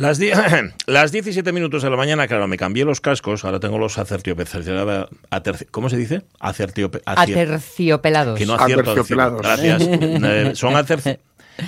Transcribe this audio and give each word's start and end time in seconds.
Las, 0.00 0.18
las 0.86 1.12
17 1.12 1.52
minutos 1.52 1.82
de 1.82 1.90
la 1.90 1.96
mañana, 1.98 2.26
claro, 2.26 2.48
me 2.48 2.56
cambié 2.56 2.86
los 2.86 3.02
cascos, 3.02 3.44
ahora 3.44 3.60
tengo 3.60 3.76
los 3.78 3.98
acertiope... 3.98 4.44
aterci- 4.44 5.66
¿Cómo 5.70 5.90
se 5.90 5.98
dice? 5.98 6.22
Acertiope... 6.40 7.02
acier- 7.04 7.32
Aterciopelados. 7.42 8.38
que 8.38 8.46
no 8.46 8.54
acierto. 8.54 8.92
Aterciopelados. 8.92 9.42
Gracias. 9.42 9.82
Eh, 9.92 10.52
son 10.54 10.72
aterci- 10.74 11.18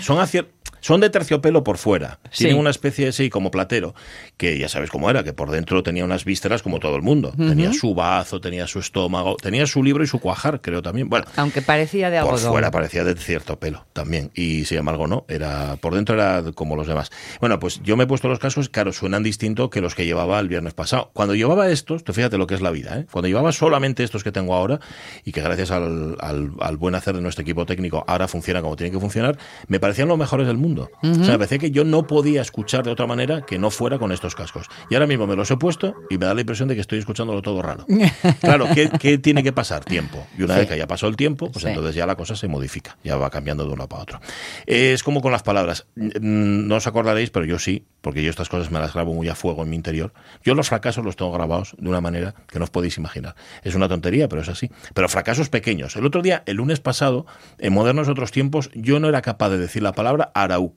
son 0.00 0.18
acier- 0.18 0.46
son 0.82 1.00
de 1.00 1.08
terciopelo 1.08 1.64
por 1.64 1.79
fuera. 1.79 2.19
Sí. 2.30 2.44
Tienen 2.44 2.58
una 2.58 2.69
especie 2.69 3.08
así 3.08 3.30
como 3.30 3.50
platero, 3.50 3.94
que 4.37 4.58
ya 4.58 4.69
sabes 4.69 4.90
cómo 4.90 5.08
era, 5.08 5.24
que 5.24 5.33
por 5.33 5.51
dentro 5.51 5.83
tenía 5.83 6.04
unas 6.04 6.26
vísceras 6.26 6.62
como 6.62 6.78
todo 6.78 6.97
el 6.97 7.03
mundo. 7.03 7.33
Tenía 7.38 7.72
su 7.72 7.94
bazo, 7.94 8.40
tenía 8.42 8.66
su 8.66 8.78
estómago, 8.80 9.37
tenía 9.40 9.66
su 9.66 9.83
libro 9.83 10.04
y 10.04 10.06
su 10.06 10.19
cuajar, 10.19 10.60
creo 10.60 10.83
también. 10.83 11.08
Bueno, 11.08 11.24
Aunque 11.37 11.62
parecía 11.62 12.10
de 12.10 12.21
por 12.21 12.34
algodón. 12.34 12.53
fuera 12.53 12.71
parecía 12.71 13.04
de 13.04 13.15
cierto 13.15 13.58
pelo 13.58 13.87
también. 13.94 14.30
Y 14.34 14.65
sin 14.66 14.76
embargo, 14.79 15.06
no. 15.06 15.24
Era, 15.29 15.76
por 15.80 15.94
dentro 15.94 16.15
era 16.16 16.42
como 16.55 16.77
los 16.77 16.87
demás. 16.87 17.10
Bueno, 17.41 17.59
pues 17.59 17.80
yo 17.83 17.96
me 17.96 18.05
he 18.05 18.06
puesto 18.06 18.28
los 18.28 18.38
cascos, 18.41 18.69
claro, 18.69 18.92
suenan 18.92 19.23
distinto 19.23 19.70
que 19.70 19.80
los 19.80 19.95
que 19.95 20.05
llevaba 20.05 20.38
el 20.41 20.49
viernes 20.49 20.74
pasado. 20.74 21.10
Cuando 21.12 21.35
llevaba 21.35 21.71
estos, 21.71 22.02
tú 22.05 22.12
fíjate 22.12 22.37
lo 22.37 22.46
que 22.49 22.55
es 22.55 22.60
la 22.60 22.73
vida, 22.73 22.99
¿eh? 22.99 23.07
Cuando 23.10 23.29
llevaba 23.29 23.52
solamente 23.52 24.02
estos 24.02 24.24
que 24.24 24.33
tengo 24.33 24.55
ahora, 24.55 24.80
y 25.24 25.30
que 25.33 25.41
gracias 25.43 25.71
al, 25.71 26.16
al- 26.21 26.51
al 26.60 26.77
buen 26.77 26.95
hacer 26.96 27.15
de 27.15 27.21
nuestro 27.21 27.43
equipo 27.43 27.66
técnico 27.66 28.05
ahora 28.09 28.27
funciona 28.27 28.60
como 28.62 28.74
tiene 28.74 28.91
que 28.91 28.99
funcionar, 28.99 29.38
me 29.69 29.79
parecían 29.79 30.09
los 30.09 30.19
mejores 30.19 30.46
del 30.49 30.57
mundo. 30.57 30.72
O 30.81 30.99
sea, 31.03 31.33
me 31.33 31.39
parecía 31.39 31.59
que 31.59 31.71
yo 31.71 31.85
no 31.85 32.07
podía 32.07 32.43
escuchar 32.43 32.85
de 32.85 32.91
otra 32.91 33.07
manera 33.07 33.45
que 33.47 33.59
no 33.59 33.71
fuera 33.71 33.99
con 33.99 34.13
estos 34.13 34.35
cascos. 34.35 34.67
Y 34.91 34.95
ahora 34.95 35.07
mismo 35.07 35.27
me 35.27 35.37
los 35.37 35.51
he 35.51 35.57
puesto 35.57 35.95
y 36.11 36.19
me 36.19 36.27
da 36.27 36.35
la 36.35 36.41
impresión 36.41 36.69
de 36.69 36.75
que 36.75 36.80
estoy 36.80 36.99
escuchándolo 36.99 37.43
todo 37.43 37.63
raro. 37.63 37.87
Claro, 38.41 38.67
¿qué, 38.75 38.91
qué 39.01 39.19
tiene 39.19 39.43
que 39.43 39.53
pasar? 39.53 39.85
Tiempo. 39.85 40.27
Y 40.39 40.43
una 40.43 40.55
Sí. 40.55 40.61
vez 40.61 40.69
que 40.69 40.75
haya 40.75 40.87
pasado 40.87 41.11
el 41.11 41.16
tiempo, 41.16 41.51
pues 41.51 41.63
Sí. 41.63 41.69
entonces 41.69 41.95
ya 41.95 42.07
la 42.07 42.16
cosa 42.16 42.35
se 42.37 42.49
modifica, 42.49 42.97
ya 43.05 43.16
va 43.16 43.30
cambiando 43.30 43.65
de 43.66 43.73
uno 43.73 43.89
para 43.89 44.03
otro. 44.03 44.21
Es 44.66 45.03
como 45.03 45.21
con 45.21 45.33
las 45.33 45.43
palabras. 45.43 45.87
Mm, 45.97 46.63
No 46.66 46.77
os 46.77 46.87
acordaréis, 46.87 47.30
pero 47.30 47.45
yo 47.45 47.59
sí, 47.59 47.85
porque 48.01 48.23
yo 48.23 48.30
estas 48.30 48.49
cosas 48.49 48.71
me 48.71 48.79
las 48.79 48.95
grabo 48.95 49.13
muy 49.15 49.29
a 49.29 49.35
fuego 49.35 49.63
en 49.63 49.71
mi 49.71 49.77
interior. 49.77 50.13
Yo 50.45 50.55
los 50.55 50.69
fracasos 50.69 51.05
los 51.05 51.16
tengo 51.16 51.33
grabados 51.33 51.75
de 51.79 51.89
una 51.89 52.01
manera 52.01 52.35
que 52.49 52.59
no 52.59 52.65
os 52.65 52.71
podéis 52.71 52.96
imaginar. 52.99 53.35
Es 53.63 53.74
una 53.74 53.89
tontería, 53.89 54.29
pero 54.29 54.43
es 54.43 54.49
así. 54.49 54.71
Pero 54.95 55.09
fracasos 55.09 55.49
pequeños. 55.49 55.96
El 55.96 56.07
otro 56.07 56.23
día, 56.23 56.43
el 56.46 56.57
lunes 56.57 56.80
pasado, 56.80 57.27
en 57.59 57.73
Modernos 57.73 58.09
Otros 58.09 58.33
Tiempos, 58.33 58.71
yo 58.74 59.01
no 59.01 59.09
era 59.09 59.23
capaz 59.23 59.51
de 59.51 59.59
decir 59.59 59.83
la 59.83 59.93
palabra 59.93 60.30
arau- 60.63 60.73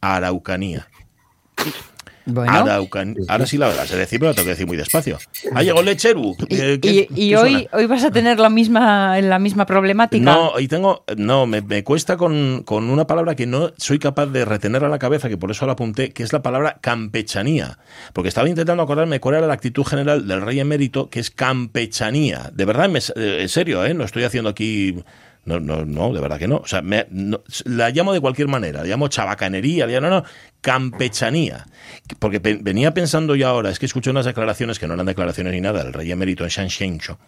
araucanía. 0.00 0.86
Bueno, 2.30 2.52
Araucan- 2.52 3.16
Ahora 3.26 3.46
sí 3.46 3.56
la 3.56 3.68
verdad, 3.68 3.86
se 3.86 3.96
decir, 3.96 4.20
pero 4.20 4.32
la 4.32 4.34
tengo 4.34 4.44
que 4.44 4.50
decir 4.50 4.66
muy 4.66 4.76
despacio. 4.76 5.16
Ha 5.54 5.62
llegado 5.62 5.80
el 5.80 5.86
lecheru. 5.86 6.36
y, 6.50 6.56
Eh, 6.60 6.74
y- 6.74 6.78
¿qué- 6.78 7.08
y 7.14 7.28
qué 7.30 7.36
hoy, 7.38 7.68
hoy 7.72 7.86
vas 7.86 8.04
a 8.04 8.10
tener 8.10 8.38
la 8.38 8.50
misma, 8.50 9.18
la 9.22 9.38
misma 9.38 9.64
problemática. 9.64 10.22
No, 10.22 10.60
y 10.60 10.68
tengo, 10.68 11.04
no, 11.16 11.46
me, 11.46 11.62
me 11.62 11.82
cuesta 11.84 12.18
con, 12.18 12.64
con 12.66 12.90
una 12.90 13.06
palabra 13.06 13.34
que 13.34 13.46
no 13.46 13.72
soy 13.78 13.98
capaz 13.98 14.26
de 14.26 14.44
retener 14.44 14.84
a 14.84 14.90
la 14.90 14.98
cabeza, 14.98 15.30
que 15.30 15.38
por 15.38 15.50
eso 15.50 15.64
la 15.64 15.72
apunté, 15.72 16.10
que 16.10 16.22
es 16.22 16.34
la 16.34 16.42
palabra 16.42 16.76
campechanía. 16.82 17.78
Porque 18.12 18.28
estaba 18.28 18.46
intentando 18.46 18.82
acordarme 18.82 19.20
cuál 19.20 19.36
era 19.36 19.46
la 19.46 19.54
actitud 19.54 19.84
general 19.84 20.28
del 20.28 20.42
rey 20.42 20.60
emérito, 20.60 21.08
que 21.08 21.20
es 21.20 21.30
campechanía. 21.30 22.50
De 22.52 22.66
verdad, 22.66 22.90
me- 22.90 22.98
eh, 22.98 23.38
en 23.40 23.48
serio, 23.48 23.82
¿eh? 23.86 23.94
No 23.94 24.04
estoy 24.04 24.24
haciendo 24.24 24.50
aquí... 24.50 25.02
No, 25.48 25.58
no, 25.60 25.84
no, 25.84 26.12
de 26.12 26.20
verdad 26.20 26.38
que 26.38 26.46
no. 26.46 26.56
O 26.58 26.66
sea, 26.66 26.82
me- 26.82 27.06
no, 27.10 27.40
la 27.64 27.88
llamo 27.90 28.12
de 28.12 28.20
cualquier 28.20 28.48
manera. 28.48 28.82
La 28.82 28.86
llamo 28.86 29.08
chabacanería, 29.08 29.86
la 29.86 29.92
llamo, 29.94 30.08
no, 30.08 30.16
no, 30.20 30.24
campechanía. 30.60 31.66
Porque 32.18 32.38
pe- 32.40 32.58
venía 32.60 32.92
pensando 32.92 33.34
yo 33.34 33.48
ahora, 33.48 33.70
es 33.70 33.78
que 33.78 33.86
escuché 33.86 34.10
unas 34.10 34.26
declaraciones 34.26 34.78
que 34.78 34.86
no 34.86 34.94
eran 34.94 35.06
declaraciones 35.06 35.52
ni 35.52 35.60
nada, 35.60 35.82
del 35.84 35.92
rey 35.92 36.10
emérito 36.12 36.44
en 36.44 36.50
Shanshencho, 36.50 37.18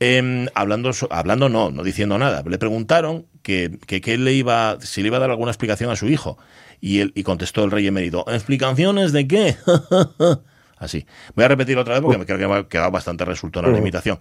eh, 0.00 0.46
hablando, 0.54 0.92
so- 0.92 1.08
hablando 1.10 1.48
no, 1.48 1.70
no 1.70 1.82
diciendo 1.82 2.16
nada. 2.18 2.42
Le 2.46 2.58
preguntaron 2.58 3.26
que, 3.42 3.78
que, 3.86 4.16
le 4.18 4.32
iba, 4.32 4.78
si 4.80 5.02
le 5.02 5.08
iba 5.08 5.16
a 5.16 5.20
dar 5.20 5.30
alguna 5.30 5.50
explicación 5.50 5.90
a 5.90 5.96
su 5.96 6.08
hijo. 6.08 6.38
Y, 6.80 7.00
él, 7.00 7.12
y 7.14 7.22
contestó 7.22 7.64
el 7.64 7.70
rey 7.70 7.86
emérito, 7.86 8.24
¿explicaciones 8.28 9.12
de 9.12 9.26
qué? 9.26 9.56
Así. 10.78 11.06
Voy 11.34 11.44
a 11.46 11.48
repetir 11.48 11.78
otra 11.78 11.94
vez 11.94 12.02
porque 12.02 12.18
me 12.18 12.26
creo 12.26 12.38
que 12.38 12.46
me 12.46 12.54
ha 12.54 12.68
quedado 12.68 12.90
bastante 12.90 13.24
resultona 13.24 13.68
la 13.68 13.78
imitación. 13.78 14.18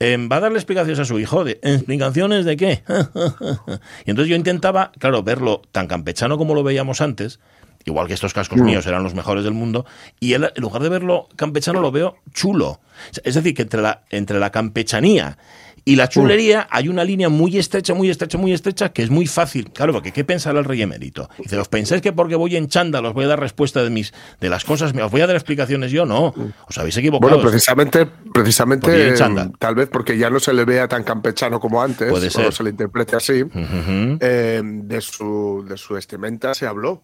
Eh, 0.00 0.16
¿Va 0.30 0.36
a 0.36 0.40
darle 0.40 0.58
explicaciones 0.58 0.98
a 0.98 1.04
su 1.04 1.18
hijo? 1.18 1.44
De, 1.44 1.60
¿Explicaciones 1.62 2.44
de 2.44 2.56
qué? 2.56 2.82
y 4.06 4.10
entonces 4.10 4.28
yo 4.28 4.36
intentaba, 4.36 4.92
claro, 4.98 5.22
verlo 5.22 5.62
tan 5.72 5.86
campechano 5.86 6.36
como 6.36 6.54
lo 6.54 6.62
veíamos 6.62 7.00
antes, 7.00 7.40
igual 7.84 8.08
que 8.08 8.14
estos 8.14 8.34
cascos 8.34 8.58
míos 8.58 8.86
eran 8.86 9.02
los 9.02 9.14
mejores 9.14 9.44
del 9.44 9.52
mundo, 9.52 9.86
y 10.18 10.32
él, 10.32 10.50
en 10.54 10.62
lugar 10.62 10.82
de 10.82 10.88
verlo 10.88 11.28
campechano, 11.36 11.80
lo 11.80 11.92
veo 11.92 12.16
chulo. 12.32 12.80
Es 13.22 13.34
decir, 13.34 13.54
que 13.54 13.62
entre 13.62 13.82
la, 13.82 14.02
entre 14.10 14.38
la 14.38 14.50
campechanía 14.50 15.38
y 15.86 15.96
la 15.96 16.08
chulería 16.08 16.66
hay 16.70 16.88
una 16.88 17.04
línea 17.04 17.28
muy 17.28 17.58
estrecha, 17.58 17.92
muy 17.92 18.08
estrecha, 18.08 18.38
muy 18.38 18.52
estrecha, 18.52 18.88
que 18.92 19.02
es 19.02 19.10
muy 19.10 19.26
fácil. 19.26 19.70
Claro, 19.70 19.92
porque 19.92 20.12
¿qué 20.12 20.24
pensará 20.24 20.58
el 20.58 20.64
rey 20.64 20.80
emérito? 20.80 21.28
Dice, 21.38 21.58
¿os 21.58 21.68
pensáis 21.68 22.00
que 22.00 22.12
porque 22.12 22.36
voy 22.36 22.56
en 22.56 22.68
chándal 22.68 23.04
os 23.04 23.12
voy 23.12 23.24
a 23.24 23.28
dar 23.28 23.40
respuesta 23.40 23.82
de 23.82 23.90
mis 23.90 24.14
de 24.40 24.48
las 24.48 24.64
cosas, 24.64 24.94
os 24.94 25.10
voy 25.10 25.20
a 25.20 25.26
dar 25.26 25.36
explicaciones 25.36 25.92
yo? 25.92 26.06
No, 26.06 26.34
os 26.68 26.78
habéis 26.78 26.96
equivocado. 26.96 27.34
Bueno, 27.34 27.50
precisamente, 27.50 28.06
precisamente 28.32 29.14
chándal. 29.14 29.52
tal 29.58 29.74
vez 29.74 29.88
porque 29.90 30.16
ya 30.16 30.30
no 30.30 30.40
se 30.40 30.52
le 30.54 30.64
vea 30.64 30.88
tan 30.88 31.04
campechano 31.04 31.60
como 31.60 31.82
antes, 31.82 32.10
Puede 32.10 32.28
o 32.28 32.30
ser. 32.30 32.52
se 32.52 32.62
le 32.62 32.70
interprete 32.70 33.16
así, 33.16 33.44
eh, 34.20 34.62
de, 34.64 35.00
su, 35.00 35.64
de 35.68 35.76
su 35.76 35.94
vestimenta 35.94 36.54
se 36.54 36.66
habló. 36.66 37.02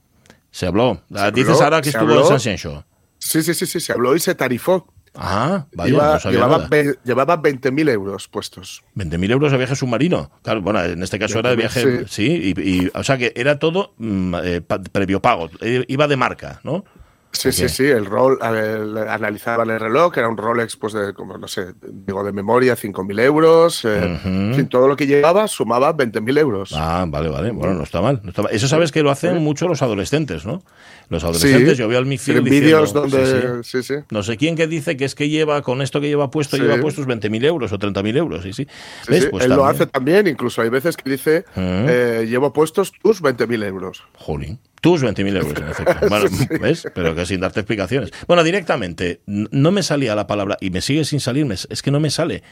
Se 0.50 0.66
habló. 0.66 1.02
Se 1.14 1.30
Dices 1.32 1.50
habló, 1.54 1.64
ahora 1.64 1.80
que 1.80 1.91
estuvo 1.91 2.10
en 2.12 2.18
habló. 2.18 2.38
San 2.38 2.56
Show. 2.56 2.82
Sí, 3.18 3.42
sí, 3.42 3.52
sí, 3.54 3.66
sí, 3.66 3.78
se 3.80 3.92
habló 3.92 4.16
y 4.16 4.20
se 4.20 4.34
tarifó. 4.34 4.86
Ah, 5.15 5.66
vaya, 5.75 5.93
Iba- 5.93 6.21
no 6.25 6.31
llevaba, 6.31 6.59
ve- 6.69 6.98
llevaba 7.04 7.37
20.000 7.43 7.88
euros 7.88 8.28
puestos. 8.28 8.82
20.000 8.94 9.31
euros 9.32 9.50
de 9.53 9.59
viaje 9.59 9.75
submarino. 9.75 10.31
Claro, 10.43 10.62
bueno, 10.62 10.82
en 10.84 11.03
este 11.03 11.19
caso 11.19 11.41
era 11.41 11.50
de 11.50 11.56
20.000, 11.56 11.84
viaje, 11.91 12.04
sí, 12.09 12.54
y, 12.56 12.60
y- 12.84 12.91
o 12.94 13.03
sea 13.03 13.19
que 13.19 13.32
era 13.34 13.59
todo 13.59 13.94
mm, 13.98 14.34
eh, 14.44 14.60
pa- 14.60 14.81
previo 14.81 15.21
pago. 15.21 15.50
Eh, 15.60 15.84
iba 15.88 16.06
de 16.06 16.16
marca, 16.16 16.60
¿no? 16.62 16.84
Sí, 17.32 17.52
sí, 17.52 17.68
sí, 17.68 17.84
el 17.84 18.06
rol, 18.06 18.38
el- 18.42 18.98
analizaban 18.98 19.70
el 19.70 19.78
reloj, 19.78 20.18
era 20.18 20.28
un 20.28 20.36
Rolex, 20.36 20.76
pues 20.76 20.92
de, 20.92 21.14
como 21.14 21.38
no 21.38 21.46
sé, 21.46 21.74
digo 21.80 22.24
de 22.24 22.32
memoria, 22.32 22.74
5.000 22.76 23.20
euros. 23.20 23.84
eh, 23.84 24.18
en 24.24 24.52
fin, 24.54 24.68
todo 24.68 24.88
lo 24.88 24.96
que 24.96 25.06
llevaba 25.06 25.46
sumaba 25.46 25.96
20.000 25.96 26.36
euros. 26.38 26.72
Ah, 26.74 27.04
vale, 27.08 27.28
vale. 27.28 27.52
Bueno, 27.52 27.74
no 27.74 27.84
está 27.84 28.00
mal. 28.02 28.20
no 28.24 28.30
está 28.30 28.42
mal. 28.42 28.52
Eso 28.52 28.66
sabes 28.66 28.91
que 28.91 29.02
lo 29.02 29.10
hacen 29.12 29.38
mucho 29.38 29.68
los 29.68 29.80
adolescentes, 29.80 30.44
¿no? 30.44 30.62
Los 31.08 31.22
adolescentes, 31.24 31.78
yo 31.78 31.86
veo 31.88 31.98
al 31.98 32.06
mi 32.06 32.18
en 32.26 32.44
vídeos 32.44 32.92
donde. 32.92 33.62
sí, 33.62 33.72
sí. 33.72 33.82
Sí, 33.82 33.94
sí. 33.94 34.04
No 34.10 34.22
sé 34.24 34.36
quién 34.36 34.56
que 34.56 34.66
dice 34.66 34.97
que 34.97 35.04
es 35.04 35.14
que 35.14 35.28
lleva 35.28 35.62
con 35.62 35.82
esto 35.82 36.00
que 36.00 36.08
lleva 36.08 36.30
puesto, 36.30 36.56
Sí. 36.56 36.62
lleva 36.62 36.78
puestos 36.78 37.06
20.000 37.06 37.44
euros 37.44 37.72
o 37.72 37.78
30.000 37.78 38.16
euros. 38.16 38.42
Sí, 38.42 38.52
sí. 38.52 38.66
Sí, 39.02 39.10
¿Ves? 39.12 39.22
sí, 39.24 39.28
Pues 39.30 39.44
él 39.44 39.50
lo 39.52 39.64
hace 39.66 39.86
también, 39.86 40.26
incluso 40.26 40.62
hay 40.62 40.68
veces 40.68 40.97
que 40.97 41.08
dice, 41.10 41.44
eh, 41.56 42.26
llevo 42.28 42.52
puestos 42.52 42.92
tus 43.02 43.22
20.000 43.22 43.62
euros. 43.64 44.02
Jolín. 44.18 44.58
Tus 44.80 45.02
20.000 45.02 45.36
euros, 45.36 45.58
en 45.60 45.68
efecto. 45.68 45.94
Bueno, 46.08 46.26
¿ves? 46.60 46.88
Pero 46.94 47.14
que 47.14 47.26
sin 47.26 47.41
darte 47.41 47.60
explicaciones. 47.60 48.10
Bueno, 48.26 48.42
directamente, 48.42 49.20
no 49.26 49.70
me 49.70 49.82
salía 49.82 50.14
la 50.14 50.26
palabra, 50.26 50.56
y 50.60 50.70
me 50.70 50.80
sigue 50.80 51.04
sin 51.04 51.20
salirme, 51.20 51.54
es 51.54 51.82
que 51.82 51.91
no 51.91 52.00
me 52.00 52.10
sale 52.10 52.42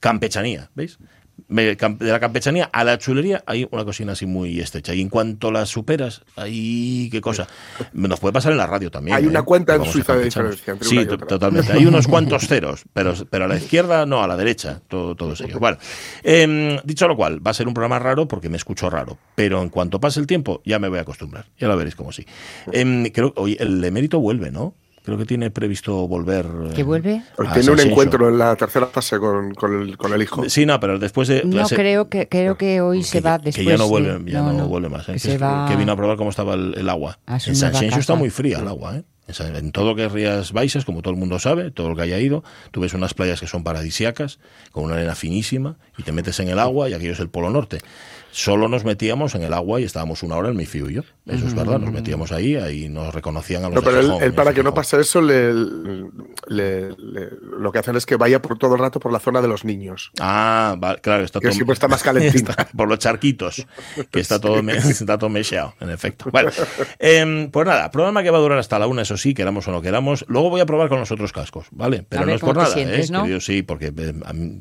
campechanía, 0.00 0.70
¿veis? 0.74 0.98
De 1.52 1.76
la 2.00 2.20
campechanía 2.20 2.70
a 2.72 2.84
la 2.84 2.98
chulería 2.98 3.42
hay 3.46 3.68
una 3.70 3.84
cocina 3.84 4.12
así 4.12 4.26
muy 4.26 4.60
estrecha. 4.60 4.94
Y 4.94 5.00
en 5.00 5.08
cuanto 5.08 5.50
la 5.50 5.66
superas, 5.66 6.22
ahí 6.36 7.08
qué 7.10 7.20
cosa. 7.20 7.46
Nos 7.92 8.20
puede 8.20 8.32
pasar 8.32 8.52
en 8.52 8.58
la 8.58 8.66
radio 8.66 8.90
también. 8.90 9.16
Hay 9.16 9.24
¿eh? 9.24 9.28
una 9.28 9.42
cuenta 9.42 9.74
en 9.74 9.84
Suiza 9.84 10.16
de 10.16 10.24
diferencia 10.24 10.72
entre 10.72 10.88
Sí, 10.88 11.06
totalmente. 11.06 11.72
Hay 11.72 11.86
unos 11.86 12.06
cuantos 12.08 12.46
ceros, 12.46 12.84
pero, 12.92 13.14
pero 13.30 13.44
a 13.44 13.48
la 13.48 13.56
izquierda 13.56 14.06
no, 14.06 14.22
a 14.22 14.26
la 14.26 14.36
derecha, 14.36 14.80
todo, 14.88 15.14
todos 15.14 15.40
ellos. 15.40 15.58
Bueno, 15.58 15.78
em, 16.22 16.78
dicho 16.84 17.06
lo 17.06 17.16
cual, 17.16 17.44
va 17.44 17.50
a 17.50 17.54
ser 17.54 17.68
un 17.68 17.74
programa 17.74 17.98
raro 17.98 18.26
porque 18.26 18.48
me 18.48 18.56
escucho 18.56 18.88
raro, 18.90 19.18
pero 19.34 19.62
en 19.62 19.68
cuanto 19.68 20.00
pase 20.00 20.20
el 20.20 20.26
tiempo 20.26 20.62
ya 20.64 20.78
me 20.78 20.88
voy 20.88 20.98
a 20.98 21.02
acostumbrar, 21.02 21.46
ya 21.58 21.68
lo 21.68 21.76
veréis 21.76 21.94
como 21.94 22.12
sí. 22.12 22.26
Em, 22.72 23.06
creo 23.10 23.32
oye, 23.36 23.56
el 23.60 23.82
emérito 23.84 24.20
vuelve, 24.20 24.50
¿no? 24.50 24.74
Creo 25.04 25.18
que 25.18 25.24
tiene 25.26 25.50
previsto 25.50 26.06
volver. 26.06 26.46
eh, 26.46 26.74
¿Que 26.76 26.84
vuelve? 26.84 27.22
A 27.38 27.52
tiene 27.54 27.70
un 27.72 27.80
encuentro 27.80 28.28
en 28.28 28.38
la 28.38 28.54
tercera 28.54 28.86
fase 28.86 29.18
con, 29.18 29.52
con 29.54 29.82
el, 29.82 29.96
con 29.96 30.12
el 30.12 30.22
hijo. 30.22 30.48
Sí, 30.48 30.64
no, 30.64 30.78
pero 30.78 30.98
después 30.98 31.26
de. 31.28 31.42
No, 31.44 31.66
se- 31.66 31.74
creo 31.74 32.08
que, 32.08 32.28
creo 32.28 32.56
que 32.56 32.80
hoy 32.80 33.02
se 33.02 33.18
que, 33.20 33.28
va 33.28 33.38
que 33.38 33.46
después. 33.46 33.66
ya 33.66 33.76
no 33.76 33.84
de- 33.84 33.90
vuelve, 33.90 34.30
ya 34.30 34.42
no, 34.42 34.68
vuelve 34.68 34.88
más. 34.88 35.02
¿eh? 35.02 35.06
que 35.06 35.12
Que, 35.14 35.18
se 35.18 35.34
es- 35.34 35.42
va 35.42 35.66
que 35.68 35.74
vino 35.76 35.90
a 35.92 35.96
probar 35.96 36.16
cómo 36.16 36.30
estaba 36.30 36.54
el, 36.54 36.74
el 36.78 36.88
agua. 36.88 37.18
En 37.26 37.56
San 37.56 37.74
está 37.74 38.14
muy 38.14 38.30
fría 38.30 38.58
el 38.60 38.68
agua, 38.68 38.96
¿eh? 38.98 39.02
En 39.56 39.72
todo 39.72 39.94
que 39.94 40.04
es 40.04 40.12
Rías 40.12 40.52
Baixas, 40.52 40.84
como 40.84 41.00
todo 41.00 41.14
el 41.14 41.18
mundo 41.18 41.38
sabe, 41.38 41.70
todo 41.70 41.88
el 41.90 41.96
que 41.96 42.02
haya 42.02 42.18
ido, 42.18 42.44
tú 42.70 42.80
ves 42.80 42.92
unas 42.92 43.14
playas 43.14 43.40
que 43.40 43.46
son 43.46 43.64
paradisíacas, 43.64 44.38
con 44.72 44.84
una 44.84 44.94
arena 44.94 45.14
finísima, 45.14 45.76
y 45.96 46.02
te 46.02 46.12
metes 46.12 46.38
en 46.40 46.48
el 46.48 46.58
agua, 46.58 46.88
y 46.90 46.92
aquello 46.94 47.12
es 47.12 47.20
el 47.20 47.30
Polo 47.30 47.48
Norte. 47.48 47.78
Solo 48.34 48.66
nos 48.66 48.84
metíamos 48.84 49.34
en 49.34 49.42
el 49.42 49.52
agua 49.52 49.80
y 49.80 49.84
estábamos 49.84 50.22
una 50.22 50.36
hora 50.36 50.48
el 50.48 50.54
Mifiu 50.54 50.88
y 50.88 50.94
yo. 50.94 51.02
Eso 51.26 51.46
es 51.46 51.54
verdad, 51.54 51.78
nos 51.78 51.92
metíamos 51.92 52.32
ahí, 52.32 52.56
ahí 52.56 52.88
nos 52.88 53.14
reconocían 53.14 53.62
a 53.64 53.68
los 53.68 53.74
No, 53.76 53.82
pero 53.82 53.98
él, 54.00 54.06
Gijón, 54.06 54.22
él 54.22 54.28
en 54.30 54.34
para 54.34 54.52
que 54.54 54.62
no 54.62 54.72
pase 54.74 54.98
eso, 55.00 55.20
le, 55.20 55.52
le- 56.48 56.88
le- 56.96 57.30
lo 57.58 57.70
que 57.70 57.78
hacen 57.78 57.94
es 57.96 58.06
que 58.06 58.16
vaya 58.16 58.40
por 58.42 58.58
todo 58.58 58.74
el 58.74 58.80
rato 58.80 58.98
por 59.00 59.12
la 59.12 59.18
zona 59.20 59.40
de 59.42 59.48
los 59.48 59.64
niños. 59.64 60.10
Ah, 60.18 60.74
vale, 60.78 61.00
claro, 61.00 61.24
está 61.24 61.40
Que 61.40 61.48
todo. 61.48 61.54
siempre 61.54 61.74
está 61.74 61.88
más 61.88 62.02
calentito. 62.02 62.50
Está 62.50 62.66
por 62.76 62.88
los 62.88 62.98
charquitos, 62.98 63.66
que 64.10 64.20
está 64.20 64.40
todo, 64.40 64.62
me- 64.62 64.76
está 64.76 65.18
todo 65.18 65.30
mecheado, 65.30 65.74
en 65.80 65.90
efecto. 65.90 66.26
Bueno, 66.32 66.50
em, 66.98 67.50
pues 67.50 67.66
nada, 67.66 67.90
programa 67.90 68.22
que 68.22 68.30
va 68.30 68.38
a 68.38 68.40
durar 68.40 68.58
hasta 68.58 68.78
la 68.78 68.86
una, 68.86 69.02
eso 69.02 69.16
sí, 69.16 69.34
queramos 69.34 69.68
o 69.68 69.72
no 69.72 69.82
queramos. 69.82 70.24
Luego 70.28 70.50
voy 70.50 70.60
a 70.60 70.66
probar 70.66 70.88
con 70.88 70.98
los 71.00 71.10
otros 71.12 71.32
cascos, 71.32 71.66
¿vale? 71.70 72.04
Pero 72.08 72.22
A 72.22 72.24
no 72.24 72.26
ver 72.28 72.36
es 72.36 72.40
por 72.40 72.56
nada, 72.56 72.66
sientes, 72.72 73.10
¿eh? 73.10 73.12
¿no? 73.12 73.22
querido, 73.22 73.40
sí, 73.40 73.62
porque 73.62 73.92
a 74.24 74.32
mí 74.32 74.60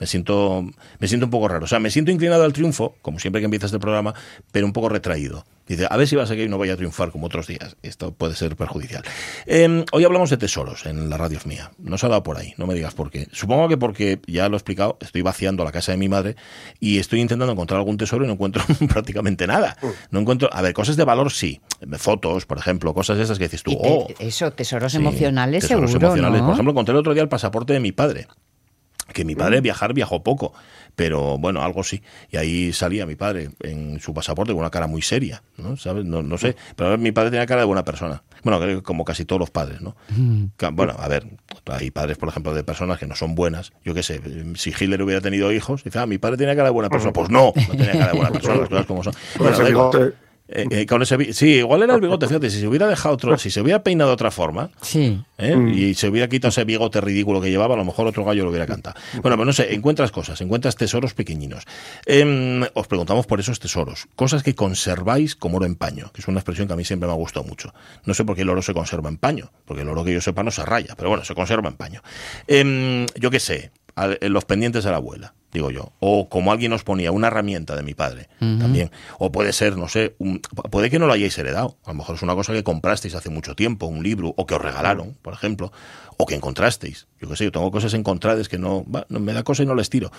me 0.00 0.06
siento, 0.06 0.64
me 0.98 1.08
siento 1.08 1.26
un 1.26 1.30
poco 1.30 1.48
raro. 1.48 1.64
O 1.64 1.68
sea, 1.68 1.78
me 1.78 1.90
siento 1.90 2.10
inclinado 2.10 2.44
al 2.44 2.52
triunfo, 2.52 2.96
como 3.04 3.18
siempre 3.18 3.40
que 3.40 3.44
empieza 3.44 3.66
este 3.66 3.78
programa, 3.78 4.14
pero 4.50 4.64
un 4.66 4.72
poco 4.72 4.88
retraído. 4.88 5.44
Dice, 5.68 5.86
a 5.88 5.96
ver 5.96 6.06
si 6.08 6.14
va 6.16 6.24
a 6.24 6.26
seguir 6.26 6.46
y 6.46 6.48
no 6.50 6.58
vaya 6.58 6.74
a 6.74 6.76
triunfar 6.76 7.10
como 7.10 7.26
otros 7.26 7.46
días. 7.46 7.76
Esto 7.82 8.12
puede 8.12 8.34
ser 8.34 8.54
perjudicial. 8.56 9.02
Eh, 9.46 9.84
hoy 9.92 10.04
hablamos 10.04 10.28
de 10.28 10.36
tesoros 10.36 10.84
en 10.84 11.08
la 11.08 11.16
radio 11.16 11.38
mía. 11.46 11.70
No 11.78 11.96
se 11.96 12.04
ha 12.04 12.08
dado 12.10 12.22
por 12.22 12.36
ahí, 12.36 12.52
no 12.58 12.66
me 12.66 12.74
digas 12.74 12.92
por 12.94 13.10
qué. 13.10 13.28
Supongo 13.32 13.68
que 13.68 13.76
porque, 13.78 14.20
ya 14.26 14.48
lo 14.48 14.56
he 14.56 14.58
explicado, 14.58 14.98
estoy 15.00 15.22
vaciando 15.22 15.64
la 15.64 15.72
casa 15.72 15.92
de 15.92 15.98
mi 15.98 16.08
madre 16.08 16.36
y 16.80 16.98
estoy 16.98 17.20
intentando 17.20 17.50
encontrar 17.52 17.78
algún 17.78 17.96
tesoro 17.96 18.24
y 18.24 18.26
no 18.26 18.34
encuentro 18.34 18.62
prácticamente 18.88 19.46
nada. 19.46 19.76
No 20.10 20.20
encuentro, 20.20 20.50
a 20.52 20.60
ver, 20.60 20.72
cosas 20.74 20.96
de 20.96 21.04
valor 21.04 21.30
sí. 21.32 21.60
Fotos, 21.98 22.44
por 22.46 22.58
ejemplo, 22.58 22.92
cosas 22.94 23.18
esas 23.18 23.38
que 23.38 23.44
dices 23.44 23.62
tú, 23.62 23.70
te- 23.72 23.88
oh, 23.88 24.06
eso, 24.18 24.52
tesoros 24.52 24.92
Sí, 24.92 24.98
emocionales 24.98 25.62
tesoros 25.62 25.90
seguro, 25.90 26.06
emocionales. 26.08 26.40
¿no? 26.40 26.46
Por 26.46 26.54
ejemplo, 26.54 26.72
encontré 26.72 26.92
el 26.92 26.98
otro 26.98 27.14
día 27.14 27.22
el 27.22 27.28
pasaporte 27.28 27.72
de 27.72 27.80
mi 27.80 27.92
padre. 27.92 28.26
Que 29.12 29.24
mi 29.24 29.34
Mm. 29.34 29.38
padre 29.38 29.60
viajar 29.60 29.92
viajó 29.92 30.22
poco, 30.22 30.52
pero 30.96 31.36
bueno, 31.38 31.62
algo 31.62 31.84
sí. 31.84 32.02
Y 32.30 32.36
ahí 32.36 32.72
salía 32.72 33.04
mi 33.06 33.16
padre 33.16 33.50
en 33.60 34.00
su 34.00 34.14
pasaporte 34.14 34.52
con 34.52 34.60
una 34.60 34.70
cara 34.70 34.86
muy 34.86 35.02
seria, 35.02 35.42
¿no? 35.58 35.76
¿Sabes? 35.76 36.04
No, 36.04 36.22
no 36.22 36.38
sé. 36.38 36.56
Pero 36.76 36.96
mi 36.98 37.12
padre 37.12 37.30
tenía 37.30 37.46
cara 37.46 37.60
de 37.62 37.66
buena 37.66 37.84
persona. 37.84 38.22
Bueno, 38.42 38.60
creo 38.60 38.76
que 38.78 38.82
como 38.82 39.04
casi 39.04 39.24
todos 39.24 39.40
los 39.40 39.50
padres, 39.50 39.80
¿no? 39.80 39.96
Mm. 40.10 40.44
Bueno, 40.72 40.94
a 40.98 41.08
ver, 41.08 41.26
hay 41.66 41.90
padres, 41.90 42.16
por 42.18 42.28
ejemplo, 42.28 42.54
de 42.54 42.62
personas 42.64 42.98
que 42.98 43.06
no 43.06 43.14
son 43.16 43.34
buenas. 43.34 43.72
Yo 43.84 43.94
qué 43.94 44.02
sé, 44.02 44.20
si 44.56 44.70
Hitler 44.70 45.00
hubiera 45.02 45.20
tenido 45.20 45.50
hijos, 45.52 45.84
dice, 45.84 45.98
ah, 45.98 46.06
mi 46.06 46.18
padre 46.18 46.36
tenía 46.36 46.54
cara 46.54 46.68
de 46.68 46.72
buena 46.72 46.88
persona. 46.90 47.12
Pues 47.12 47.30
no, 47.30 47.52
no 47.68 47.74
tenía 47.76 47.92
cara 47.92 48.06
de 48.12 48.16
buena 48.18 48.30
persona, 48.30 48.56
las 48.60 48.68
cosas 48.68 48.86
como 48.86 49.02
son. 49.04 49.14
Bueno, 49.38 49.56
Eh, 50.46 50.66
eh, 50.70 50.86
con 50.86 51.00
ese 51.00 51.32
sí, 51.32 51.54
igual 51.54 51.82
era 51.84 51.94
el 51.94 52.02
bigote, 52.02 52.26
fíjate, 52.26 52.50
si 52.50 52.60
se 52.60 52.66
hubiera 52.68 52.86
dejado 52.86 53.14
otro, 53.14 53.38
si 53.38 53.50
se 53.50 53.62
hubiera 53.62 53.82
peinado 53.82 54.10
de 54.10 54.14
otra 54.14 54.30
forma, 54.30 54.68
Sí. 54.82 55.18
¿eh? 55.38 55.56
Mm. 55.56 55.68
y 55.72 55.94
se 55.94 56.08
hubiera 56.08 56.28
quitado 56.28 56.50
ese 56.50 56.64
bigote 56.64 57.00
ridículo 57.00 57.40
que 57.40 57.50
llevaba, 57.50 57.74
a 57.74 57.78
lo 57.78 57.84
mejor 57.86 58.06
otro 58.06 58.24
gallo 58.26 58.44
lo 58.44 58.50
hubiera 58.50 58.66
cantado. 58.66 58.94
Bueno, 59.22 59.36
pero 59.36 59.44
no 59.46 59.52
sé, 59.54 59.72
encuentras 59.74 60.10
cosas, 60.12 60.38
encuentras 60.42 60.76
tesoros 60.76 61.14
pequeñinos. 61.14 61.64
Em, 62.04 62.62
os 62.74 62.86
preguntamos 62.86 63.26
por 63.26 63.40
esos 63.40 63.58
tesoros, 63.58 64.06
cosas 64.16 64.42
que 64.42 64.54
conserváis 64.54 65.34
como 65.34 65.56
oro 65.56 65.64
en 65.66 65.76
paño, 65.76 66.10
que 66.12 66.20
es 66.20 66.28
una 66.28 66.40
expresión 66.40 66.66
que 66.68 66.74
a 66.74 66.76
mí 66.76 66.84
siempre 66.84 67.06
me 67.06 67.14
ha 67.14 67.16
gustado 67.16 67.46
mucho. 67.46 67.72
No 68.04 68.12
sé 68.12 68.24
por 68.24 68.36
qué 68.36 68.42
el 68.42 68.50
oro 68.50 68.60
se 68.60 68.74
conserva 68.74 69.08
en 69.08 69.16
paño, 69.16 69.50
porque 69.64 69.80
el 69.82 69.88
oro 69.88 70.04
que 70.04 70.12
yo 70.12 70.20
sepa 70.20 70.42
no 70.42 70.50
se 70.50 70.62
raya, 70.66 70.94
pero 70.94 71.08
bueno, 71.08 71.24
se 71.24 71.34
conserva 71.34 71.70
en 71.70 71.76
paño. 71.76 72.02
Em, 72.46 73.06
yo 73.18 73.30
qué 73.30 73.40
sé, 73.40 73.70
en 73.96 74.32
los 74.32 74.44
pendientes 74.44 74.84
de 74.84 74.90
la 74.90 74.96
abuela, 74.96 75.34
digo 75.52 75.70
yo. 75.70 75.92
O 76.00 76.28
como 76.28 76.50
alguien 76.52 76.70
nos 76.70 76.82
ponía, 76.84 77.12
una 77.12 77.28
herramienta 77.28 77.76
de 77.76 77.82
mi 77.82 77.94
padre 77.94 78.28
también. 78.58 78.90
O 79.18 79.30
puede 79.30 79.52
ser, 79.52 79.76
no 79.76 79.88
sé, 79.88 80.16
un- 80.18 80.40
puede 80.70 80.90
que 80.90 80.98
no 80.98 81.06
lo 81.06 81.12
hayáis 81.12 81.36
heredado. 81.38 81.78
A 81.84 81.90
lo 81.90 81.94
mejor 81.98 82.16
es 82.16 82.22
una 82.22 82.34
cosa 82.34 82.52
que 82.52 82.64
comprasteis 82.64 83.14
hace 83.14 83.30
mucho 83.30 83.54
tiempo, 83.54 83.86
un 83.86 84.02
libro, 84.02 84.34
o 84.36 84.46
que 84.46 84.54
os 84.54 84.60
regalaron, 84.62 85.16
por 85.22 85.32
ejemplo, 85.32 85.72
o 86.16 86.26
que 86.26 86.34
encontrasteis. 86.34 87.06
Yo 87.20 87.28
qué 87.28 87.36
sé, 87.36 87.44
yo 87.44 87.52
tengo 87.52 87.70
cosas 87.70 87.94
encontradas 87.94 88.48
que 88.48 88.58
no 88.58 88.84
me 89.08 89.32
da 89.32 89.42
cosa 89.44 89.62
y 89.62 89.66
no 89.66 89.74
les 89.74 89.90
tiro. 89.90 90.10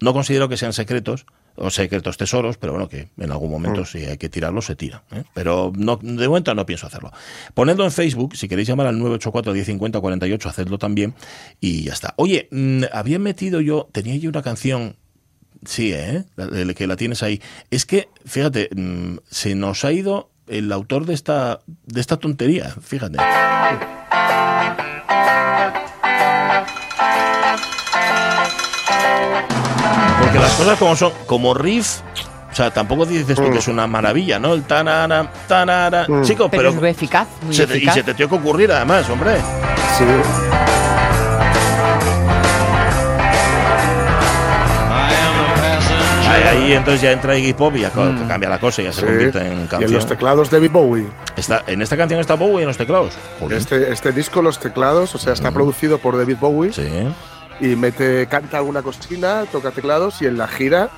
No 0.00 0.12
considero 0.12 0.48
que 0.48 0.56
sean 0.56 0.72
secretos, 0.72 1.26
o 1.58 1.70
secretos 1.70 2.16
tesoros, 2.16 2.56
pero 2.56 2.72
bueno, 2.72 2.88
que 2.88 3.08
en 3.18 3.30
algún 3.30 3.50
momento 3.50 3.84
si 3.84 4.04
hay 4.04 4.16
que 4.16 4.28
tirarlos, 4.28 4.66
se 4.66 4.76
tira. 4.76 5.02
¿eh? 5.12 5.24
Pero 5.34 5.72
no, 5.76 5.98
de 6.00 6.28
momento 6.28 6.54
no 6.54 6.64
pienso 6.66 6.86
hacerlo. 6.86 7.12
Ponedlo 7.54 7.84
en 7.84 7.92
Facebook, 7.92 8.36
si 8.36 8.48
queréis 8.48 8.68
llamar 8.68 8.86
al 8.86 8.98
984-1050-48, 8.98 10.46
hacedlo 10.46 10.78
también 10.78 11.14
y 11.60 11.84
ya 11.84 11.92
está. 11.92 12.14
Oye, 12.16 12.48
mm, 12.50 12.84
había 12.92 13.18
metido 13.18 13.60
yo, 13.60 13.88
tenía 13.92 14.16
yo 14.16 14.30
una 14.30 14.42
canción 14.42 14.96
Sí, 15.64 15.92
¿eh? 15.92 16.24
Que 16.76 16.86
la 16.86 16.94
tienes 16.94 17.24
ahí. 17.24 17.42
Es 17.70 17.84
que, 17.84 18.08
fíjate, 18.24 18.68
mm, 18.74 19.16
se 19.28 19.56
nos 19.56 19.84
ha 19.84 19.92
ido 19.92 20.30
el 20.46 20.70
autor 20.72 21.04
de 21.04 21.14
esta, 21.14 21.60
de 21.86 22.00
esta 22.00 22.16
tontería, 22.16 22.74
fíjate. 22.80 23.18
Porque 30.38 30.48
las 30.48 30.52
cosas 30.56 30.78
como 30.78 30.96
son, 30.96 31.12
como 31.26 31.54
riff, 31.54 32.00
o 32.50 32.54
sea, 32.54 32.70
tampoco 32.70 33.04
dices 33.06 33.36
tú 33.36 33.50
que 33.50 33.58
es 33.58 33.68
una 33.68 33.86
maravilla, 33.86 34.38
¿no? 34.38 34.54
El 34.54 34.62
tanara, 34.64 35.30
tanara. 35.46 36.06
Chico, 36.22 36.48
Pero, 36.48 36.62
pero, 36.62 36.68
es 36.70 36.74
muy 36.76 36.88
eficaz, 36.88 37.26
muy 37.42 37.54
se 37.54 37.66
te- 37.66 37.74
y 37.74 37.76
eficaz. 37.78 37.94
se 37.94 38.02
te 38.02 38.14
tiene 38.14 38.30
que 38.30 38.36
ocurrir 38.36 38.72
además, 38.72 39.08
hombre. 39.10 39.36
Sí. 39.98 40.04
Ahí, 46.30 46.42
ahí 46.42 46.72
entonces 46.74 47.00
ya 47.00 47.12
entra 47.12 47.36
Iggy 47.38 47.54
Pop 47.54 47.74
y 47.76 47.80
ya 47.80 47.90
ca- 47.90 48.14
cambia 48.28 48.50
la 48.50 48.58
cosa 48.60 48.82
y 48.82 48.84
ya 48.84 48.92
se 48.92 49.00
sí. 49.00 49.06
convierte 49.06 49.38
en 49.38 49.46
Y 49.46 49.60
en 49.62 49.66
canción. 49.66 49.92
los 49.94 50.06
teclados 50.06 50.50
David 50.50 50.70
Bowie. 50.70 51.06
Está, 51.36 51.64
en 51.66 51.80
esta 51.80 51.96
canción 51.96 52.20
está 52.20 52.34
Bowie 52.34 52.60
en 52.62 52.66
los 52.68 52.76
teclados. 52.76 53.14
Joder. 53.40 53.56
Este, 53.58 53.92
este 53.92 54.12
disco, 54.12 54.42
los 54.42 54.58
teclados, 54.58 55.14
o 55.14 55.18
sea, 55.18 55.32
está 55.32 55.50
producido 55.50 55.98
por 55.98 56.18
David 56.18 56.36
Bowie 56.38 56.72
Sí. 56.72 56.86
Y 57.60 57.76
mete, 57.76 58.26
canta 58.26 58.58
alguna 58.58 58.82
cocina, 58.82 59.44
toca 59.50 59.70
teclados 59.70 60.22
y 60.22 60.26
en 60.26 60.38
la 60.38 60.48
gira. 60.48 60.90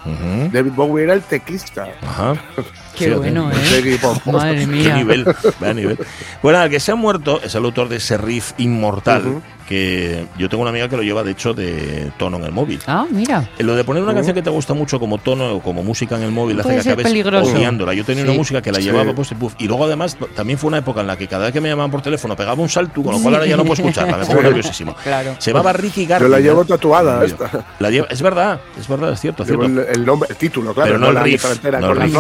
David 0.53 0.73
Bowie 0.73 1.05
era 1.05 1.15
el 1.15 1.23
teclista. 1.23 1.89
Ajá. 2.03 2.35
Qué 2.97 3.05
Fíjate. 3.07 3.15
bueno, 3.17 3.51
¿eh? 3.53 3.99
Madre 4.27 4.61
Qué 4.61 4.67
mía. 4.67 4.95
nivel, 4.97 5.25
vaya 5.61 5.75
nivel. 5.75 5.99
Bueno, 6.43 6.63
el 6.63 6.71
que 6.71 6.81
se 6.81 6.93
ha 6.93 6.95
muerto 6.97 7.41
es 7.43 7.55
el 7.55 7.65
autor 7.65 7.89
de 7.89 7.97
ese 7.97 8.17
riff 8.19 8.53
inmortal 8.59 9.27
Ujú. 9.27 9.43
que 9.69 10.27
yo 10.37 10.49
tengo 10.49 10.63
una 10.63 10.71
amiga 10.71 10.89
que 10.89 10.97
lo 10.97 11.03
lleva 11.03 11.23
de 11.23 11.31
hecho 11.31 11.55
de 11.55 12.11
tono 12.19 12.37
en 12.39 12.45
el 12.45 12.53
móvil. 12.53 12.81
Ah, 12.89 13.07
mira. 13.11 13.49
Eh, 13.59 13.63
Lo 13.63 13.77
de 13.77 13.85
poner 13.85 14.03
una 14.03 14.13
canción 14.13 14.35
que 14.35 14.43
te 14.43 14.51
gusta 14.51 14.75
mucho 14.75 14.99
como 14.99 15.19
tono 15.19 15.55
o 15.55 15.61
como 15.63 15.83
música 15.85 16.17
en 16.17 16.25
el 16.25 16.33
móvil 16.33 16.59
hace 16.61 16.75
que 16.75 16.81
acabes 16.81 17.07
peligroso. 17.07 17.53
odiándola. 17.55 17.95
Yo 17.95 18.05
tenía 18.05 18.25
Sí. 18.25 18.29
una 18.29 18.37
música 18.37 18.61
que 18.61 18.73
la 18.73 18.79
Sí. 18.79 18.85
llevaba 18.85 19.15
pues, 19.15 19.31
y 19.59 19.69
luego 19.69 19.85
además 19.85 20.17
también 20.35 20.59
fue 20.59 20.69
una 20.69 20.79
época 20.79 21.01
en 21.03 21.07
la 21.07 21.17
que 21.17 21.29
cada 21.29 21.45
vez 21.45 21.53
que 21.53 21.61
me 21.61 21.69
llamaban 21.69 21.91
por 21.93 22.03
teléfono 22.03 22.35
pegaba 22.37 22.61
un 22.61 22.69
salto, 22.69 23.03
con 23.03 23.13
lo 23.15 23.21
cual 23.21 23.35
ahora 23.37 23.47
ya 23.47 23.57
no 23.57 23.65
puedo 23.65 23.75
escucharla, 23.81 24.17
me 24.19 24.27
pongo 24.27 24.43
nerviosísimo. 24.43 24.95
Claro. 25.05 25.37
Se 25.39 25.53
llamaba 25.53 25.73
Ricky 25.73 26.03
Yo 26.03 26.09
Gardner. 26.09 26.31
la 26.31 26.41
llevo 26.41 26.65
tatuada. 26.65 27.25
esta. 27.25 27.65
La 27.79 27.91
lleva- 27.91 28.09
es 28.11 28.21
verdad, 28.23 28.61
es 28.79 28.89
verdad, 28.89 29.13
es 29.13 29.21
cierto, 29.21 29.45
es 29.45 29.49
Llevo 29.51 29.65
cierto. 29.67 29.83
el, 29.89 29.97
el 30.01 30.05
nombre, 30.05 30.29
el 30.31 30.37
título, 30.37 30.75
claro. 30.75 30.89
pero 30.89 30.99
no, 30.99 31.13
la 31.13 31.21
el 31.21 31.25
riff. 31.27 31.45
no 31.63 31.93
el 31.93 31.99
las 31.99 31.99
riff. 31.99 32.15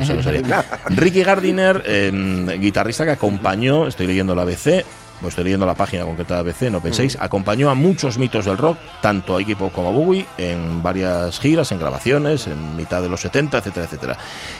No. 0.07 0.63
Ricky 0.89 1.23
Gardiner, 1.23 1.83
eh, 1.85 2.57
guitarrista 2.59 3.05
que 3.05 3.11
acompañó, 3.11 3.87
estoy 3.87 4.07
leyendo 4.07 4.35
la 4.35 4.43
ABC, 4.43 4.85
o 5.23 5.27
estoy 5.27 5.43
leyendo 5.43 5.65
la 5.65 5.75
página 5.75 6.03
concreta 6.03 6.35
de 6.35 6.39
ABC, 6.41 6.71
no 6.71 6.81
penséis, 6.81 7.17
acompañó 7.19 7.69
a 7.69 7.75
muchos 7.75 8.17
mitos 8.17 8.45
del 8.45 8.57
rock, 8.57 8.77
tanto 9.01 9.35
a 9.35 9.41
Iggy 9.41 9.55
Pop 9.55 9.71
como 9.71 9.89
a 9.89 9.91
Bowie, 9.91 10.25
en 10.37 10.81
varias 10.81 11.39
giras, 11.39 11.71
en 11.71 11.79
grabaciones, 11.79 12.47
en 12.47 12.75
mitad 12.75 13.01
de 13.01 13.09
los 13.09 13.21
70, 13.21 13.59
etcétera, 13.59 13.85
etcétera. 13.85 14.17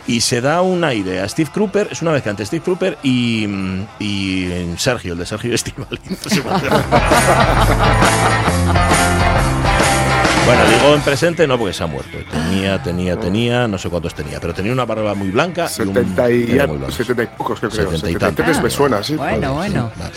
Y 0.08 0.22
se 0.22 0.42
da 0.42 0.62
un 0.62 0.84
aire 0.84 1.22
a 1.22 1.28
Steve 1.28 1.50
Cropper, 1.52 1.88
es 1.92 2.02
una 2.02 2.12
vez 2.12 2.24
que 2.24 2.30
ante 2.30 2.46
Steve 2.46 2.64
Cropper 2.64 2.98
y, 3.04 3.48
y 4.00 4.74
Sergio, 4.78 5.14
el 5.14 5.20
de 5.20 5.26
Sergio 5.26 5.56
Estivali. 5.56 5.98
Bueno, 10.56 10.70
digo 10.70 10.96
en 10.96 11.02
presente 11.02 11.48
no 11.48 11.58
porque 11.58 11.74
se 11.74 11.84
ha 11.84 11.88
muerto. 11.88 12.18
Tenía, 12.30 12.82
tenía, 12.84 13.18
tenía, 13.18 13.68
no 13.68 13.78
sé 13.78 13.90
cuántos 13.90 14.14
tenía, 14.14 14.40
pero 14.42 14.54
tenía 14.54 14.74
una 14.74 14.84
barba 14.86 15.14
muy 15.16 15.30
blanca 15.30 15.70
y 15.78 15.82
un 15.84 15.94
70 15.94 16.32
y, 16.32 16.44
blanco. 16.46 16.92
70 16.92 17.24
y 17.24 17.28
pocos, 17.28 17.60
que 17.62 17.68
creo. 17.70 17.86
70 17.92 18.10
y 18.10 18.14
73 18.14 18.36
tantos. 18.36 18.64
me 18.64 18.70
suena, 18.70 19.02
sí. 19.04 19.16
Bueno, 19.16 19.54
bueno. 19.54 19.92
Vale. 19.98 20.12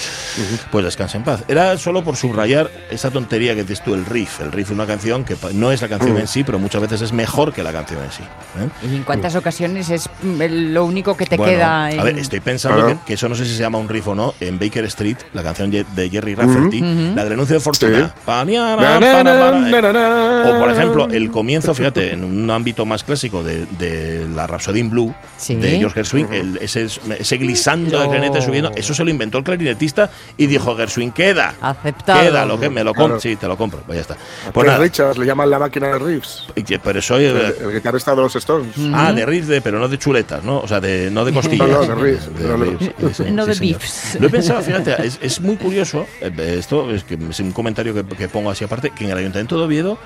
Pues 0.72 0.84
descansa 0.84 1.18
en 1.18 1.24
paz. 1.24 1.44
Era 1.46 1.78
solo 1.78 2.02
por 2.02 2.16
subrayar 2.16 2.68
esa 2.90 3.10
tontería 3.10 3.54
que 3.54 3.62
dices 3.62 3.82
tú, 3.84 3.94
el 3.94 4.04
riff. 4.04 4.40
El 4.40 4.50
riff 4.50 4.66
es 4.70 4.72
una 4.74 4.86
canción 4.86 5.24
que 5.24 5.36
no 5.52 5.70
es 5.70 5.82
la 5.82 5.88
canción 5.88 6.14
Mm. 6.16 6.18
en 6.18 6.26
sí, 6.28 6.42
pero 6.44 6.58
muchas 6.58 6.82
veces 6.82 7.00
es 7.02 7.12
mejor 7.12 7.52
que 7.52 7.62
la 7.62 7.72
canción 7.72 8.02
en 8.02 8.10
sí. 8.10 8.22
¿eh? 8.22 8.88
¿Y 8.90 8.96
en 8.96 9.02
cuántas 9.04 9.36
ocasiones 9.36 9.88
es 9.90 10.08
mm, 10.22 10.72
lo 10.72 10.84
único 10.84 11.16
que 11.16 11.26
te 11.26 11.36
Bueno, 11.36 11.52
queda? 11.52 11.90
En... 11.92 12.00
A 12.00 12.02
ver, 12.04 12.18
estoy 12.18 12.40
pensando 12.40 12.78
Claro. 12.82 12.98
que, 13.00 13.06
que 13.06 13.14
eso 13.14 13.28
no 13.28 13.34
sé 13.36 13.44
si 13.44 13.52
se 13.54 13.60
llama 13.62 13.78
un 13.78 13.88
riff 13.88 14.08
o 14.08 14.14
no. 14.14 14.34
En 14.40 14.58
Baker 14.58 14.84
Street, 14.86 15.16
la 15.32 15.42
canción 15.42 15.70
de 15.70 16.10
Jerry 16.10 16.34
Rafferty, 16.34 16.80
la 17.14 17.22
del 17.24 17.34
anuncio 17.34 17.54
de 17.54 17.60
Fortuna. 17.60 18.08
Sí. 18.08 18.20
Paniara, 18.24 18.98
Na, 18.98 19.00
na, 19.00 19.22
para, 19.70 19.92
na, 19.92 20.23
eh. 20.24 20.52
O 20.52 20.58
por 20.60 20.70
ejemplo, 20.70 21.08
el 21.10 21.30
comienzo, 21.30 21.74
fíjate, 21.74 22.12
en 22.12 22.24
un 22.24 22.50
ámbito 22.50 22.84
más 22.86 23.04
clásico 23.04 23.42
de, 23.42 23.66
de 23.78 24.26
la 24.34 24.46
Rhapsody 24.46 24.80
in 24.80 24.90
Blue 24.90 25.14
Sí. 25.36 25.54
de 25.56 25.78
George 25.78 25.94
Gershwin, 25.94 26.32
el- 26.32 26.58
ese, 26.60 26.84
ese 27.18 27.36
glissando 27.36 27.98
de 28.00 28.08
clarinete 28.08 28.40
subiendo, 28.42 28.70
eso 28.74 28.94
se 28.94 29.04
lo 29.04 29.10
inventó 29.10 29.38
el 29.38 29.44
clarinetista 29.44 30.10
y 30.36 30.46
dijo 30.46 30.74
Gershwin, 30.76 31.12
queda. 31.12 31.54
Aceptado. 31.60 32.20
Queda, 32.22 32.44
lo 32.46 32.58
que 32.58 32.70
me 32.70 32.82
lo 32.84 32.90
compro. 32.94 33.06
Claro. 33.18 33.20
Sí, 33.20 33.36
te 33.36 33.46
lo 33.46 33.56
compro. 33.56 33.80
Pues 33.86 33.96
ya 33.96 34.02
está. 34.02 34.14
A 34.48 34.52
Pues 34.52 34.66
nada, 34.66 34.78
Richards 34.78 35.18
le 35.18 35.26
llaman 35.26 35.50
la 35.50 35.58
máquina 35.58 35.88
de 35.88 35.98
riffs. 35.98 36.46
pero 36.82 37.02
soy. 37.02 37.24
El, 37.24 37.36
el 37.36 37.72
guitarrista 37.72 38.14
de 38.14 38.22
los 38.22 38.34
Stones. 38.36 38.74
Ah, 38.92 39.12
de 39.12 39.24
riff, 39.26 39.46
de, 39.46 39.60
pero 39.60 39.78
no 39.78 39.88
de 39.88 39.98
chuletas, 39.98 40.42
¿no? 40.44 40.58
O 40.60 40.68
sea, 40.68 40.80
de, 40.80 41.10
no 41.10 41.24
de 41.24 41.32
costillas. 41.34 41.68
No, 41.68 41.84
no, 41.86 41.94
de 41.96 42.02
riffs, 42.02 42.28
no, 42.40 42.56
no. 42.56 42.64
riffs, 42.64 42.84
sí, 43.16 43.24
No 43.30 43.42
sí, 43.44 43.48
de 43.48 43.54
señor. 43.54 43.78
beefs. 43.78 44.16
Lo 44.20 44.26
he 44.26 44.30
pensado, 44.30 44.62
fíjate, 44.62 45.06
es, 45.06 45.18
es 45.20 45.40
muy 45.40 45.56
curioso, 45.56 46.06
eh, 46.20 46.56
esto 46.58 46.90
es, 46.90 47.04
que 47.04 47.18
es 47.30 47.40
un 47.40 47.52
comentario 47.52 47.92
que, 47.94 48.04
que 48.16 48.28
pongo 48.28 48.50
así 48.50 48.64
aparte, 48.64 48.90
que 48.90 49.04
en 49.04 49.10
el 49.10 49.18
Ayuntamiento 49.18 49.58
de 49.58 49.64
Oviedo 49.64 49.98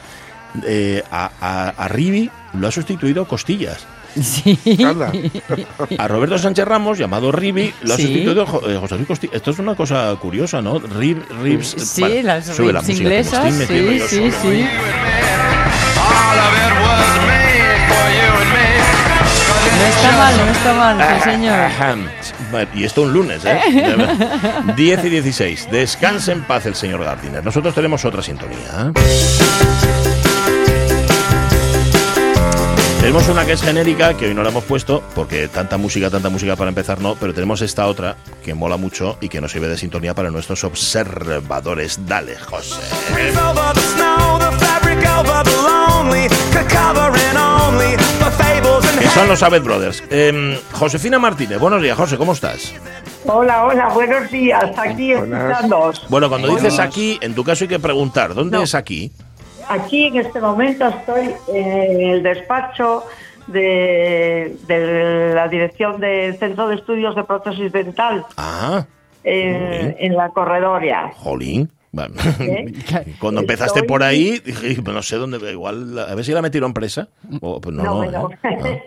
eh, 0.64 1.02
a, 1.11 1.31
a, 1.40 1.69
a 1.76 1.88
Rivi 1.88 2.31
lo 2.55 2.69
ha 2.69 2.71
sustituido 2.71 3.26
Costillas. 3.26 3.87
Sí. 4.21 4.59
A 5.99 6.09
Roberto 6.09 6.38
Sánchez 6.38 6.67
Ramos, 6.67 6.99
llamado 6.99 7.31
Rivi, 7.31 7.73
lo 7.83 7.95
ha 7.95 7.97
Sí. 7.97 8.02
sustituido 8.05 8.43
eh, 8.69 8.76
José 8.81 8.97
Luis 8.97 9.07
Costillas. 9.07 9.37
Esto 9.37 9.50
es 9.52 9.59
una 9.61 9.75
cosa 9.76 10.17
curiosa, 10.21 10.61
¿no? 10.61 10.78
Rib, 10.78 11.23
ribs, 11.43 11.69
Sí, 11.78 12.00
vale, 12.02 12.23
las 12.25 12.47
sube 12.47 12.73
la 12.73 12.81
música, 12.81 12.99
inglesas. 13.02 13.55
Sí, 13.55 14.00
sí, 14.09 14.31
solo. 14.31 14.33
sí. 14.43 14.67
No 19.78 19.85
está 19.87 20.12
mal, 20.17 20.37
no 20.37 20.52
está 20.52 20.75
mal, 20.75 21.21
sí, 21.23 21.31
señor. 21.31 22.69
Y 22.75 22.85
esto 22.85 23.02
un 23.02 23.12
lunes, 23.12 23.45
¿eh? 23.45 23.61
10 24.76 25.05
y 25.05 25.09
16. 25.11 25.69
Descanse 25.71 26.33
en 26.33 26.43
paz 26.43 26.67
el 26.67 26.75
señor 26.75 27.05
Gardiner. 27.05 27.45
Nosotros 27.45 27.75
tenemos 27.75 28.05
otra 28.05 28.23
sintonía. 28.23 28.93
¿eh? 28.95 30.17
Tenemos 33.09 33.27
una 33.31 33.47
que 33.47 33.53
es 33.53 33.62
genérica, 33.62 34.12
que 34.12 34.27
hoy 34.27 34.35
no 34.35 34.43
la 34.43 34.50
hemos 34.50 34.65
puesto, 34.65 35.03
porque 35.15 35.49
tanta 35.49 35.79
música, 35.79 36.11
tanta 36.11 36.29
música 36.29 36.57
para 36.57 36.69
empezar 36.69 37.00
no, 37.00 37.15
pero 37.15 37.33
tenemos 37.33 37.62
esta 37.62 37.87
otra 37.87 38.17
que 38.45 38.53
mola 38.53 38.77
mucho 38.77 39.17
y 39.23 39.31
que 39.31 39.41
nos 39.41 39.50
sirve 39.50 39.67
de 39.67 39.79
sintonía 39.79 40.15
para 40.15 40.31
nuestros 40.31 40.62
observadores. 40.62 42.07
Dale, 42.07 42.37
José. 42.37 42.79
Que 49.00 49.09
son 49.09 49.29
los 49.29 49.43
Abed 49.43 49.62
Brothers. 49.62 50.05
Em, 50.11 50.59
Josefina 50.73 51.19
Martínez, 51.19 51.59
buenos 51.59 51.81
días, 51.81 51.97
José, 51.97 52.19
¿cómo 52.19 52.35
estás? 52.35 52.75
Hola, 53.25 53.65
hola, 53.65 53.88
buenos 53.88 54.31
días. 54.31 54.71
Aquí 54.77 55.12
escuchando. 55.12 55.95
Bueno, 56.11 56.29
cuando 56.29 56.55
dices 56.55 56.79
aquí, 56.79 57.19
en 57.23 57.35
tu 57.35 57.43
caso 57.43 57.65
hay 57.65 57.69
que 57.69 57.79
preguntar, 57.79 58.35
¿dónde 58.35 58.62
es 58.62 58.75
aquí? 58.75 59.11
Aquí 59.68 60.06
en 60.06 60.16
este 60.16 60.40
momento 60.40 60.87
estoy 60.88 61.30
en 61.52 62.00
el 62.00 62.22
despacho 62.22 63.04
de, 63.46 64.56
de 64.66 65.32
la 65.34 65.48
dirección 65.48 66.00
del 66.00 66.37
Centro 66.37 66.68
de 66.68 66.76
Estudios 66.76 67.14
de 67.16 67.25
Prótesis 67.25 67.72
Dental 67.72 68.25
Ah, 68.37 68.87
en, 69.25 69.96
en 69.98 70.16
la 70.16 70.28
Corredoria. 70.30 71.10
jolín. 71.14 71.70
¿Eh? 72.40 72.72
Cuando 73.18 73.40
empezaste 73.40 73.80
Estoy- 73.80 73.88
por 73.88 74.02
ahí, 74.02 74.38
dije, 74.44 74.80
no 74.82 75.02
sé 75.02 75.16
dónde, 75.16 75.38
igual, 75.50 75.98
a 75.98 76.14
ver 76.14 76.22
si 76.25 76.32
la 76.32 76.42
metieron 76.42 76.75
presa. 76.75 77.08
O, 77.40 77.60
pues 77.60 77.75
no, 77.75 77.82
no, 77.82 77.94
bueno. 77.96 78.30
¿eh? 78.44 78.82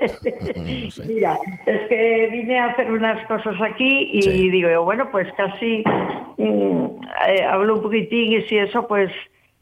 No 0.85 0.91
sé. 0.91 1.05
Mira, 1.05 1.37
es 1.65 1.81
que 1.89 2.29
vine 2.31 2.59
a 2.59 2.67
hacer 2.67 2.91
unas 2.91 3.25
cosas 3.27 3.55
aquí 3.61 4.11
y 4.13 4.21
Sí. 4.21 4.49
digo 4.51 4.69
yo, 4.69 4.83
bueno, 4.83 5.09
pues 5.11 5.27
casi 5.35 5.83
mm, 6.37 6.85
eh, 7.27 7.43
hablo 7.43 7.75
un 7.77 7.81
poquitín 7.81 8.33
y 8.33 8.41
si 8.43 8.57
eso, 8.57 8.87
pues 8.87 9.11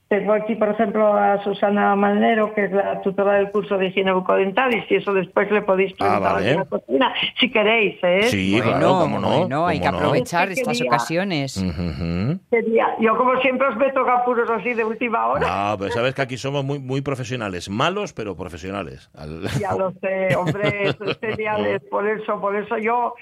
tengo 0.10 0.34
aquí, 0.34 0.56
por 0.56 0.70
ejemplo, 0.70 1.14
a 1.14 1.42
Susana 1.44 1.96
Malnero, 1.96 2.52
que 2.56 2.66
es 2.66 2.72
la 2.72 3.00
tutora 3.02 3.34
del 3.36 3.52
curso 3.52 3.78
de 3.78 3.88
higiene 3.88 4.12
bucodental 4.12 4.74
y 4.76 4.82
si 4.88 4.96
eso 4.96 5.14
después 5.14 5.50
le 5.52 5.62
podéis 5.62 5.94
Ah, 5.94 5.98
preguntar 6.00 6.34
vale. 6.34 6.46
aquí 6.46 6.50
en 6.54 6.58
la 6.60 6.66
cocina, 6.66 7.14
si 7.40 7.52
queréis, 7.52 7.98
¿eh? 8.04 8.24
Sí, 8.24 8.54
bueno, 8.58 8.72
claro, 8.80 9.00
cómo 9.02 9.20
no. 9.20 9.38
bueno, 9.42 9.68
hay 9.68 9.80
que 9.80 9.86
cómo 9.86 10.00
no. 10.00 10.06
aprovechar 10.08 10.50
Es 10.50 10.56
que 10.56 10.62
estas 10.62 10.78
quería- 10.80 10.90
ocasiones. 10.90 11.58
Ujú, 11.58 11.70
ujú. 11.70 12.40
Sería- 12.50 12.96
Yo 13.00 13.16
como 13.18 13.38
siempre 13.40 13.68
os 13.68 13.78
meto 13.78 14.00
apuros 14.10 14.50
así 14.50 14.74
de 14.74 14.84
última 14.84 15.28
hora. 15.28 15.72
No, 15.72 15.78
pero 15.78 15.92
sabes 15.92 16.16
que 16.16 16.24
aquí 16.24 16.38
somos 16.38 16.66
muy, 16.66 16.80
muy 16.80 17.02
profesionales. 17.02 17.70
Malos, 17.70 18.12
pero 18.14 18.36
profesionales. 18.36 19.12
Al- 19.16 19.44
Ya 19.60 19.74
lo 19.76 19.92
sé, 20.02 20.36
hombre, 20.36 20.90
eso 20.90 21.04
es 21.06 21.20
genial, 21.20 21.82
por 21.92 22.08
eso, 22.10 22.42
por 22.42 22.56
eso 22.56 22.80
yo 22.80 23.14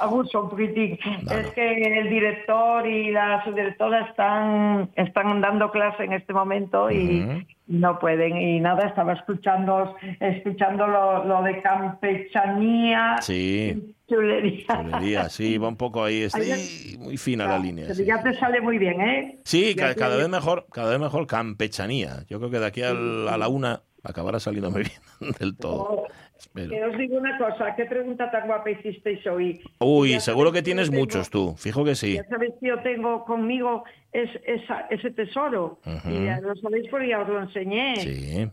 abuso 0.00 0.42
un 0.44 0.50
poquitín. 0.50 0.96
Es 1.28 1.50
que 1.50 1.98
el 1.98 2.08
director 2.08 2.86
y 2.86 3.10
la 3.10 3.42
subdirectora 3.44 4.02
están, 4.02 4.90
están 4.94 5.40
dando 5.40 5.72
clase 5.72 6.04
en 6.04 6.19
este 6.20 6.32
momento 6.32 6.90
y 6.90 7.46
no 7.66 7.98
pueden. 7.98 8.36
Y 8.36 8.60
nada, 8.60 8.86
estaba 8.86 9.12
escuchando, 9.14 9.96
escuchando 10.20 10.86
lo, 10.86 11.24
lo 11.24 11.42
de 11.42 11.60
campechanía. 11.62 13.16
Sí, 13.20 13.94
chulería. 14.08 14.64
chulería, 14.66 15.28
sí, 15.28 15.58
va 15.58 15.68
un 15.68 15.76
poco 15.76 16.04
ahí, 16.04 16.26
ahí 16.32 16.96
muy 16.98 17.16
fina 17.16 17.46
la 17.46 17.58
línea. 17.58 17.84
Pero 17.86 17.94
sí. 17.96 18.04
Ya 18.04 18.22
te 18.22 18.34
sale 18.34 18.60
muy 18.60 18.78
bien, 18.78 19.00
¿eh? 19.00 19.38
Sí, 19.44 19.74
cada 19.74 20.16
vez 20.16 20.28
mejor, 20.28 20.66
cada 20.72 20.90
vez 20.90 21.00
mejor 21.00 21.26
campechanía. 21.26 22.24
Yo 22.28 22.38
creo 22.38 22.50
que 22.50 22.58
de 22.58 22.66
aquí 22.66 22.82
al- 22.82 23.28
a 23.28 23.36
la 23.36 23.48
una 23.48 23.82
acabará 24.02 24.40
saliendo 24.40 24.70
muy 24.70 24.82
bien 25.20 25.32
del 25.38 25.56
todo. 25.56 26.04
Que 26.54 26.84
os 26.84 26.96
digo 26.98 27.18
una 27.18 27.36
cosa, 27.38 27.74
¿qué 27.76 27.84
pregunta 27.86 28.30
tan 28.30 28.46
guapa 28.46 28.70
hicisteis 28.70 29.26
hoy? 29.26 29.60
Uy, 29.78 30.10
Ya 30.12 30.20
seguro 30.20 30.52
que 30.52 30.62
tienes 30.62 30.88
tengo- 30.90 31.00
muchos 31.00 31.30
tú, 31.30 31.54
fijo 31.56 31.84
que 31.84 31.94
sí. 31.94 32.14
Ya 32.14 32.24
sabéis 32.24 32.54
que 32.60 32.68
yo 32.68 32.78
tengo 32.80 33.24
conmigo 33.24 33.84
es, 34.12 34.28
esa- 34.44 34.86
ese 34.90 35.10
tesoro. 35.10 35.78
Y 36.08 36.24
ya 36.24 36.40
lo 36.40 36.54
sabéis 36.56 36.88
porque 36.90 37.08
ya 37.08 37.20
os 37.20 37.28
lo 37.28 37.40
enseñé. 37.42 37.96
Sí, 37.96 38.48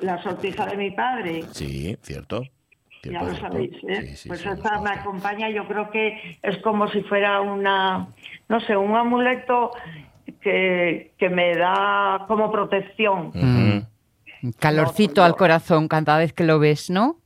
La 0.00 0.22
sortija 0.22 0.66
de 0.66 0.76
mi 0.76 0.90
padre. 0.90 1.42
sí, 1.52 1.96
cierto. 2.02 2.42
Ya 3.04 3.20
lo 3.22 3.30
cierto. 3.30 3.40
sabéis, 3.48 3.72
¿eh? 3.88 4.00
Sí, 4.02 4.16
sí, 4.16 4.28
pues 4.28 4.40
sí, 4.40 4.48
esta 4.48 4.80
me 4.80 4.90
acompaña, 4.90 5.50
yo 5.50 5.66
creo 5.66 5.90
que 5.90 6.38
es 6.42 6.58
como 6.58 6.88
si 6.88 7.02
fuera 7.02 7.40
una, 7.40 8.06
no 8.48 8.60
sé, 8.60 8.76
un 8.76 8.94
amuleto 8.94 9.72
que, 10.40 11.12
que 11.18 11.28
me 11.28 11.56
da 11.56 12.24
como 12.28 12.50
protección. 12.52 13.28
Ujú. 13.28 14.52
Calorcito 14.58 15.20
No, 15.20 15.24
al 15.26 15.34
corazón 15.36 15.88
cada 15.88 16.18
vez 16.18 16.32
que 16.32 16.44
lo 16.44 16.58
ves, 16.58 16.90
¿no? 16.90 17.18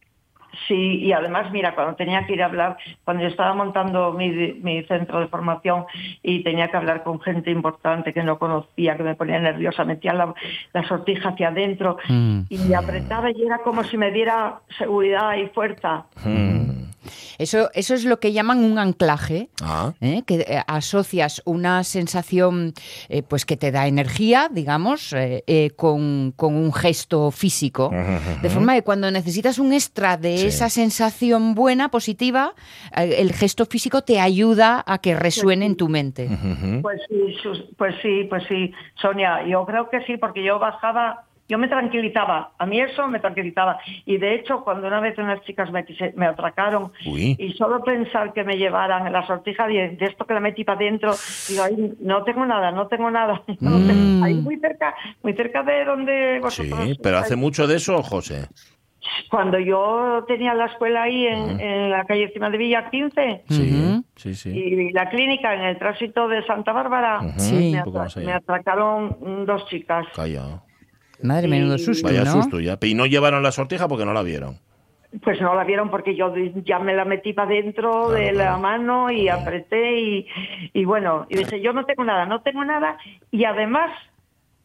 Sí, 0.69 0.99
y 1.03 1.13
además, 1.13 1.51
mira, 1.53 1.75
cuando 1.75 1.95
tenía 1.97 2.27
que 2.27 2.33
ir 2.35 2.43
a 2.43 2.47
hablar, 2.47 2.77
cuando 3.05 3.23
yo 3.23 3.29
estaba 3.29 3.55
montando 3.55 4.13
mi, 4.13 4.29
mi 4.31 4.83
centro 4.85 5.21
de 5.21 5.27
formación 5.29 5.85
y 6.23 6.43
tenía 6.43 6.69
que 6.71 6.77
hablar 6.77 7.03
con 7.03 7.21
gente 7.21 7.51
importante 7.51 8.13
que 8.13 8.23
no 8.23 8.39
conocía, 8.39 8.97
que 8.97 9.03
me 9.03 9.15
ponía 9.15 9.39
nerviosa, 9.39 9.85
metía 9.85 10.13
la, 10.15 10.33
la 10.73 10.83
sortija 10.89 11.31
hacia 11.31 11.49
adentro 11.49 11.99
Mm. 12.09 12.41
y 12.49 12.73
apretaba 12.75 13.31
y 13.31 13.43
era 13.43 13.59
como 13.59 13.83
si 13.85 13.97
me 13.97 14.11
diera 14.11 14.61
seguridad 14.79 15.37
y 15.37 15.47
fuerza. 15.49 16.07
Mm. 16.25 16.86
Eso, 17.39 17.71
eso 17.75 17.95
es 17.95 18.05
lo 18.05 18.19
que 18.21 18.33
llaman 18.33 18.65
un 18.65 18.79
anclaje. 18.79 19.49
Ah, 19.63 19.93
¿eh? 20.01 20.23
que 20.27 20.37
eh, 20.41 20.63
asocias 20.67 21.43
una 21.45 21.85
sensación 21.85 22.73
eh, 23.09 23.23
pues 23.23 23.45
que 23.45 23.57
te 23.57 23.71
da 23.71 23.87
energía, 23.87 24.49
digamos, 24.51 25.13
eh, 25.13 25.45
eh, 25.47 25.71
con, 25.77 26.33
con 26.37 26.55
un 26.57 26.73
gesto 26.73 27.31
físico, 27.31 27.91
de 28.43 28.51
forma 28.51 28.75
que 28.75 28.83
cuando 28.83 29.11
necesitas 29.11 29.59
un 29.59 29.73
extra 29.73 30.17
de 30.17 30.39
Sí. 30.39 30.47
esa 30.49 30.69
sensación 30.71 31.55
buena, 31.55 31.89
positiva, 31.91 32.55
eh, 32.97 33.17
el 33.19 33.33
gesto 33.33 33.67
físico 33.67 34.03
te 34.03 34.21
ayuda 34.21 34.83
a 34.87 34.99
que 34.99 35.15
resuene 35.15 35.67
en 35.67 35.77
tu 35.77 35.89
mente. 35.89 36.29
Pues 36.83 37.01
sí, 37.09 37.35
pues 37.77 37.95
sí, 38.03 38.25
pues 38.29 38.45
sí, 38.49 38.73
Sonia, 39.01 39.47
yo 39.47 39.65
creo 39.67 39.89
que 39.91 40.01
sí, 40.07 40.17
porque 40.17 40.43
yo 40.45 40.59
bajaba, 40.59 41.26
yo 41.49 41.59
me 41.59 41.69
tranquilizaba, 41.69 42.51
a 42.59 42.67
mí 42.67 42.81
eso 42.81 43.07
me 43.09 43.21
tranquilizaba. 43.21 43.79
Y 44.05 44.17
de 44.19 44.35
hecho, 44.35 44.63
cuando 44.65 44.87
una 44.89 45.01
vez 45.01 45.17
unas 45.19 45.41
chicas 45.43 45.71
me, 45.71 45.85
quise- 45.85 46.13
me 46.17 46.27
atracaron 46.27 46.91
Uy. 47.07 47.37
y 47.39 47.53
solo 47.53 47.83
pensar 47.85 48.33
que 48.33 48.43
me 48.45 48.57
llevaran 48.59 49.13
la 49.13 49.27
sortija 49.27 49.67
de, 49.69 49.91
de 49.91 50.07
esto 50.07 50.25
que 50.25 50.35
la 50.35 50.41
metí 50.41 50.65
para 50.65 50.79
adentro, 50.79 51.13
digo, 51.49 51.63
ay, 51.63 51.95
no 52.01 52.25
tengo 52.25 52.45
nada, 52.47 52.71
no 52.73 52.87
tengo 52.89 53.11
nada. 53.11 53.43
No 53.61 53.71
tengo- 53.79 54.07
Mm. 54.17 54.23
Ahí 54.23 54.35
muy 54.35 54.57
cerca, 54.59 54.95
muy 55.23 55.35
cerca 55.35 55.63
de 55.63 55.85
donde 55.85 56.35
Sí, 56.37 56.41
vosotros 56.69 56.99
pero 57.03 57.19
hace 57.19 57.37
mucho 57.37 57.67
de 57.67 57.77
eso, 57.77 58.03
José. 58.03 58.49
Cuando 59.31 59.59
yo 59.59 60.25
tenía 60.27 60.53
la 60.55 60.67
escuela 60.67 61.03
ahí 61.05 61.27
en, 61.27 61.61
en 61.61 61.91
la 61.91 62.05
calle 62.05 62.25
encima 62.25 62.51
de 62.51 62.59
Villa 62.59 62.91
15 62.91 63.45
Sí, 63.49 64.03
sí, 64.17 64.35
sí. 64.35 64.51
y 64.51 64.93
la 64.93 65.09
clínica 65.11 65.55
en 65.55 65.61
el 65.63 65.79
tránsito 65.79 66.27
de 66.29 66.45
Santa 66.45 66.73
Bárbara, 66.73 67.21
Sí. 67.39 67.73
me, 67.73 67.83
atra- 67.83 68.25
me 68.25 68.33
atracaron 68.33 69.17
mm, 69.21 69.45
dos 69.45 69.67
chicas. 69.69 70.07
Calla. 70.15 70.63
Madre, 71.23 71.49
menudo 71.49 71.79
susto, 71.79 72.07
Vaya 72.09 72.25
¿no? 72.25 72.33
susto 72.33 72.61
ya. 72.61 72.79
Y 72.83 72.95
no 72.95 73.07
llevaron 73.07 73.43
la 73.43 73.53
sortija 73.53 73.89
porque 73.89 74.05
no 74.05 74.13
la 74.13 74.23
vieron. 74.23 74.59
Pues 75.23 75.41
no 75.41 75.55
la 75.55 75.65
vieron 75.65 75.91
porque 75.91 76.15
yo 76.15 76.35
ya 76.65 76.79
me 76.79 76.95
la 76.95 77.05
metí 77.05 77.33
para 77.33 77.49
dentro 77.49 78.11
de 78.11 78.33
la 78.33 78.45
claro. 78.45 78.59
mano 78.59 79.11
y 79.11 79.29
apreté 79.29 79.99
y, 80.01 80.27
y 80.75 80.85
bueno, 80.85 81.27
y 81.31 81.37
dije, 81.37 81.61
yo 81.61 81.73
no 81.73 81.85
tengo 81.87 82.05
nada, 82.05 82.27
no 82.27 82.43
tengo 82.43 82.65
nada 82.65 82.99
y 83.31 83.45
además 83.45 83.91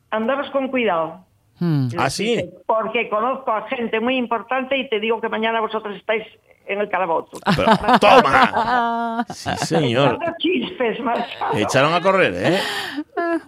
andabas 0.10 0.50
con 0.50 0.68
cuidado. 0.68 1.26
Mm. 1.62 1.90
¿Ah, 1.98 2.10
sí? 2.10 2.44
Porque 2.66 3.08
conozco 3.08 3.52
a 3.52 3.68
gente 3.68 4.00
muy 4.00 4.18
importante 4.18 4.76
y 4.78 4.90
te 4.90 5.00
digo 5.00 5.22
que 5.22 5.30
mañana 5.30 5.62
vosotros 5.62 5.96
estáis 5.96 6.24
en 6.66 6.80
el 6.82 6.90
calabozo. 6.90 7.40
Pero- 7.56 7.68
¡Toma! 8.00 8.52
Ah, 8.54 9.26
Sí, 9.30 9.52
señor. 9.58 10.18
Chispes. 10.40 10.98
Echaron 11.54 11.94
a 11.94 12.02
correr, 12.02 12.34
¿eh? 12.36 12.60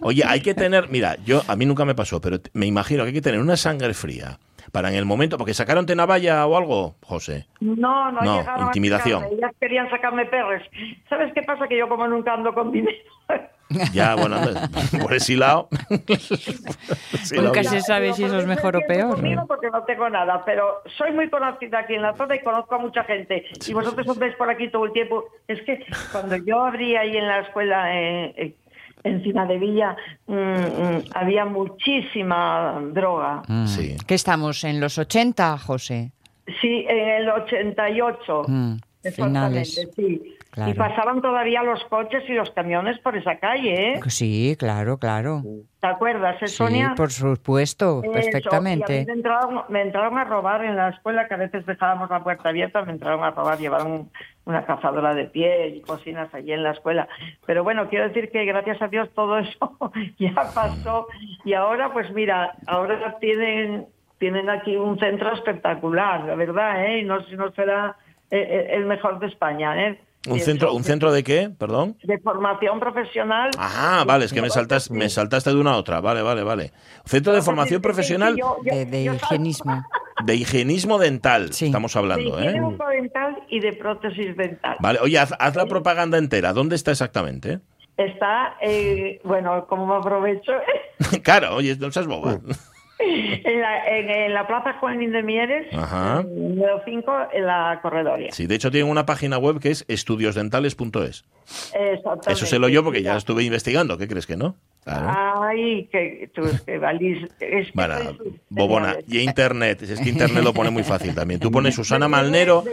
Oye, 0.00 0.22
hay 0.26 0.40
que 0.40 0.54
tener, 0.54 0.88
mira, 0.90 1.16
yo 1.24 1.42
a 1.48 1.56
mí 1.56 1.66
nunca 1.66 1.84
me 1.84 1.94
pasó, 1.96 2.20
pero 2.20 2.36
me 2.52 2.66
imagino 2.66 3.02
que 3.02 3.08
hay 3.08 3.14
que 3.14 3.20
tener 3.20 3.40
una 3.40 3.56
sangre 3.56 3.94
fría 3.94 4.38
para 4.70 4.88
en 4.90 4.94
el 4.96 5.04
momento, 5.04 5.36
porque 5.36 5.54
sacaron 5.54 5.84
navalla 5.96 6.46
o 6.46 6.56
algo, 6.56 6.94
José. 7.02 7.46
No, 7.60 8.10
no, 8.12 8.20
No, 8.22 8.38
a 8.40 8.60
intimidación. 8.66 9.24
Ellas 9.24 9.52
querían 9.60 9.90
sacarme 9.90 10.26
perres. 10.26 10.62
¿Sabes 11.08 11.32
qué 11.34 11.42
pasa? 11.42 11.66
Que 11.68 11.78
yo 11.78 11.88
como 11.88 12.06
nunca 12.06 12.34
ando 12.34 12.52
con 12.54 12.70
dinero. 12.72 12.96
Ya, 13.92 14.14
bueno, 14.14 14.36
por 15.02 15.14
ese 15.14 15.36
lado. 15.36 15.68
Sí, 17.24 17.36
Nunca 17.38 17.64
se 17.64 17.80
sabe 17.80 18.12
si 18.12 18.24
eso 18.24 18.38
es 18.38 18.46
mejor 18.46 18.76
o 18.76 18.80
peor. 18.86 19.14
Conmigo 19.14 19.46
porque 19.46 19.70
no 19.70 19.82
tengo 19.84 20.10
nada, 20.10 20.44
pero 20.44 20.82
soy 20.98 21.12
muy 21.12 21.30
conocida 21.30 21.78
aquí 21.80 21.94
en 21.94 22.02
la 22.02 22.14
zona 22.14 22.36
y 22.36 22.40
conozco 22.40 22.74
a 22.74 22.78
mucha 22.78 23.02
gente. 23.04 23.46
y 23.66 23.72
vosotros 23.72 24.06
os 24.06 24.18
veis 24.18 24.34
por 24.36 24.50
aquí 24.50 24.68
todo 24.68 24.84
el 24.84 24.92
tiempo. 24.92 25.24
Es 25.48 25.62
que 25.62 25.84
cuando 26.12 26.36
yo 26.36 26.60
abrí 26.62 26.96
ahí 26.96 27.16
en 27.16 27.26
la 27.26 27.40
escuela 27.40 27.94
eh, 27.98 28.34
eh, 28.36 28.54
encima 29.04 29.46
de 29.46 29.58
Villa, 29.58 29.96
mm, 30.26 30.34
mm, 30.34 31.02
había 31.14 31.44
muchísima 31.46 32.80
droga. 32.92 33.42
Mm. 33.48 33.66
Sí. 33.66 33.96
¿Qué 34.06 34.14
estamos? 34.14 34.64
¿En 34.64 34.80
los 34.80 34.98
80, 34.98 35.56
José? 35.58 36.12
Sí, 36.60 36.84
en 36.88 37.08
el 37.08 37.28
88. 37.30 38.42
Mm, 38.48 38.74
Exactamente, 39.02 39.64
finales. 39.64 39.92
sí. 39.96 40.36
Claro. 40.54 40.70
Y 40.70 40.74
pasaban 40.74 41.20
todavía 41.20 41.64
los 41.64 41.82
coches 41.86 42.22
y 42.28 42.32
los 42.32 42.48
camiones 42.52 42.96
por 43.00 43.16
esa 43.16 43.38
calle, 43.40 43.94
¿eh? 43.94 44.00
Sí, 44.06 44.54
claro, 44.56 44.98
claro. 44.98 45.42
¿Te 45.80 45.86
acuerdas, 45.88 46.40
eh, 46.42 46.46
Sí, 46.46 46.54
Sonia? 46.54 46.94
por 46.96 47.10
supuesto, 47.10 48.02
Eso, 48.04 48.06
y 48.06 48.08
a 48.08 48.12
perfectamente. 48.12 49.00
mí 49.00 49.04
me, 49.06 49.12
entraron, 49.14 49.62
me 49.68 49.82
entraron 49.82 50.16
a 50.16 50.22
robar 50.22 50.64
en 50.64 50.76
la 50.76 50.90
escuela, 50.90 51.26
que 51.26 51.34
a 51.34 51.38
veces 51.38 51.66
dejábamos 51.66 52.08
la 52.08 52.22
puerta 52.22 52.50
abierta, 52.50 52.84
me 52.84 52.92
entraron 52.92 53.24
a 53.24 53.32
robar, 53.32 53.58
llevaron 53.58 53.90
un- 53.90 54.10
una 54.44 54.64
cazadora 54.64 55.12
de 55.12 55.24
piel 55.24 55.74
y 55.74 55.80
cocinas 55.80 56.32
allí 56.32 56.52
en 56.52 56.62
la 56.62 56.70
escuela. 56.70 57.08
Pero 57.46 57.64
bueno, 57.64 57.88
quiero 57.88 58.06
decir 58.06 58.30
que 58.30 58.44
gracias 58.44 58.80
a 58.80 58.86
Dios 58.86 59.10
todo 59.12 59.38
eso 59.40 59.90
ya 60.20 60.34
pasó 60.54 61.08
y 61.44 61.54
ahora 61.54 61.92
pues 61.92 62.12
mira, 62.12 62.54
ahora 62.68 63.18
tienen 63.18 63.86
tienen 64.18 64.48
aquí 64.48 64.76
un 64.76 65.00
centro 65.00 65.32
espectacular, 65.34 66.20
la 66.24 66.36
verdad, 66.36 66.84
¿eh? 66.86 67.00
Y 67.00 67.04
no 67.04 67.20
sé 67.24 67.30
si 67.30 67.36
no 67.36 67.50
será 67.52 67.96
eh, 68.30 68.38
eh, 68.38 68.66
el 68.76 68.86
mejor 68.86 69.18
de 69.18 69.26
España, 69.26 69.88
¿eh? 69.88 70.00
¿Un 70.28 70.40
centro, 70.40 70.72
¿Un 70.74 70.84
centro 70.84 71.12
de 71.12 71.22
qué? 71.22 71.50
Perdón. 71.58 71.96
de 72.02 72.18
formación 72.18 72.80
profesional. 72.80 73.50
Ah, 73.58 74.04
vale, 74.06 74.24
es 74.24 74.32
que 74.32 74.40
me 74.40 74.48
saltas, 74.50 74.90
me 74.90 75.08
saltaste 75.10 75.50
de 75.50 75.56
una 75.56 75.72
a 75.72 75.76
otra. 75.76 76.00
Vale, 76.00 76.22
vale, 76.22 76.42
vale. 76.42 76.72
Centro 77.04 77.32
de 77.34 77.42
formación 77.42 77.82
profesional 77.82 78.36
De, 78.62 78.86
de 78.86 79.02
higienismo. 79.04 79.84
de 80.24 80.34
higienismo 80.34 80.98
dental. 80.98 81.52
Sí. 81.52 81.66
Estamos 81.66 81.92
de 81.92 81.98
hablando, 81.98 82.38
higiene 82.40 82.58
¿eh? 82.58 82.60
bucodental 82.60 83.36
y 83.50 83.60
de 83.60 83.72
prótesis 83.74 84.36
dental. 84.36 84.76
Vale, 84.80 84.98
oye, 85.02 85.18
haz, 85.18 85.34
haz 85.38 85.56
la 85.56 85.66
propaganda 85.66 86.16
entera. 86.16 86.52
¿Dónde 86.54 86.76
está 86.76 86.90
exactamente? 86.90 87.60
Está, 87.96 88.56
eh, 88.60 89.20
bueno, 89.24 89.66
como 89.68 89.86
me 89.86 89.94
aprovecho, 89.96 90.52
claro, 91.22 91.54
oye, 91.56 91.76
no 91.76 91.92
seas 91.92 92.06
boba. 92.08 92.40
en 93.44 93.60
la, 93.60 93.88
en, 93.88 94.08
en 94.10 94.34
la 94.34 94.46
Plaza 94.46 94.74
Juan 94.80 94.98
de 94.98 95.22
Mieres, 95.22 95.66
Ajá. 95.74 96.20
en 96.20 96.54
número 96.54 96.80
5, 96.84 97.12
en 97.32 97.46
la 97.46 97.78
corredoria. 97.82 98.32
Sí, 98.32 98.46
de 98.46 98.54
hecho 98.54 98.70
tienen 98.70 98.90
una 98.90 99.04
página 99.06 99.38
web 99.38 99.60
que 99.60 99.70
es 99.70 99.84
estudiosdentales.es. 99.88 101.24
Eso 102.26 102.46
sé 102.46 102.58
lo 102.58 102.68
yo 102.68 102.82
porque 102.84 103.02
ya 103.02 103.16
estuve 103.16 103.42
investigando. 103.44 103.98
¿Qué 103.98 104.08
crees 104.08 104.26
que 104.26 104.36
no? 104.36 104.56
Claro. 104.84 105.40
Ay, 105.42 105.88
que 105.90 106.30
tú 106.34 106.42
es 106.44 106.60
que 106.62 106.78
valís. 106.78 107.22
es 107.40 107.66
que 107.66 107.72
Bueno, 107.74 107.94
sois 107.98 108.18
Bobona, 108.50 108.96
y 109.08 109.18
internet, 109.20 109.82
es 109.82 109.98
que 110.00 110.10
internet 110.10 110.44
lo 110.44 110.52
pone 110.52 110.70
muy 110.70 110.82
fácil 110.84 111.14
también. 111.14 111.40
Tú 111.40 111.50
pones 111.50 111.74
Susana 111.76 112.06
Malnero 112.08 112.64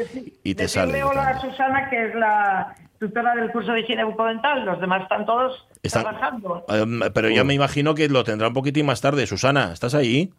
y 0.43 0.55
te 0.55 0.67
sale. 0.67 0.93
Decirle 0.93 1.09
hola 1.09 1.29
a 1.29 1.39
Susana, 1.41 1.89
que 1.89 2.05
es 2.07 2.15
la 2.15 2.75
tutora 3.01 3.33
del 3.35 3.51
curso 3.51 3.71
de 3.73 3.79
higiene 3.81 4.03
bucodental. 4.05 4.63
Los 4.63 4.79
demás 4.79 5.01
están 5.01 5.25
todos 5.25 5.65
Están- 5.81 6.03
trabajando. 6.03 6.63
Eh, 6.69 7.09
Pero 7.13 7.29
ya 7.29 7.43
me 7.43 7.55
imagino 7.55 7.95
que 7.95 8.07
lo 8.07 8.23
tendrá 8.23 8.47
un 8.49 8.53
poquitín 8.53 8.85
más 8.85 9.01
tarde. 9.01 9.25
Susana, 9.25 9.71
¿estás 9.73 9.95
ahí? 9.95 10.31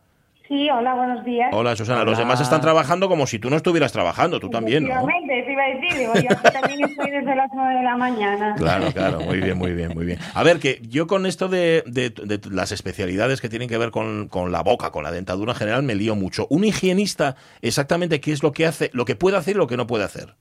Sí, 0.47 0.69
hola, 0.71 0.95
buenos 0.95 1.25
días. 1.25 1.49
Hola, 1.53 1.75
Susana. 1.75 2.05
Los 2.05 2.15
Hola. 2.19 2.25
demás 2.27 2.41
están 2.41 2.61
trabajando 2.61 3.09
como 3.09 3.27
si 3.27 3.39
tú 3.39 3.49
no 3.51 3.57
estuvieras 3.57 3.91
trabajando, 3.93 4.39
tú 4.39 4.49
también, 4.51 4.85
¿no? 4.85 4.91
Efectivamente, 4.91 5.43
te 5.47 5.53
iba 5.53 5.63
a 5.63 5.69
decir, 5.69 5.99
digo, 5.99 6.13
yo 6.15 6.37
aquí 6.39 6.53
también 6.61 6.85
estoy 6.91 7.11
desde 7.11 7.35
las 7.37 7.51
9 7.55 7.75
de 7.79 7.83
la 7.83 7.97
mañana. 7.97 8.55
Claro, 8.59 8.93
claro, 8.93 9.21
muy 9.23 9.41
bien, 9.41 9.57
muy 9.59 9.73
bien, 9.73 9.93
muy 9.95 10.05
bien. 10.05 10.19
A 10.35 10.43
ver, 10.43 10.59
que 10.61 10.81
yo 10.83 11.07
con 11.07 11.27
esto 11.27 11.49
de, 11.49 11.83
de- 11.87 12.11
de 12.11 12.41
las 12.51 12.71
especialidades 12.71 13.41
que 13.41 13.49
tienen 13.49 13.69
que 13.69 13.79
ver 13.79 13.91
con, 13.91 14.29
con 14.29 14.53
la 14.53 14.63
boca, 14.63 14.91
con 14.91 15.03
la 15.05 15.11
dentadura 15.11 15.53
en 15.53 15.59
general, 15.59 15.83
me 15.85 15.95
lío 15.95 16.15
mucho. 16.17 16.47
Un 16.51 16.65
higienista, 16.65 17.35
exactamente 17.63 18.21
qué 18.21 18.33
es 18.33 18.43
lo 18.43 18.53
que 18.53 18.67
hace, 18.67 18.91
lo 18.93 19.05
que 19.05 19.17
puede 19.17 19.39
hacer 19.39 19.57
y 19.57 19.59
lo 19.59 19.67
que 19.67 19.77
no 19.79 19.87
puede 19.87 20.05
hacer. 20.05 20.35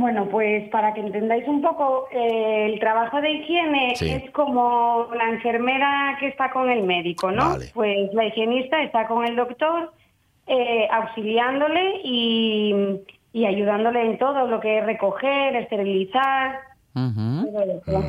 Bueno, 0.00 0.26
pues 0.30 0.68
para 0.70 0.94
que 0.94 1.00
entendáis 1.00 1.46
un 1.48 1.60
poco, 1.62 2.08
eh, 2.12 2.66
el 2.72 2.78
trabajo 2.80 3.20
de 3.20 3.30
higiene 3.32 3.94
Sí. 3.96 4.10
es 4.10 4.30
como 4.32 5.08
la 5.14 5.28
enfermera 5.30 6.16
que 6.20 6.28
está 6.28 6.50
con 6.50 6.70
el 6.70 6.82
médico, 6.84 7.30
¿no? 7.32 7.50
Vale. 7.50 7.70
Pues 7.74 8.12
la 8.12 8.26
higienista 8.26 8.82
está 8.82 9.06
con 9.08 9.24
el 9.26 9.34
doctor 9.36 9.92
eh, 10.46 10.88
auxiliándole 10.90 12.00
y, 12.04 12.74
y 13.32 13.44
ayudándole 13.44 14.02
en 14.02 14.18
todo 14.18 14.46
lo 14.46 14.60
que 14.60 14.78
es 14.78 14.86
recoger, 14.86 15.56
esterilizar. 15.56 16.60
Todo 16.94 17.62
eso. 17.62 18.02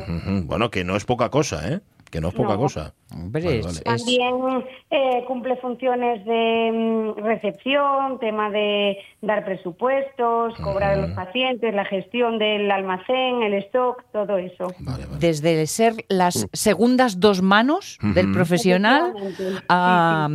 Bueno, 0.46 0.70
que 0.70 0.82
no 0.84 0.96
es 0.96 1.04
poca 1.04 1.28
cosa, 1.28 1.68
¿eh? 1.72 1.80
Que 2.10 2.20
no 2.20 2.28
es 2.28 2.34
poca 2.34 2.54
No. 2.54 2.58
cosa. 2.58 2.94
Hombre, 3.12 3.42
Vale, 3.42 3.58
es- 3.60 3.66
vale. 3.66 3.78
es- 3.78 3.84
También 3.84 4.64
eh, 4.90 5.24
cumple 5.26 5.56
funciones 5.56 6.24
de 6.24 6.70
mm, 7.16 7.22
recepción, 7.24 8.18
tema 8.20 8.50
de 8.50 8.98
dar 9.22 9.44
presupuestos, 9.44 10.54
cobrar 10.62 10.92
a 10.92 10.96
los 10.96 11.10
pacientes, 11.12 11.74
la 11.74 11.84
gestión 11.84 12.38
del 12.38 12.70
almacén, 12.70 13.42
el 13.42 13.54
stock, 13.64 14.02
todo 14.12 14.36
eso. 14.38 14.72
Vale, 14.80 15.06
vale. 15.06 15.18
desde 15.18 15.66
ser 15.66 15.94
las 16.08 16.46
segundas 16.52 17.20
dos 17.20 17.42
manos 17.42 17.98
del 18.02 18.32
profesional 18.32 19.12
a, 19.68 20.28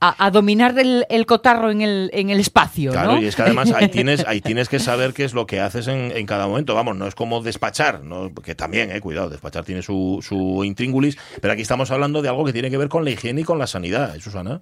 a- 0.00 0.26
a 0.26 0.30
dominar 0.30 0.78
el, 0.78 1.04
el 1.08 1.26
cotarro 1.26 1.70
en 1.70 1.80
el, 1.82 2.10
en 2.12 2.30
el 2.30 2.40
espacio, 2.40 2.92
Claro, 2.92 3.12
¿no? 3.12 3.22
y 3.22 3.26
es 3.26 3.36
que 3.36 3.42
además 3.42 3.72
ahí 3.72 3.88
tienes, 3.88 4.26
ahí 4.26 4.40
tienes 4.50 4.68
que 4.68 4.78
saber 4.78 5.12
qué 5.12 5.24
es 5.24 5.34
lo 5.34 5.46
que 5.46 5.60
haces 5.60 5.88
en, 5.88 6.12
en 6.16 6.26
cada 6.26 6.46
momento. 6.46 6.74
Vamos, 6.74 6.96
no 6.96 7.06
es 7.06 7.14
como 7.14 7.40
despachar, 7.42 8.02
¿no? 8.02 8.32
que 8.34 8.54
también, 8.54 8.90
eh, 8.90 9.00
cuidado, 9.00 9.30
despachar 9.30 9.64
tiene 9.64 9.82
su, 9.82 10.18
su 10.22 10.64
intríngulis, 10.64 11.16
pero 11.40 11.52
aquí 11.52 11.62
estamos 11.62 11.90
hablando 11.90 12.09
de 12.20 12.28
algo 12.28 12.44
que 12.44 12.52
tiene 12.52 12.70
que 12.70 12.76
ver 12.78 12.88
con 12.88 13.04
la 13.04 13.10
higiene 13.10 13.42
y 13.42 13.44
con 13.44 13.58
la 13.58 13.66
sanidad, 13.66 14.14
¿eh, 14.16 14.20
Susana? 14.20 14.60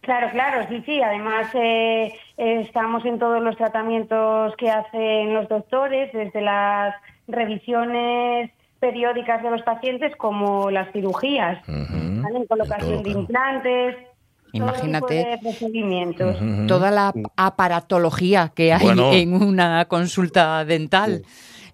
Claro, 0.00 0.30
claro, 0.32 0.66
sí, 0.68 0.82
sí. 0.84 1.00
Además, 1.00 1.46
eh, 1.54 2.12
eh, 2.36 2.60
estamos 2.66 3.04
en 3.04 3.18
todos 3.20 3.40
los 3.42 3.56
tratamientos 3.56 4.54
que 4.56 4.70
hacen 4.70 5.32
los 5.34 5.48
doctores, 5.48 6.12
desde 6.12 6.40
las 6.40 6.94
revisiones 7.28 8.50
periódicas 8.80 9.42
de 9.44 9.50
los 9.50 9.62
pacientes 9.62 10.16
como 10.16 10.70
las 10.70 10.90
cirugías, 10.92 11.58
Ujú. 11.68 12.22
¿vale? 12.22 12.46
colocación 12.48 12.88
De 12.88 12.94
todo, 12.96 13.02
de 13.02 13.02
claro. 13.10 13.20
implantes, 13.20 13.96
Imagínate. 14.54 15.38
Toda 16.68 16.90
la 16.90 17.12
aparatología 17.36 18.52
que 18.54 18.72
hay 18.72 18.82
Bueno. 18.84 19.12
en 19.12 19.34
una 19.34 19.86
consulta 19.86 20.64
dental. 20.64 21.22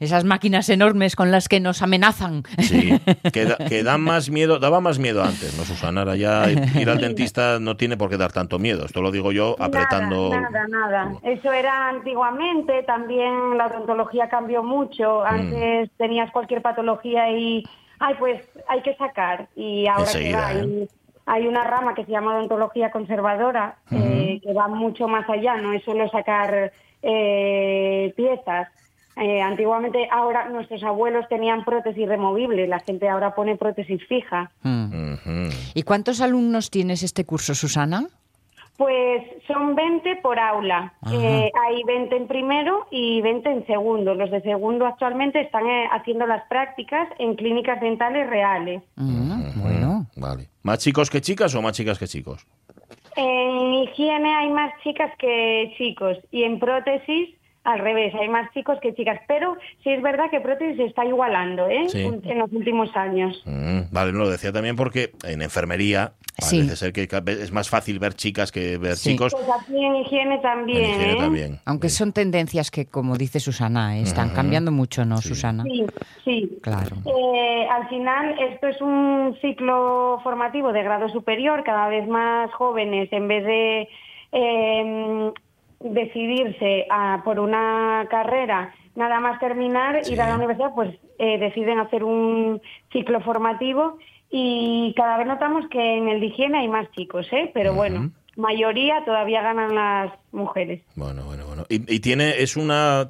Esas 0.01 0.23
máquinas 0.25 0.69
enormes 0.69 1.17
con 1.17 1.31
las 1.33 1.49
que 1.49 1.59
nos 1.59 1.83
amenazan. 1.83 2.45
Sí, 2.59 2.93
que, 3.33 3.45
da- 3.47 3.57
que 3.69 3.83
dan 3.83 4.01
más 4.01 4.31
miedo, 4.31 4.59
daba 4.61 4.81
más 4.81 4.99
miedo 5.01 5.25
antes, 5.25 5.57
¿no, 5.59 5.65
Susana? 5.65 6.03
Ahora 6.03 6.15
ya 6.17 6.45
ir 6.81 6.89
al 6.89 7.01
dentista 7.01 7.59
no 7.59 7.77
tiene 7.77 7.97
por 7.97 8.09
qué 8.09 8.17
dar 8.17 8.31
tanto 8.33 8.59
miedo. 8.61 8.85
Esto 8.87 9.03
lo 9.03 9.11
digo 9.11 9.33
yo 9.33 9.57
apretando. 9.59 10.31
Nada, 10.31 10.51
nada, 10.69 10.69
nada. 10.69 11.13
Eso 11.25 11.53
era 11.53 11.89
antiguamente, 11.89 12.85
también 12.85 13.59
la 13.59 13.67
odontología 13.67 14.29
cambió 14.29 14.63
mucho. 14.63 15.23
Mm. 15.23 15.27
Antes 15.27 15.91
tenías 15.97 16.31
cualquier 16.31 16.63
patología 16.63 17.31
y, 17.33 17.65
ay, 17.99 18.15
pues 18.21 18.41
hay 18.69 18.83
que 18.83 18.95
sacar. 18.95 19.49
Y 19.57 19.87
ahora 19.89 20.05
que 20.05 20.19
Enseguida, 20.19 20.39
va, 20.41 20.53
¿eh? 20.53 20.61
hay, 20.61 20.89
hay 21.27 21.47
una 21.49 21.65
rama 21.65 21.95
que 21.95 22.05
se 22.05 22.13
llama 22.13 22.37
odontología 22.37 22.93
conservadora, 22.93 23.77
eh, 23.91 24.41
que 24.45 24.53
va 24.53 24.69
mucho 24.69 25.09
más 25.09 25.29
allá, 25.29 25.57
no 25.57 25.73
es 25.73 25.83
solo 25.83 26.09
sacar 26.09 26.73
eh, 27.03 28.13
piezas. 28.17 28.69
Eh, 29.21 29.41
antiguamente, 29.41 30.09
ahora 30.11 30.49
nuestros 30.49 30.83
abuelos 30.85 31.27
tenían 31.29 31.65
prótesis 31.65 32.07
removible, 32.09 32.67
la 32.69 32.81
gente 32.81 33.09
ahora 33.09 33.35
pone 33.35 33.57
prótesis 33.57 34.01
fija. 34.07 34.51
Mm. 34.63 35.49
¿Y 35.75 35.83
cuántos 35.83 36.21
alumnos 36.21 36.71
tienes 36.71 37.03
este 37.03 37.25
curso, 37.25 37.55
Susana? 37.55 38.07
Pues 38.79 39.25
son 39.49 39.75
20 39.75 40.21
por 40.23 40.39
aula. 40.39 40.93
Eh, 41.13 41.51
hay 41.67 41.83
20 41.83 42.17
en 42.17 42.29
primero 42.29 42.87
y 42.93 43.21
20 43.23 43.51
en 43.51 43.67
segundo. 43.67 44.15
Los 44.15 44.31
de 44.31 44.41
segundo 44.43 44.87
actualmente 44.87 45.41
están 45.41 45.67
eh, 45.67 45.89
haciendo 45.91 46.27
las 46.29 46.47
prácticas 46.47 47.09
en 47.19 47.35
clínicas 47.35 47.81
dentales 47.81 48.31
reales. 48.31 48.81
Mm, 48.95 49.61
bueno. 49.61 50.07
Vale. 50.15 50.49
¿Más 50.63 50.79
chicos 50.79 51.11
que 51.11 51.21
chicas 51.21 51.57
o 51.57 51.63
más 51.63 51.73
chicas 51.73 51.99
que 51.99 52.07
chicos? 52.07 52.47
En 53.17 53.75
higiene 53.75 54.33
hay 54.33 54.51
más 54.51 54.73
chicas 54.85 55.11
que 55.19 55.75
chicos 55.77 56.17
y 56.31 56.45
en 56.45 56.61
prótesis 56.61 57.31
al 57.65 57.79
revés, 57.81 58.15
hay 58.15 58.29
más 58.29 58.51
chicos 58.55 58.79
que 58.81 58.95
chicas. 58.95 59.21
Pero 59.29 59.57
sí 59.83 59.91
es 59.91 60.03
verdad 60.03 60.31
que 60.31 60.41
prótesis 60.41 60.77
se 60.77 60.85
está 60.87 61.05
igualando 61.05 61.69
¿eh? 61.69 61.89
Sí. 61.89 62.03
en 62.03 62.39
los 62.39 62.51
últimos 62.53 62.95
años. 62.97 63.43
Mm, 63.45 63.93
vale, 63.93 64.13
no 64.13 64.21
lo 64.21 64.31
decía 64.31 64.53
también 64.53 64.77
porque 64.77 65.13
en 65.25 65.43
enfermería 65.43 66.13
Sí. 66.41 66.59
parece 66.59 66.77
ser 66.77 66.93
que 66.93 67.09
es 67.43 67.53
más 67.53 67.69
fácil 67.69 67.99
ver 67.99 68.15
chicas 68.15 68.53
que 68.53 68.79
ver 68.79 68.95
Sí. 68.97 69.11
chicos. 69.11 69.35
Pues 69.35 69.49
aquí 69.61 69.85
en 69.85 69.97
higiene 69.97 70.39
también. 70.39 70.85
En 70.85 70.91
higiene 70.91 71.13
¿eh? 71.13 71.17
también. 71.19 71.61
Aunque 71.65 71.89
son 71.89 72.13
tendencias 72.13 72.71
que, 72.71 72.87
como 72.87 73.17
dice 73.17 73.41
Susana, 73.41 73.99
están 73.99 74.31
cambiando 74.31 74.71
mucho, 74.71 75.05
¿no, 75.05 75.19
Susana? 75.19 75.65
Sí, 75.65 75.85
sí. 76.25 76.59
Claro. 76.63 76.97
Eh, 77.07 77.67
al 77.69 77.89
final, 77.89 78.37
esto 78.53 78.69
es 78.69 78.81
un 78.81 79.37
ciclo 79.41 80.21
formativo 80.23 80.73
de 80.73 80.83
grado 80.85 81.09
superior, 81.09 81.65
cada 81.65 81.89
vez 81.89 82.07
más 82.09 82.53
jóvenes, 82.53 83.13
en 83.13 83.27
vez 83.29 83.45
de 83.45 83.89
eh, 84.31 85.33
decidirse 85.81 86.87
a- 86.91 87.23
por 87.25 87.39
una 87.41 88.07
carrera, 88.11 88.75
nada 88.97 89.21
más 89.21 89.39
terminar, 89.41 90.05
Sí. 90.05 90.15
ir 90.15 90.21
a 90.23 90.29
la 90.29 90.37
universidad, 90.37 90.75
pues 90.75 90.95
eh, 91.19 91.39
deciden 91.39 91.79
hacer 91.79 92.05
un 92.05 92.61
ciclo 92.93 93.21
formativo 93.21 93.99
y 94.31 94.93
cada 94.97 95.17
vez 95.19 95.27
notamos 95.27 95.65
que 95.71 95.97
en 95.99 96.09
el 96.09 96.21
de 96.21 96.27
higiene 96.27 96.59
hay 96.59 96.69
más 96.69 96.91
chicos, 96.93 97.27
¿eh? 97.33 97.51
pero 97.55 97.75
bueno, 97.75 98.11
mayoría 98.37 99.05
todavía 99.05 99.43
ganan 99.43 99.75
las 99.75 100.13
mujeres. 100.33 100.83
Bueno, 100.97 101.25
bueno, 101.25 101.45
bueno. 101.47 101.65
Y, 101.69 101.95
y 101.95 102.01
tiene, 102.01 102.43
es 102.43 102.57
una. 102.57 103.09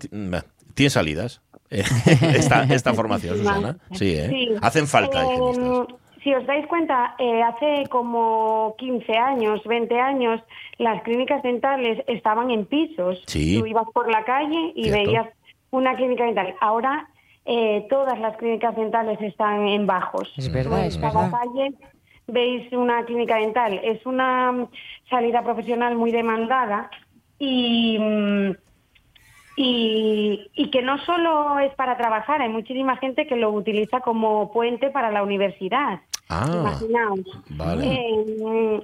Tiene 0.75 0.91
salidas. 0.91 1.43
eh, 1.71 1.83
esta, 2.37 2.63
esta 2.65 2.95
formación, 2.95 3.37
Susana. 3.39 3.77
Sí, 3.93 4.15
¿eh? 4.15 4.29
Sí. 4.31 4.49
Hacen 4.63 4.87
falta 4.87 5.23
Eh. 5.25 5.37
Si 6.29 6.35
os 6.35 6.45
dais 6.47 6.67
cuenta, 6.67 7.15
eh, 7.19 7.43
hace 7.43 7.89
como 7.89 8.75
15 8.77 9.17
años, 9.17 9.63
20 9.65 9.99
años, 9.99 10.43
las 10.77 11.01
clínicas 11.03 11.43
dentales 11.43 12.05
estaban 12.07 12.51
en 12.51 12.67
pisos. 12.67 13.23
Sí. 13.27 13.59
Tú 13.59 13.65
ibas 13.65 13.87
por 13.95 14.11
la 14.13 14.25
calle 14.25 14.73
y 14.75 14.85
Cierto. 14.85 15.05
veías 15.11 15.27
una 15.71 15.97
clínica 15.97 16.25
dental. 16.25 16.55
Ahora 16.61 17.09
eh, 17.47 17.87
todas 17.89 18.19
las 18.21 18.37
clínicas 18.37 18.77
dentales 18.77 19.19
están 19.23 19.67
en 19.69 19.87
bajos. 19.87 20.31
Es 20.37 20.53
verdad, 20.53 20.81
En 20.81 20.89
es 20.89 20.99
cada 20.99 21.23
verdad. 21.23 21.39
calle 21.39 21.73
veis 22.27 22.71
una 22.75 23.03
clínica 23.07 23.37
dental. 23.37 23.81
Es 23.83 24.05
una 24.05 24.53
mm, 24.53 24.67
salida 25.09 25.43
profesional 25.43 25.95
muy 25.97 26.11
demandada 26.13 26.91
y... 27.39 27.97
mm, 27.99 28.68
y, 29.59 30.51
y 30.55 30.71
que 30.71 30.83
no 30.83 30.99
solo 30.99 31.59
es 31.59 31.75
para 31.75 31.97
trabajar, 31.97 32.41
hay 32.41 32.49
muchísima 32.49 32.97
gente 32.97 33.27
que 33.27 33.37
lo 33.37 33.51
utiliza 33.51 34.01
como 34.01 34.53
puente 34.53 34.91
para 34.91 35.11
la 35.11 35.23
universidad. 35.25 36.01
Ah, 36.29 36.47
Imaginaos. 36.49 37.21
vale. 37.51 37.85
Eh, 37.87 38.81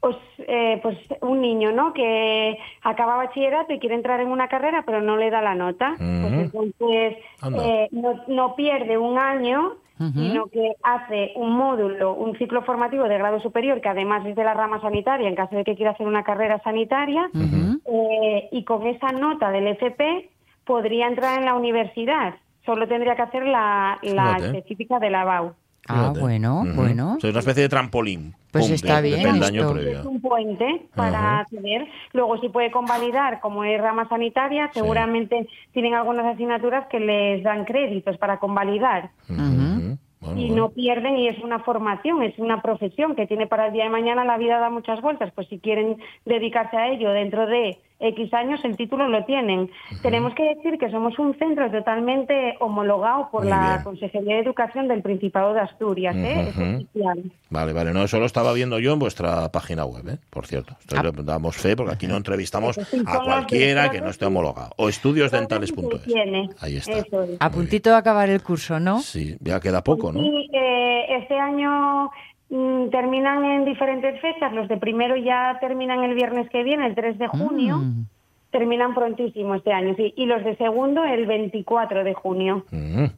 Pues, 0.00 0.16
eh, 0.46 0.78
pues 0.80 0.96
un 1.22 1.40
niño, 1.40 1.72
¿no? 1.72 1.92
Que 1.92 2.56
acaba 2.82 3.16
bachillerato 3.16 3.72
y 3.72 3.80
quiere 3.80 3.96
entrar 3.96 4.20
en 4.20 4.28
una 4.28 4.46
carrera, 4.46 4.84
pero 4.86 5.02
no 5.02 5.16
le 5.16 5.28
da 5.28 5.42
la 5.42 5.56
nota. 5.56 5.96
Pues 5.98 6.32
entonces 6.32 7.16
eh, 7.64 7.88
no, 7.90 8.22
no 8.28 8.54
pierde 8.54 8.96
un 8.96 9.18
año, 9.18 9.72
sino 9.98 10.46
que 10.46 10.72
hace 10.82 11.32
un 11.36 11.56
módulo, 11.56 12.14
un 12.14 12.36
ciclo 12.38 12.62
formativo 12.62 13.04
de 13.04 13.18
grado 13.18 13.40
superior, 13.40 13.80
que 13.80 13.88
además 13.88 14.24
es 14.26 14.36
de 14.36 14.44
la 14.44 14.54
rama 14.54 14.80
sanitaria, 14.80 15.28
en 15.28 15.34
caso 15.34 15.56
de 15.56 15.64
que 15.64 15.74
quiera 15.74 15.92
hacer 15.92 16.06
una 16.06 16.22
carrera 16.22 16.60
sanitaria, 16.62 17.30
eh, 17.34 18.48
y 18.52 18.64
con 18.64 18.86
esa 18.86 19.12
nota 19.12 19.50
del 19.50 19.66
FP 19.68 20.30
podría 20.64 21.08
entrar 21.08 21.38
en 21.38 21.44
la 21.44 21.54
universidad. 21.54 22.34
Solo 22.64 22.86
tendría 22.86 23.16
que 23.16 23.22
hacer 23.22 23.46
la, 23.46 23.98
la 24.02 24.36
específica 24.36 24.98
de 24.98 25.10
la 25.10 25.24
BAU. 25.24 25.54
Ah, 25.88 25.94
Fíjate. 25.94 26.20
bueno, 26.20 26.64
bueno. 26.74 27.14
O 27.16 27.20
sea, 27.20 27.28
es 27.30 27.34
una 27.34 27.40
especie 27.40 27.62
de 27.62 27.68
trampolín. 27.68 28.34
Pues 28.52 28.66
Pum, 28.66 28.74
está 28.74 29.02
de- 29.02 29.14
bien 29.14 29.42
esto. 29.42 29.76
Es 29.78 30.04
un 30.04 30.20
puente 30.20 30.86
para 30.94 31.40
acceder. 31.40 31.86
Luego, 32.12 32.38
si 32.40 32.48
puede 32.48 32.70
convalidar, 32.70 33.40
como 33.40 33.64
es 33.64 33.80
rama 33.80 34.08
sanitaria, 34.08 34.70
seguramente 34.72 35.46
tienen 35.72 35.94
algunas 35.94 36.26
asignaturas 36.26 36.86
que 36.88 37.00
les 37.00 37.42
dan 37.42 37.64
créditos 37.64 38.16
para 38.18 38.38
convalidar. 38.38 39.10
Bueno, 39.28 39.98
y 40.40 40.48
bueno. 40.48 40.56
no 40.56 40.68
pierden 40.70 41.16
y 41.16 41.28
es 41.28 41.38
una 41.44 41.60
formación, 41.60 42.22
es 42.24 42.36
una 42.38 42.60
profesión 42.60 43.14
que 43.14 43.26
tiene 43.26 43.46
para 43.46 43.66
el 43.68 43.72
día 43.72 43.84
de 43.84 43.90
mañana 43.90 44.24
la 44.24 44.36
vida 44.36 44.58
da 44.58 44.68
muchas 44.68 45.00
vueltas, 45.00 45.30
pues 45.34 45.46
si 45.48 45.58
quieren 45.60 45.96
dedicarse 46.24 46.76
a 46.76 46.88
ello 46.88 47.10
dentro 47.12 47.46
de 47.46 47.78
X 48.00 48.32
años 48.34 48.60
el 48.64 48.76
título 48.76 49.08
lo 49.08 49.24
tienen. 49.24 49.70
Tenemos 50.02 50.32
que 50.34 50.54
decir 50.54 50.78
que 50.78 50.88
somos 50.90 51.18
un 51.18 51.34
centro 51.36 51.68
totalmente 51.70 52.54
homologado 52.60 53.28
por 53.30 53.42
Muy 53.42 53.50
la 53.50 53.70
bien. 53.72 53.82
Consejería 53.84 54.34
de 54.36 54.40
Educación 54.42 54.86
del 54.86 55.02
Principado 55.02 55.52
de 55.52 55.60
Asturias, 55.60 56.14
¿eh? 56.16 56.48
Ujú. 56.50 56.62
es 56.62 56.74
oficial. 56.76 57.32
Vale, 57.50 57.72
vale. 57.72 57.92
No, 57.92 58.04
eso 58.04 58.20
lo 58.20 58.26
estaba 58.26 58.52
viendo 58.52 58.78
yo 58.78 58.92
en 58.92 58.98
vuestra 59.00 59.50
página 59.50 59.84
web, 59.84 60.08
¿eh? 60.08 60.18
por 60.30 60.46
cierto. 60.46 60.76
Estoy, 60.80 60.98
Ah. 60.98 61.10
damos 61.24 61.56
fe 61.56 61.74
porque 61.76 61.94
aquí 61.94 62.06
no 62.06 62.16
entrevistamos 62.16 62.78
a 63.06 63.18
cualquiera 63.24 63.90
que 63.90 64.00
no 64.00 64.10
esté 64.10 64.26
homologado. 64.26 64.70
O 64.76 64.88
estudiosdentales.es. 64.88 66.62
Ahí 66.62 66.76
está. 66.76 66.98
Es. 66.98 67.06
A 67.40 67.50
puntito 67.50 67.90
de 67.90 67.96
acabar 67.96 68.28
el 68.28 68.42
curso, 68.42 68.78
¿no? 68.78 69.00
Sí, 69.00 69.36
ya 69.40 69.60
queda 69.60 69.82
poco, 69.82 70.12
¿no? 70.12 70.22
Y 70.22 70.48
eh, 70.52 71.16
este 71.20 71.38
año 71.38 72.10
terminan 72.48 73.44
en 73.44 73.64
diferentes 73.64 74.20
fechas. 74.20 74.52
Los 74.52 74.68
de 74.68 74.76
primero 74.78 75.16
ya 75.16 75.58
terminan 75.60 76.02
el 76.04 76.14
viernes 76.14 76.48
que 76.50 76.62
viene, 76.62 76.86
el 76.86 76.94
3 76.94 77.18
de 77.18 77.28
junio. 77.28 77.78
Mm. 77.78 78.04
Terminan 78.50 78.94
prontísimo 78.94 79.54
este 79.54 79.72
año, 79.72 79.94
sí. 79.96 80.14
Y 80.16 80.24
los 80.26 80.42
de 80.42 80.56
segundo 80.56 81.04
el 81.04 81.26
24 81.26 82.02
de 82.04 82.14
junio. 82.14 82.64
Ujú. 82.72 83.10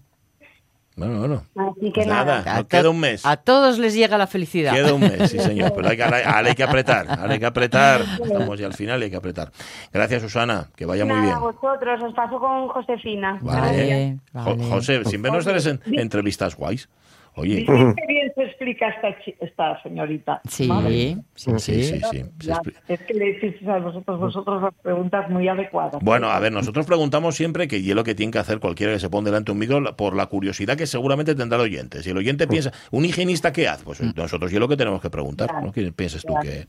Bueno, 0.97 1.19
bueno. 1.21 1.43
Así 1.57 1.87
que 1.93 2.01
Pues 2.01 2.07
nada, 2.09 2.39
nada. 2.41 2.57
nos 2.59 2.67
queda 2.67 2.91
un 2.91 2.99
mes. 3.01 3.25
A 3.25 3.37
todos 3.37 3.79
les 3.79 3.95
llega 3.95 4.19
la 4.19 4.27
felicidad. 4.27 4.75
Queda 4.75 4.93
un 4.93 5.01
mes, 5.01 5.31
sí 5.31 5.39
señor, 5.39 5.73
pero 5.75 5.89
hay 5.89 5.97
que, 5.97 6.03
ahora 6.03 6.49
hay 6.49 6.55
que 6.55 6.65
apretar, 6.65 7.07
ahora 7.09 7.33
hay 7.33 7.39
que 7.39 7.47
apretar. 7.47 8.01
Estamos 8.23 8.59
ya 8.59 8.67
al 8.67 8.75
final 8.75 9.01
y 9.01 9.05
hay 9.05 9.11
que 9.11 9.17
apretar. 9.17 9.51
Gracias 9.93 10.21
Susana, 10.21 10.67
que 10.77 10.85
vaya 10.85 11.07
muy 11.07 11.21
bien. 11.21 11.39
vosotros, 11.41 12.03
os 12.03 12.13
paso 12.13 12.39
con 12.41 12.69
Josefina. 12.69 13.39
Vale. 13.41 13.61
Vale, 13.61 14.17
Jo- 14.45 14.57
vale. 14.57 14.65
José, 14.65 15.05
siempre 15.05 15.31
nos 15.31 15.47
haces 15.47 15.67
en- 15.67 15.81
entrevistas 15.99 16.57
guays. 16.57 16.89
Oye, 17.41 17.65
que 17.65 18.07
bien 18.07 18.33
se 18.35 18.43
explica 18.45 18.89
esta, 19.41 19.83
señorita. 19.83 20.41
Sí, 20.49 20.67
Madre. 20.67 21.17
sí, 21.35 21.51
sí, 21.59 21.59
sí. 21.59 21.83
sí, 21.85 22.01
sí. 22.11 22.25
se 22.41 22.47
Ya, 22.47 22.57
expli- 22.57 22.75
es 22.89 23.01
que 23.01 23.15
le 23.15 23.31
hicisteis 23.31 23.69
a 23.69 23.79
vosotros, 23.79 24.21
vosotros 24.21 24.63
las 24.63 24.75
preguntas 24.83 25.29
muy 25.31 25.49
adecuadas. 25.49 26.03
Bueno, 26.03 26.31
a 26.31 26.39
ver, 26.41 26.53
nosotros 26.53 26.87
preguntamos 26.87 27.35
siempre 27.35 27.67
que 27.69 27.79
y 27.79 27.91
es 27.91 27.97
lo 27.97 28.05
que 28.05 28.15
tiene 28.15 28.33
que 28.33 28.39
hacer 28.39 28.61
cualquiera 28.61 28.93
que 28.93 28.99
se 28.99 29.09
pone 29.11 29.27
delante 29.27 29.47
de 29.51 29.53
un 29.53 29.59
micro 29.59 29.97
por 29.97 30.15
la 30.15 30.27
curiosidad 30.27 30.77
que 30.77 30.87
seguramente 30.87 31.35
tendrá 31.35 31.57
el 31.57 31.63
oyente. 31.65 32.03
Si 32.03 32.11
el 32.11 32.17
oyente 32.17 32.47
piensa, 32.47 32.73
¿un 32.91 33.05
higienista 33.05 33.53
qué 33.53 33.69
hace? 33.69 33.85
Pues 33.85 34.01
nosotros 34.15 34.53
y 34.53 34.55
es 34.57 34.61
lo 34.61 34.69
que 34.69 34.77
tenemos 34.77 35.01
que 35.01 35.11
preguntar. 35.11 35.63
¿no? 35.63 35.73
¿Qué 35.73 35.91
piensas 35.93 36.23
tú 36.23 36.35
que 36.43 36.67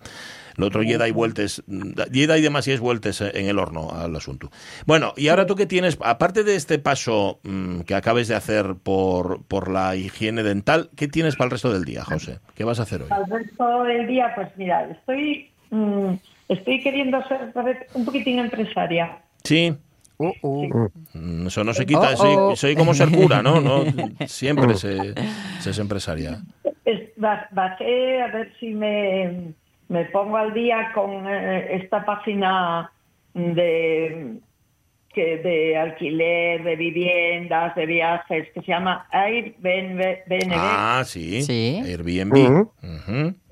el 0.57 0.63
otro 0.63 0.81
Jedi 0.83 1.09
y 1.09 1.11
vueltes, 1.11 1.63
Jedi 2.11 2.39
y 2.39 2.41
demasiadas 2.41 2.79
vueltes 2.81 3.21
en 3.21 3.47
el 3.47 3.59
horno 3.59 3.91
al 3.91 4.15
asunto? 4.15 4.49
Bueno, 4.85 5.13
y 5.17 5.27
ahora 5.29 5.45
tú 5.45 5.55
qué 5.55 5.65
tienes, 5.65 5.97
aparte 6.03 6.43
de 6.43 6.55
este 6.55 6.79
paso 6.79 7.39
mm, 7.43 7.81
que 7.81 7.95
acabes 7.95 8.27
de 8.27 8.35
hacer 8.35 8.75
por, 8.81 9.43
por 9.43 9.69
la 9.71 9.95
higiene 9.95 10.43
dental, 10.61 10.89
¿qué 10.95 11.07
tienes 11.07 11.35
para 11.35 11.45
el 11.45 11.51
resto 11.51 11.73
del 11.73 11.83
día, 11.83 12.03
José? 12.03 12.39
¿Qué 12.55 12.63
vas 12.63 12.79
a 12.79 12.83
hacer 12.83 13.01
hoy? 13.01 13.07
Al 13.09 13.27
resto 13.29 13.83
del 13.83 14.07
día, 14.07 14.31
pues 14.35 14.49
mira, 14.57 14.87
estoy, 14.89 15.49
mm, 15.71 16.13
estoy 16.49 16.81
queriendo 16.81 17.21
ser 17.27 17.51
un 17.93 18.05
poquitín 18.05 18.39
empresaria. 18.39 19.17
Sí. 19.43 19.75
Oh, 20.17 20.33
oh. 20.43 20.89
Mm, 21.13 21.47
Eso 21.47 21.63
no 21.63 21.73
se 21.73 21.85
quita, 21.85 22.11
Oh, 22.13 22.15
soy, 22.15 22.35
oh. 22.37 22.55
soy 22.55 22.75
como 22.75 22.93
ser 22.93 23.09
cura, 23.09 23.41
¿no? 23.41 23.59
no 23.59 23.83
siempre 24.27 24.75
se, 24.75 25.15
se 25.59 25.71
es 25.71 25.79
empresaria. 25.79 26.39
Bajé 27.17 28.21
a 28.21 28.27
ver 28.27 28.53
si 28.59 28.73
me, 28.73 29.53
me 29.89 30.05
pongo 30.05 30.37
al 30.37 30.53
día 30.53 30.91
con 30.93 31.27
eh, 31.27 31.75
esta 31.75 32.03
página 32.05 32.91
de 33.33 34.37
que 35.13 35.37
de 35.37 35.77
alquiler, 35.77 36.63
de 36.63 36.75
viviendas, 36.75 37.75
de 37.75 37.85
viajes, 37.85 38.47
que 38.53 38.61
se 38.61 38.67
llama 38.67 39.07
Airbnb. 39.11 40.01
Ah, 40.53 41.03
sí. 41.05 41.41
Sí. 41.41 41.81
Airbnb. 41.85 42.67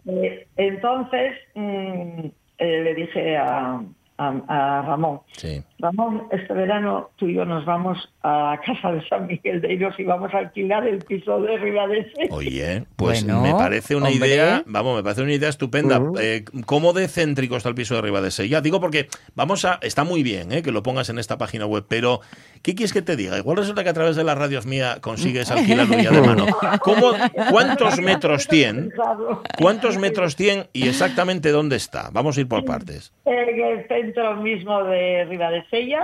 Eh, 0.08 0.48
entonces 0.58 1.34
mm, 1.56 2.26
eh, 2.58 2.82
le 2.84 2.96
dije 2.96 3.38
a, 3.38 3.82
a- 4.18 4.42
a 4.48 4.82
Ramón, 4.84 5.22
Sí. 5.34 5.62
Ramón, 5.80 6.24
este 6.32 6.54
verano 6.54 7.10
tú 7.16 7.28
y 7.28 7.36
yo 7.36 7.46
nos 7.46 7.66
vamos 7.66 7.98
a 8.24 8.60
casa 8.66 8.92
de 8.92 9.08
San 9.08 9.28
Miguel 9.28 9.62
de 9.62 9.74
Ellos 9.74 9.94
y 9.98 10.04
vamos 10.04 10.34
a 10.34 10.40
alquilar 10.40 10.86
el 10.88 11.00
piso 11.00 11.42
de 11.42 11.58
Ribadese. 11.58 12.28
Oye, 12.32 12.84
pues 12.96 13.24
Bueno, 13.24 13.42
me 13.42 13.54
parece 13.54 13.96
una 13.96 14.10
hombre. 14.10 14.28
idea, 14.28 14.64
vamos, 14.66 14.98
me 14.98 15.04
parece 15.04 15.22
una 15.22 15.34
idea 15.34 15.50
estupenda. 15.50 16.02
Eh, 16.20 16.44
¿Cómo 16.66 16.92
de 16.94 17.08
céntrico 17.08 17.56
está 17.56 17.70
el 17.70 17.76
piso 17.76 17.94
de 17.94 18.00
arriba 18.00 18.22
de 18.22 18.32
Sella? 18.32 18.62
Digo 18.62 18.82
porque 18.82 19.08
vamos 19.36 19.64
a, 19.66 19.80
está 19.82 20.04
muy 20.04 20.22
bien 20.22 20.52
eh, 20.52 20.62
que 20.62 20.72
lo 20.72 20.84
pongas 20.84 21.10
en 21.10 21.18
esta 21.18 21.38
página 21.38 21.66
web, 21.66 21.86
pero 21.88 22.20
¿qué 22.62 22.76
quieres 22.76 22.92
que 22.92 23.02
te 23.02 23.16
diga? 23.16 23.38
Igual 23.38 23.58
resulta 23.58 23.84
que 23.84 23.90
a 23.90 23.94
través 23.94 24.16
de 24.18 24.24
las 24.26 24.38
radios 24.38 24.66
mía 24.66 24.98
consigues 25.02 25.50
alquilarlo 25.52 25.98
ya 25.98 26.12
de 26.12 26.22
mano. 26.22 26.46
¿Cómo, 26.82 27.14
¿Cuántos 27.50 28.00
metros 28.02 28.48
tiene? 28.48 28.90
¿Cuántos 29.58 29.98
metros 29.98 30.36
tiene 30.36 30.70
y 30.74 30.88
exactamente 30.88 31.52
dónde 31.52 31.78
está? 31.78 32.10
Vamos 32.12 32.38
a 32.38 32.42
ir 32.42 32.48
por 32.48 32.66
partes. 32.66 33.14
En 33.26 33.62
el 33.62 33.88
centro 33.88 34.36
mismo 34.38 34.84
de 34.84 35.26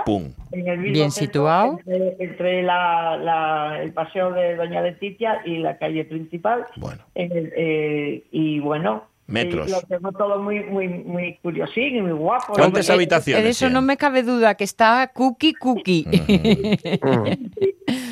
Pum. 0.04 0.32
En 0.52 0.68
el 0.68 0.78
mismo 0.78 0.92
Bien 0.94 1.10
centro, 1.10 1.26
situado. 1.26 1.78
Entre, 1.86 2.16
entre 2.24 2.62
la- 2.62 3.16
la- 3.16 3.82
el 3.82 3.92
paseo 3.92 4.32
de 4.32 4.56
Doña 4.56 4.80
Leticia 4.82 5.42
y 5.44 5.58
la 5.58 5.76
calle 5.78 6.04
principal. 6.04 6.64
Bueno. 6.76 7.02
En 7.14 7.32
el, 7.32 7.52
eh, 7.56 8.24
y 8.30 8.60
bueno. 8.60 9.04
Metros. 9.28 9.66
eh, 9.68 9.72
Lo 9.72 9.82
tengo 9.82 10.12
todo 10.12 10.40
muy, 10.40 10.60
muy, 10.62 10.86
muy 10.86 11.34
curiosín 11.42 11.96
y 11.96 12.00
muy 12.00 12.12
guapo. 12.12 12.52
¿Cuántas 12.52 12.88
habitaciones 12.90 13.42
En 13.44 13.50
eso 13.50 13.68
no 13.70 13.82
me 13.82 13.96
cabe 13.96 14.22
duda, 14.22 14.54
que 14.54 14.62
está 14.64 15.10
cookie 15.12 15.52
cookie. 15.54 16.06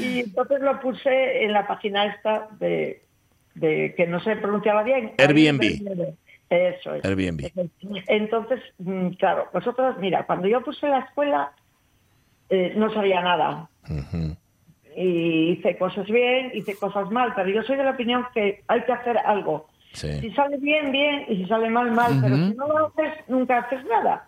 Y 0.00 0.20
entonces 0.20 0.60
lo 0.60 0.80
puse 0.80 1.44
en 1.44 1.52
la 1.52 1.66
página 1.66 2.06
esta 2.06 2.48
de, 2.60 3.02
de 3.54 3.94
que 3.96 4.06
no 4.06 4.20
se 4.20 4.36
pronunciaba 4.36 4.82
bien. 4.82 5.12
Airbnb. 5.18 6.14
Eso 6.50 6.94
es. 6.94 7.04
Airbnb. 7.04 7.50
Entonces, 8.06 8.60
mm, 8.78 9.10
claro, 9.10 9.48
vosotros, 9.52 9.96
mira, 9.98 10.24
cuando 10.26 10.46
yo 10.46 10.62
puse 10.62 10.86
la 10.88 11.00
escuela, 11.00 11.52
eh, 12.50 12.72
no 12.76 12.92
sabía 12.92 13.20
nada. 13.20 13.68
Y 14.96 15.50
hice 15.50 15.76
cosas 15.76 16.06
bien, 16.06 16.52
hice 16.54 16.76
cosas 16.76 17.10
mal, 17.10 17.32
pero 17.34 17.48
yo 17.48 17.62
soy 17.62 17.76
de 17.76 17.84
la 17.84 17.92
opinión 17.92 18.26
que 18.32 18.62
hay 18.68 18.84
que 18.84 18.92
hacer 18.92 19.18
algo. 19.18 19.68
Si 19.94 20.30
sale 20.32 20.56
bien, 20.58 20.90
bien, 20.90 21.24
y 21.28 21.36
si 21.36 21.46
sale 21.46 21.70
mal, 21.70 21.90
mal, 21.92 22.18
pero 22.20 22.36
si 22.36 22.54
no 22.56 22.66
lo 22.66 22.86
haces, 22.88 23.12
nunca 23.28 23.58
haces 23.60 23.80
nada. 23.86 24.26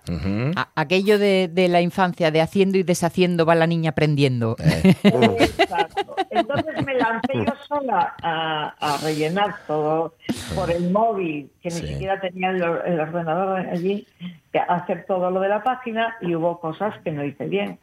A- 0.57 0.69
Aquello 0.77 1.19
de, 1.19 1.49
de 1.53 1.69
la 1.69 1.81
infancia, 1.81 2.31
de 2.31 2.41
haciendo 2.41 2.79
y 2.79 2.83
deshaciendo 2.85 3.45
va 3.45 3.55
la 3.57 3.67
niña 3.67 3.91
aprendiendo. 3.91 4.57
Eh, 4.63 4.95
Exacto. 5.41 6.15
Entonces 6.31 6.85
me 6.87 6.95
lancé 6.95 7.33
yo 7.35 7.53
sola 7.69 8.15
a, 8.23 8.75
a 8.79 8.97
rellenar 9.05 9.57
todo 9.67 10.15
por 10.55 10.71
el 10.71 10.91
móvil, 10.91 11.51
que 11.63 11.69
ni 11.71 11.75
Sí. 11.77 11.87
siquiera 11.89 12.21
tenía 12.21 12.51
el, 12.51 12.63
or- 12.63 12.83
el 12.87 13.01
ordenador 13.01 13.59
allí, 13.59 14.07
que 14.53 14.59
hacer 14.61 15.05
todo 15.07 15.31
lo 15.31 15.41
de 15.41 15.49
la 15.49 15.63
página 15.65 16.17
y 16.21 16.35
hubo 16.37 16.61
cosas 16.61 16.95
que 17.03 17.11
no 17.11 17.25
hice 17.25 17.47
bien. 17.47 17.79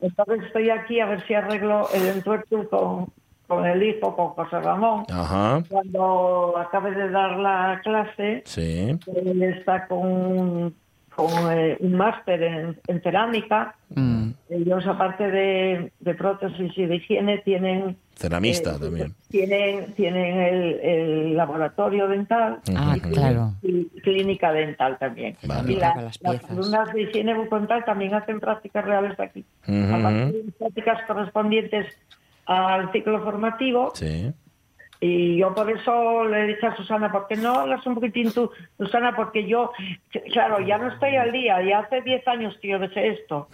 Entonces 0.00 0.44
estoy 0.46 0.70
aquí 0.70 1.00
a 1.00 1.06
ver 1.06 1.26
si 1.26 1.34
arreglo 1.34 1.88
el 1.94 2.06
entuerto 2.08 2.68
con, 2.68 3.06
con 3.48 3.66
el 3.66 3.82
hijo, 3.82 4.14
con 4.14 4.28
José 4.28 4.60
Ramón. 4.60 5.04
Ajá. 5.10 5.62
Cuando 5.68 6.54
acabe 6.58 6.92
de 6.92 7.08
dar 7.10 7.36
la 7.38 7.80
clase, 7.82 8.42
Sí. 8.44 8.96
él 9.16 9.42
está 9.42 9.86
con, 9.88 9.98
un- 10.06 10.74
con 11.16 11.30
eh, 11.50 11.76
un 11.80 11.94
máster 11.96 12.40
en, 12.42 12.78
en 12.86 13.02
cerámica. 13.02 13.74
Mm. 13.96 14.30
Ellos, 14.50 14.86
aparte 14.86 15.28
de, 15.30 15.90
de 15.98 16.14
prótesis 16.14 16.72
y 16.76 16.86
de 16.86 16.96
higiene, 16.96 17.38
tienen 17.38 17.96
Ceramista 18.14 18.76
eh, 18.76 18.78
también. 18.80 19.14
Tienen, 19.28 19.94
tienen 19.94 20.38
el, 20.40 20.80
el 20.80 21.36
laboratorio 21.36 22.06
dental 22.06 22.58
Ah, 22.76 22.96
claro. 23.12 23.52
y 23.62 23.84
clínica 24.02 24.52
dental 24.52 24.98
también. 24.98 25.36
Vale. 25.44 25.72
Y 25.72 25.76
Fabrica 25.76 25.94
la- 26.22 26.32
las 26.34 26.50
alumnas 26.50 26.92
de 26.92 27.02
higiene 27.02 27.34
bucodental 27.34 27.84
también 27.84 28.14
hacen 28.14 28.40
prácticas 28.40 28.84
reales 28.84 29.16
de 29.16 29.22
aquí. 29.24 29.44
De 29.66 29.98
las 29.98 30.32
prácticas 30.58 30.98
correspondientes 31.06 31.86
al 32.48 32.90
ciclo 32.92 33.22
formativo, 33.22 33.92
Sí. 33.94 34.32
Y 35.00 35.36
yo 35.36 35.54
por 35.54 35.70
eso 35.70 36.24
le 36.24 36.42
he 36.42 36.46
dicho 36.48 36.66
a 36.66 36.74
Susana, 36.76 37.12
¿por 37.12 37.28
qué 37.28 37.36
no 37.36 37.54
hablas 37.54 37.86
un 37.86 37.94
poquitín 37.94 38.32
tú, 38.32 38.50
Susana? 38.76 39.14
Porque 39.14 39.46
yo, 39.46 39.70
claro, 40.32 40.58
ya 40.58 40.76
no 40.76 40.88
estoy 40.88 41.14
al 41.14 41.30
día, 41.30 41.62
ya 41.62 41.78
hace 41.78 42.02
10 42.02 42.26
años 42.26 42.56
que 42.60 42.70
yo 42.70 42.78
sé 42.92 43.06
esto. 43.10 43.46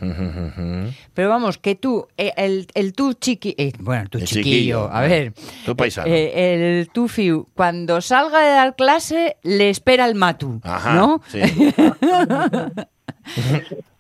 Pero 1.12 1.28
vamos, 1.28 1.59
que 1.59 1.74
tú, 1.74 2.09
eh, 2.16 2.33
el, 2.38 2.66
el 2.72 2.94
tú 2.94 3.12
chiqui... 3.12 3.54
eh, 3.59 3.72
bueno, 3.78 4.09
tu 4.09 4.16
El 4.16 4.24
chiquillo, 4.24 4.44
chiquillo, 4.87 4.90
a 4.90 5.02
ver. 5.02 5.35
tu 5.66 5.76
paisano. 5.76 6.07
eh, 6.11 6.78
el 6.80 6.88
tu 6.88 7.09
fiu, 7.09 7.46
cuando 7.54 8.00
salga 8.00 8.40
de 8.40 8.52
dar 8.52 8.74
clase, 8.74 9.37
le 9.42 9.68
espera 9.68 10.07
el 10.07 10.14
matu, 10.14 10.62
Ajá, 10.64 10.94
¿no? 10.94 11.20
sí. 11.26 11.40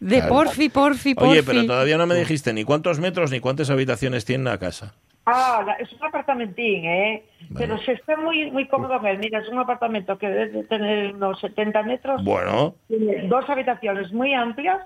De 0.00 0.16
Claro. 0.18 0.34
porfi, 0.34 0.68
porfi, 0.68 1.14
porfi. 1.14 1.30
Oye, 1.30 1.42
pero 1.42 1.64
todavía 1.66 1.96
no 1.96 2.06
me 2.06 2.14
dijiste 2.14 2.52
ni 2.52 2.64
cuántos 2.64 3.00
metros 3.00 3.30
ni 3.30 3.40
cuántas 3.40 3.70
habitaciones 3.70 4.24
tiene 4.24 4.44
la 4.44 4.58
casa. 4.58 4.94
Ah, 5.26 5.64
es 5.78 5.90
un 5.94 6.04
apartamentín, 6.04 6.84
¿eh? 6.84 7.24
Pero 7.56 7.78
se 7.78 7.92
está 7.92 8.14
muy 8.16 8.50
muy 8.50 8.68
cómodo 8.68 8.96
en 9.00 9.06
él. 9.06 9.18
Mira, 9.18 9.38
es 9.40 9.48
un 9.48 9.58
apartamento 9.58 10.18
que 10.18 10.28
debe 10.28 10.64
tener 10.64 11.14
unos 11.14 11.40
70 11.40 11.82
metros. 11.84 12.22
Bueno, 12.22 12.74
Tiene 12.88 13.26
dos 13.28 13.48
habitaciones 13.48 14.12
muy 14.12 14.34
amplias 14.34 14.80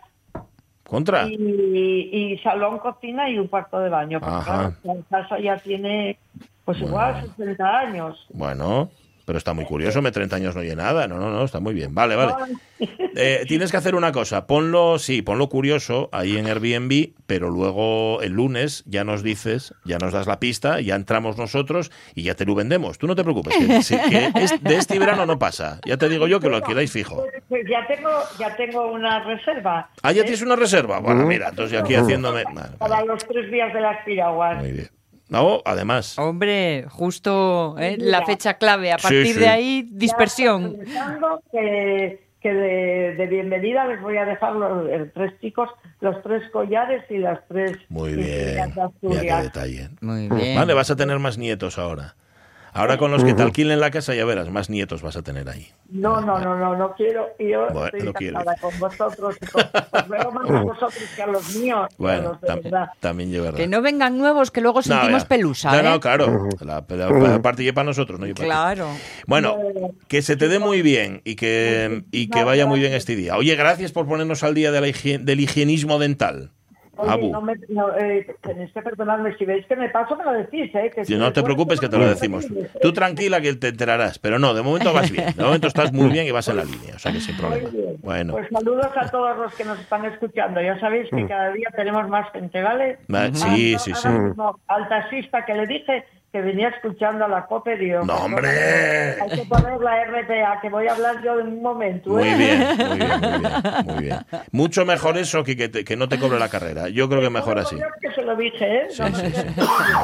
contra. 0.85 1.27
y, 1.29 1.35
y 2.13 2.39
salón, 2.39 2.79
cocina 2.79 3.29
y 3.29 3.39
un 3.39 3.49
cuarto 3.49 3.81
de 3.81 3.89
baño. 3.89 4.21
Porque, 4.21 4.35
Ajá. 4.37 4.73
claro, 4.83 5.01
la 5.11 5.23
casa 5.23 5.41
ya 5.41 5.57
tiene, 5.57 6.17
pues 6.65 6.79
igual, 6.81 7.21
60 7.37 7.79
años. 7.81 8.25
Bueno, 8.33 8.91
pero 9.29 9.37
está 9.37 9.53
muy 9.53 9.67
curioso, 9.67 10.01
me 10.01 10.11
30 10.11 10.37
años 10.37 10.55
no 10.55 10.63
oye 10.63 10.75
nada. 10.75 11.07
No, 11.07 11.19
no, 11.19 11.29
no, 11.31 11.45
está 11.45 11.61
muy 11.61 11.75
bien. 11.75 11.95
Vale, 11.95 12.17
vale. 12.17 12.33
Eh, 13.15 13.45
tienes 13.47 13.71
que 13.71 13.77
hacer 13.77 13.95
una 13.95 14.11
cosa, 14.11 14.47
ponlo, 14.47 14.99
sí, 14.99 15.21
ponlo 15.21 15.51
curioso 15.51 16.09
ahí 16.13 16.39
en 16.39 16.47
Airbnb, 16.47 17.11
pero 17.27 17.51
luego 17.51 18.23
el 18.23 18.33
lunes 18.33 18.85
ya 18.87 19.05
nos 19.05 19.23
dices, 19.23 19.75
ya 19.85 19.99
nos 19.99 20.15
das 20.15 20.27
la 20.27 20.41
pista, 20.41 20.81
ya 20.81 20.95
entramos 20.95 21.37
nosotros 21.37 21.91
y 22.15 22.23
ya 22.23 22.37
te 22.37 22.47
lo 22.47 22.55
vendemos. 22.55 22.97
Tú 22.97 23.07
no 23.07 23.15
te 23.15 23.23
preocupes, 23.23 23.55
que, 23.59 24.01
que 24.09 24.33
es- 24.43 24.63
de 24.63 24.77
este 24.77 24.99
verano 24.99 25.27
no 25.27 25.39
pasa. 25.39 25.79
Ya 25.85 25.99
te 25.99 26.09
digo 26.09 26.27
yo 26.27 26.41
que 26.41 26.49
lo 26.49 26.57
alquiláis 26.57 26.91
fijo. 26.91 27.17
Pues, 27.17 27.43
pues 27.51 27.65
ya 27.69 27.87
tengo 27.87 28.09
ya 28.39 28.57
tengo 28.57 28.91
una 28.93 29.23
reserva 29.25 29.91
Ah, 30.03 30.13
ya 30.13 30.23
tienes 30.23 30.41
una 30.41 30.57
reserva. 30.57 31.01
Bueno, 31.01 31.27
mira, 31.27 31.51
entonces 31.51 31.79
aquí 31.79 31.95
haciéndome. 31.95 32.45
Para 32.79 33.05
los 33.05 33.23
tres 33.29 33.51
días 33.51 33.75
de 33.75 33.81
las 33.83 34.03
piraguas. 34.07 34.59
Muy 34.63 34.73
bien. 34.73 34.89
No, 35.29 35.61
además. 35.65 36.19
Hombre, 36.19 36.87
justo 36.89 37.77
¿eh? 37.79 37.97
Mira. 37.99 38.21
la 38.21 38.27
fecha 38.27 38.55
clave. 38.55 38.93
A 38.93 38.99
Sí, 38.99 39.03
partir 39.03 39.35
sí. 39.35 39.41
de 39.41 39.49
ahí, 39.49 39.89
dispersión. 39.91 40.63
Ya 40.63 40.71
estoy 40.71 40.85
pensando 40.87 41.43
que, 41.53 42.21
que 42.41 42.53
de, 42.55 43.15
de 43.15 43.27
bienvenida 43.27 43.87
les 43.87 44.01
voy 44.01 44.17
a 44.17 44.25
dejar 44.25 44.55
los 44.55 44.89
eh, 44.89 45.11
tres 45.15 45.33
chicos, 45.41 45.69
los 46.01 46.23
tres 46.23 46.49
collares 46.51 47.05
y 47.11 47.19
las 47.19 47.41
tres 47.49 47.77
Muy 47.89 48.15
bien. 48.15 48.27
de 48.27 48.73
Mira 49.03 49.23
qué 49.23 49.43
detalle. 49.43 49.89
Muy 50.01 50.29
bien. 50.31 50.57
Vale, 50.59 50.73
vas 50.75 50.91
a 50.91 50.97
tener 50.97 51.19
más 51.19 51.37
nietos 51.37 51.79
ahora. 51.79 52.15
Ahora 52.73 52.99
con 52.99 53.11
los 53.11 53.25
que 53.25 53.35
te 53.35 53.43
alquilen 53.43 53.81
la 53.81 53.91
casa 53.91 54.15
ya 54.15 54.25
verás, 54.25 54.51
más 54.51 54.71
nietos 54.71 55.03
vas 55.03 55.17
a 55.17 55.23
tener 55.23 55.49
ahí. 55.49 55.69
No, 55.91 56.21
no, 56.21 56.39
no, 56.39 56.57
no, 56.57 56.77
no 56.77 56.93
quiero. 56.95 57.27
Yo 57.39 57.67
Bueno, 57.73 57.87
estoy 57.87 58.01
no 58.03 58.13
encantada 58.21 58.57
con 58.61 58.79
vosotros. 58.79 59.37
y 59.41 59.47
con- 59.47 59.63
Os 59.63 60.09
veo 60.09 60.31
más 60.33 60.51
a 60.51 60.63
vosotros 60.63 61.03
que 61.17 61.23
a 61.23 61.27
los 61.27 61.57
míos. 61.57 61.89
Bueno, 61.99 62.23
los 62.33 62.41
de 62.41 62.49
tam- 62.49 62.63
verdad. 62.63 62.87
también 63.01 63.31
yo 63.33 63.43
verdad. 63.43 63.57
Que 63.57 63.67
no 63.67 63.81
vengan 63.83 64.19
nuevos 64.19 64.51
que 64.51 64.61
luego 64.61 64.83
sentimos 64.83 65.25
pelusa, 65.25 65.73
No, 65.73 65.79
¿eh? 65.79 65.83
no, 65.83 66.01
claro. 66.01 66.49
La, 66.61 66.85
la 66.89 67.43
parte 67.43 67.65
ya 67.65 67.73
para 67.73 67.87
nosotros, 67.87 68.21
no 68.21 68.27
para 68.27 68.35
ti. 68.35 68.43
Claro. 68.43 68.89
Bueno, 69.27 69.57
que 70.09 70.23
se 70.23 70.37
te 70.37 70.49
dé 70.49 70.59
muy 70.59 70.83
bien 70.83 71.23
y 71.25 71.37
que, 71.37 72.05
y 72.13 72.29
que 72.29 72.45
vaya 72.45 72.67
muy 72.67 72.81
bien 72.81 72.93
este 72.93 73.17
día. 73.17 73.37
Oye, 73.37 73.57
gracias 73.57 73.93
por 73.93 74.07
ponernos 74.07 74.43
al 74.45 74.55
día 74.55 74.71
de 74.71 74.81
la 74.81 74.89
higien- 74.89 75.25
del 75.25 75.41
higienismo 75.41 75.99
dental. 75.99 76.53
Oye, 76.99 77.11
Abu. 77.11 77.31
no 77.33 77.41
me, 77.41 77.55
no, 77.69 77.97
eh, 77.97 78.27
tenéis 78.43 78.73
que 78.73 78.83
perdonarme. 78.83 79.35
Si 79.37 79.45
veis 79.45 79.65
que 79.67 79.77
me 79.77 79.89
paso, 79.89 80.17
me 80.17 80.25
lo 80.25 80.33
decís, 80.33 80.75
¿eh? 80.75 80.91
Que 80.95 81.05
Si 81.05 81.17
no 81.17 81.33
te 81.33 81.43
preocupes 81.43 81.81
que 81.81 81.89
te 81.89 81.97
lo 81.97 82.09
decimos. 82.09 82.47
Tú 82.83 82.93
tranquila 82.93 83.41
que 83.41 83.55
te 83.55 83.69
enterarás. 83.69 84.19
Pero 84.19 84.39
no, 84.39 84.53
de 84.55 84.63
momento 84.63 84.93
vas 84.93 85.11
bien. 85.11 85.33
De 85.37 85.43
momento 85.45 85.69
estás 85.69 85.93
muy 85.93 86.09
bien 86.11 86.27
y 86.27 86.31
vas 86.31 86.49
en 86.49 86.57
la 86.57 86.65
línea. 86.65 86.97
O 86.97 86.99
sea 86.99 87.13
que 87.13 87.21
sin 87.21 87.37
problema. 87.37 87.69
Bueno. 88.03 88.33
Pues 88.35 88.49
saludos 88.51 88.89
a 88.97 89.09
todos 89.11 89.37
los 89.39 89.55
que 89.55 89.65
nos 89.65 89.79
están 89.81 90.05
escuchando. 90.07 90.61
Ya 90.61 90.79
sabéis 90.81 91.09
que 91.11 91.27
cada 91.27 91.53
día 91.53 91.69
tenemos 91.77 92.09
más 92.09 92.31
gente, 92.33 92.61
¿vale? 92.63 92.99
Mm. 93.09 93.15
Va- 93.15 93.33
sí, 93.35 93.77
sí, 93.79 93.93
sí. 93.95 94.09
mismo, 94.09 94.59
Al 94.67 94.89
taxista 94.89 95.45
que 95.45 95.55
le 95.55 95.67
dije 95.67 96.05
que 96.33 96.43
venía 96.43 96.69
escuchando 96.69 97.25
a 97.25 97.29
la 97.29 97.47
COPE, 97.47 97.77
digo... 97.79 98.05
¡No, 98.05 98.15
hombre! 98.17 98.49
Hay 99.21 99.31
que 99.31 99.45
poner 99.47 99.81
la 99.81 100.05
RPA, 100.05 100.61
que 100.61 100.69
voy 100.69 100.87
a 100.87 100.93
hablar 100.93 101.23
yo 101.25 101.41
en 101.41 101.49
un 101.49 101.63
momento. 101.63 102.11
Muy 102.11 102.25
¿eh? 102.29 102.35
bien, 102.37 102.77
muy 102.89 102.99
bien, 102.99 103.21
muy 103.21 103.39
bien, 103.39 103.53
muy 103.87 104.05
bien. 104.05 104.19
Mucho 104.53 104.85
mejor 104.85 105.17
eso 105.17 105.43
que 105.43 105.57
que, 105.57 105.69
te- 105.71 105.85
que 105.85 105.97
no 105.97 106.09
te 106.09 106.19
cobre 106.19 106.39
la 106.39 106.49
carrera. 106.51 106.89
Yo 106.91 107.09
creo 107.09 107.23
que 107.23 107.31
mejor 107.31 107.59
así. 107.59 107.77
Yo 107.79 107.87
que 108.01 108.13
se 108.15 108.23
lo 108.23 108.37
dije, 108.37 108.77
¿eh? 108.83 108.87
Sí, 108.91 109.01
No, 109.03 109.09
sí, 109.15 109.23
no, 109.23 109.31
sí. 109.31 109.47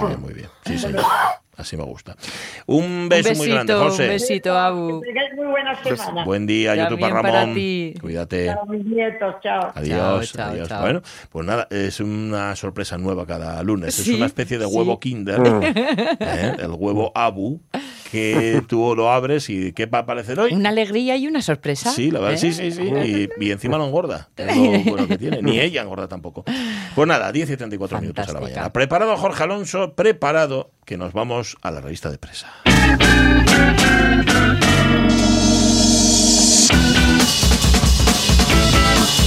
Muy 0.00 0.08
bien, 0.08 0.20
muy 0.22 0.32
bien. 0.34 0.48
Sí, 0.64 0.78
señor. 0.78 1.02
Así 1.56 1.76
me 1.76 1.84
gusta. 1.84 2.16
Un 2.66 3.08
beso 3.08 3.30
un 3.30 3.36
muy 3.38 3.46
besito, 3.46 3.54
grande, 3.54 3.74
un 3.76 3.82
José. 3.90 4.08
besito, 4.08 4.58
Abu. 4.58 5.00
Que 5.00 5.06
tengáis 5.08 5.34
muy 5.34 5.46
buena 5.46 5.82
semana. 5.84 6.24
Buen 6.24 6.46
día, 6.46 6.74
YouTube 6.74 7.00
para 7.00 7.22
Ramón. 7.22 7.54
ti. 7.54 7.94
Cuídate. 8.00 8.46
Chao, 8.46 8.66
mis 8.66 8.84
nietos, 8.84 9.34
chao. 9.42 9.72
Adiós, 9.74 10.32
Chao, 10.32 10.50
adiós. 10.50 10.68
chao. 10.68 10.80
Bueno, 10.82 11.02
pues 11.30 11.46
nada, 11.46 11.66
es 11.70 12.00
una 12.00 12.56
sorpresa 12.56 12.98
nueva 12.98 13.24
cada 13.26 13.62
lunes. 13.62 13.98
Es 13.98 14.04
Sí, 14.04 14.14
una 14.14 14.26
especie 14.26 14.58
de 14.58 14.66
sí. 14.66 14.72
huevo 14.74 14.98
Kinder, 14.98 15.40
¿eh? 16.20 16.56
el 16.58 16.70
huevo 16.72 17.12
Abu, 17.14 17.60
que 18.14 18.62
tú 18.68 18.94
lo 18.94 19.10
abres 19.10 19.50
y 19.50 19.72
¿qué 19.72 19.86
va 19.86 19.98
a 19.98 20.00
aparecer 20.02 20.38
hoy? 20.38 20.52
Una 20.52 20.68
alegría 20.68 21.16
y 21.16 21.26
una 21.26 21.42
sorpresa. 21.42 21.90
Sí, 21.90 22.12
la 22.12 22.20
verdad, 22.20 22.34
¿eh? 22.34 22.38
sí, 22.38 22.52
sí, 22.52 22.70
sí. 22.70 22.82
Y, 22.82 23.28
y 23.44 23.50
encima 23.50 23.76
no 23.76 23.86
engorda. 23.86 24.28
que 24.36 24.44
Es 24.44 24.56
lo 24.56 24.78
bueno 24.92 25.08
que 25.08 25.18
tiene. 25.18 25.42
Ni 25.42 25.58
ella 25.58 25.82
engorda 25.82 26.06
tampoco. 26.06 26.44
Pues 26.94 27.08
nada, 27.08 27.32
10 27.32 27.50
y 27.50 27.56
34 27.56 28.00
minutos 28.00 28.28
a 28.28 28.32
la 28.32 28.40
mañana. 28.40 28.72
Preparado, 28.72 29.16
Jorge 29.16 29.42
Alonso, 29.42 29.94
preparado, 29.94 30.70
que 30.84 30.96
nos 30.96 31.12
vamos 31.12 31.56
a 31.62 31.72
la 31.72 31.80
revista 31.80 32.08
de 32.12 32.18
presa. 32.18 32.52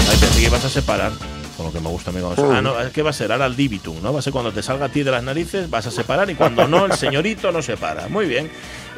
Ay, 0.09 0.17
pensé 0.19 0.39
que 0.39 0.45
ibas 0.47 0.63
a 0.63 0.69
separar. 0.69 1.11
Con 1.57 1.65
lo 1.65 1.71
que 1.73 1.79
me 1.79 1.89
gusta 1.89 2.11
a 2.11 2.13
mí. 2.13 2.21
cuando- 2.21 2.51
Ah, 2.51 2.61
no, 2.61 2.79
es 2.79 2.91
que 2.93 3.01
va 3.01 3.09
a 3.09 3.13
ser 3.13 3.31
ahora 3.31 3.45
al 3.45 3.55
divitum, 3.55 3.99
¿no? 4.03 4.13
Va 4.13 4.19
a 4.19 4.21
ser 4.21 4.31
cuando 4.31 4.51
te 4.51 4.61
salga 4.61 4.85
a 4.85 4.89
ti 4.89 5.01
de 5.01 5.09
las 5.09 5.23
narices, 5.23 5.67
vas 5.69 5.87
a 5.87 5.91
separar 5.91 6.29
y 6.29 6.35
cuando 6.35 6.67
no, 6.67 6.85
el 6.85 6.93
señorito 6.93 7.51
no 7.51 7.61
separa. 7.63 8.07
Muy 8.07 8.27
bien. 8.27 8.49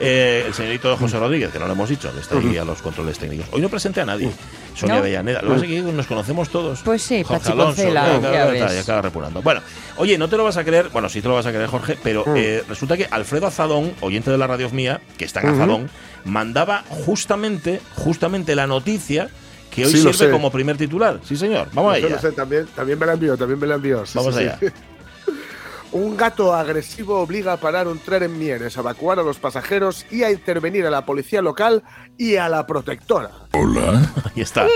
Eh, 0.02 0.44
el 0.48 0.54
señorito 0.54 0.96
José 0.98 1.20
Rodríguez, 1.20 1.52
que 1.52 1.60
no 1.60 1.66
lo 1.68 1.74
hemos 1.74 1.90
dicho, 1.90 2.14
que 2.14 2.20
está 2.20 2.38
ahí 2.38 2.58
a 2.58 2.64
los 2.66 2.82
controles 2.82 3.18
técnicos. 3.18 3.48
Hoy 3.52 3.62
no 3.62 3.70
presenté 3.70 4.02
a 4.02 4.06
nadie. 4.06 4.30
Sonia 4.76 4.96
¿No? 4.96 5.00
Avellaneda. 5.02 5.42
Lo 5.42 5.48
que 5.50 5.54
pasa 5.56 5.66
es 5.66 5.72
que 5.72 5.82
nos 5.92 6.08
conocemos 6.08 6.50
todos. 6.50 6.80
Pues 6.84 7.02
sí, 7.02 7.24
Jorge 7.24 7.52
Alonso, 7.52 7.76
Concela, 7.84 8.08
ya, 8.08 8.22
ya 8.22 8.30
acaba- 8.30 8.52
ves. 8.52 8.74
ya 8.76 8.82
acaba 8.82 9.02
repulando. 9.02 9.42
Bueno, 9.42 9.62
oye, 9.98 10.18
no 10.18 10.28
te 10.30 10.38
lo 10.38 10.44
vas 10.46 10.56
a 10.58 10.64
creer, 10.64 10.90
bueno, 10.90 11.10
sí 11.10 11.22
te 11.22 11.28
lo 11.28 11.34
vas 11.36 11.46
a 11.46 11.52
creer, 11.52 11.68
Jorge, 11.68 11.98
pero 12.02 12.24
eh, 12.36 12.64
resulta 12.70 12.96
que 12.96 13.08
Alfredo 13.12 13.48
Azadón, 13.48 13.94
oyente 14.02 14.32
de 14.32 14.38
la 14.38 14.48
radio 14.48 14.70
mía, 14.70 15.02
que 15.18 15.26
está 15.26 15.42
en 15.42 15.50
Azadón, 15.50 15.90
mandaba 16.24 16.84
justamente, 16.90 17.82
justamente 17.96 18.56
la 18.56 18.68
noticia 18.68 19.30
que 19.80 19.86
hoy 19.88 19.92
Sí, 19.92 20.04
lo 20.04 20.14
sirve 20.14 20.26
sé. 20.28 20.32
como 20.32 20.52
primer 20.52 20.78
titular. 20.78 21.20
Sí, 21.24 21.36
señor. 21.36 21.68
Vamos 21.74 21.96
a 21.96 22.00
Yo 22.00 22.08
ella. 22.08 22.16
lo 22.18 22.22
sé, 22.22 22.32
también, 22.32 22.68
también 22.76 23.00
me 23.00 23.06
la 23.06 23.14
envió, 23.14 23.38
también 23.38 23.60
me 23.60 23.68
la 23.68 23.76
envió. 23.76 24.06
sí, 24.06 24.14
Vamos 24.18 24.36
sí, 24.36 24.42
allá. 24.42 24.58
sí. 24.60 24.68
Un 25.92 26.16
gato 26.18 26.54
agresivo 26.54 27.20
obliga 27.20 27.54
a 27.54 27.58
parar 27.58 27.88
un 27.88 27.98
tren 27.98 28.22
en 28.22 28.38
Mieres, 28.38 28.78
a 28.78 28.82
evacuar 28.82 29.18
a 29.18 29.24
los 29.24 29.40
pasajeros 29.40 30.06
y 30.12 30.22
a 30.22 30.30
intervenir 30.30 30.86
a 30.86 30.92
la 30.92 31.04
policía 31.04 31.42
local 31.42 31.82
y 32.16 32.36
a 32.36 32.48
la 32.48 32.68
protectora. 32.68 33.32
Ahí 33.54 34.42
está. 34.42 34.68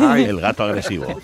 Ay. 0.00 0.24
El 0.24 0.40
gato 0.40 0.62
agresivo. 0.62 1.20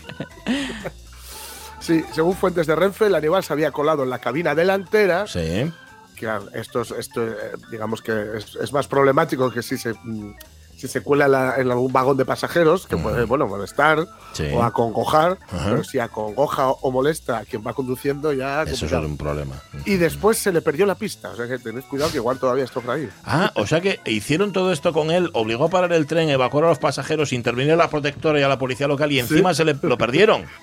Sí, 1.80 2.04
según 2.12 2.34
fuentes 2.36 2.66
de 2.66 2.74
Renfe, 2.76 3.06
el 3.06 3.14
animal 3.14 3.42
se 3.42 3.52
había 3.52 3.70
colado 3.70 4.02
en 4.02 4.10
la 4.10 4.18
cabina 4.18 4.54
delantera. 4.54 5.26
Sí. 5.26 5.72
Claro, 6.16 6.46
esto, 6.54 6.80
es- 6.82 6.90
esto 6.92 7.24
eh, 7.26 7.34
digamos 7.70 8.02
que 8.02 8.36
es, 8.36 8.56
es 8.60 8.72
más 8.72 8.88
problemático 8.88 9.50
que 9.50 9.62
si 9.62 9.78
se, 9.78 9.92
mm, 9.92 10.34
si 10.76 10.88
se 10.88 11.00
cuela 11.00 11.24
en, 11.26 11.32
la- 11.32 11.54
en 11.56 11.70
algún 11.70 11.92
vagón 11.92 12.16
de 12.16 12.24
pasajeros, 12.24 12.86
que 12.86 12.96
puede 12.96 13.24
bueno, 13.24 13.46
molestar 13.46 14.06
Sí. 14.34 14.44
o 14.52 14.62
acongojar, 14.62 15.38
pero 15.64 15.82
si 15.82 15.98
acongoja 15.98 16.68
o 16.70 16.90
molesta 16.90 17.38
a 17.38 17.44
quien 17.46 17.62
va 17.66 17.72
conduciendo, 17.72 18.32
ya. 18.32 18.62
Eso 18.64 18.84
es 18.86 18.92
un 18.92 19.16
problema. 19.16 19.54
Y 19.86 19.94
después 19.96 20.36
se 20.38 20.52
le 20.52 20.60
perdió 20.60 20.84
la 20.86 20.94
pista, 20.94 21.30
o 21.30 21.36
sea 21.36 21.48
que 21.48 21.58
tened 21.58 21.82
cuidado 21.84 22.10
que 22.10 22.18
igual 22.18 22.38
todavía 22.38 22.64
está 22.64 22.80
por 22.80 22.90
ahí. 22.94 23.08
Ah, 23.24 23.50
o 23.54 23.66
sea 23.66 23.80
que 23.80 24.00
hicieron 24.04 24.52
todo 24.52 24.70
esto 24.72 24.92
con 24.92 25.10
él, 25.10 25.30
obligó 25.32 25.64
a 25.64 25.70
parar 25.70 25.92
el 25.94 26.06
tren, 26.06 26.28
evacuar 26.28 26.64
a 26.64 26.68
los 26.68 26.78
pasajeros, 26.78 27.32
intervenir 27.32 27.72
a 27.72 27.76
la 27.76 27.88
protectora 27.88 28.38
y 28.38 28.42
a 28.42 28.48
la 28.48 28.58
policía 28.58 28.86
local 28.86 29.10
y 29.12 29.18
encima 29.18 29.54
se 29.54 29.64
le 29.64 29.76
lo 29.82 29.96
perdieron. 29.96 30.44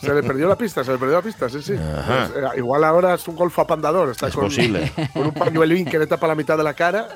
Se 0.00 0.14
le 0.14 0.22
perdió 0.22 0.48
la 0.48 0.56
pista, 0.56 0.82
se 0.82 0.92
le 0.92 0.98
perdió 0.98 1.16
la 1.16 1.22
pista, 1.22 1.48
sí, 1.50 1.60
sí. 1.60 1.74
Pues, 1.74 2.30
eh, 2.36 2.58
igual 2.58 2.84
ahora 2.84 3.14
es 3.14 3.28
un 3.28 3.36
golfo 3.36 3.60
apandador, 3.60 4.08
está 4.10 4.28
Es 4.28 4.34
con, 4.34 4.44
posible. 4.44 4.90
con 5.12 5.26
un 5.26 5.32
pañuelín 5.32 5.84
que 5.84 5.98
le 5.98 6.06
tapa 6.06 6.26
la 6.26 6.34
mitad 6.34 6.56
de 6.56 6.64
la 6.64 6.72
cara 6.74 7.08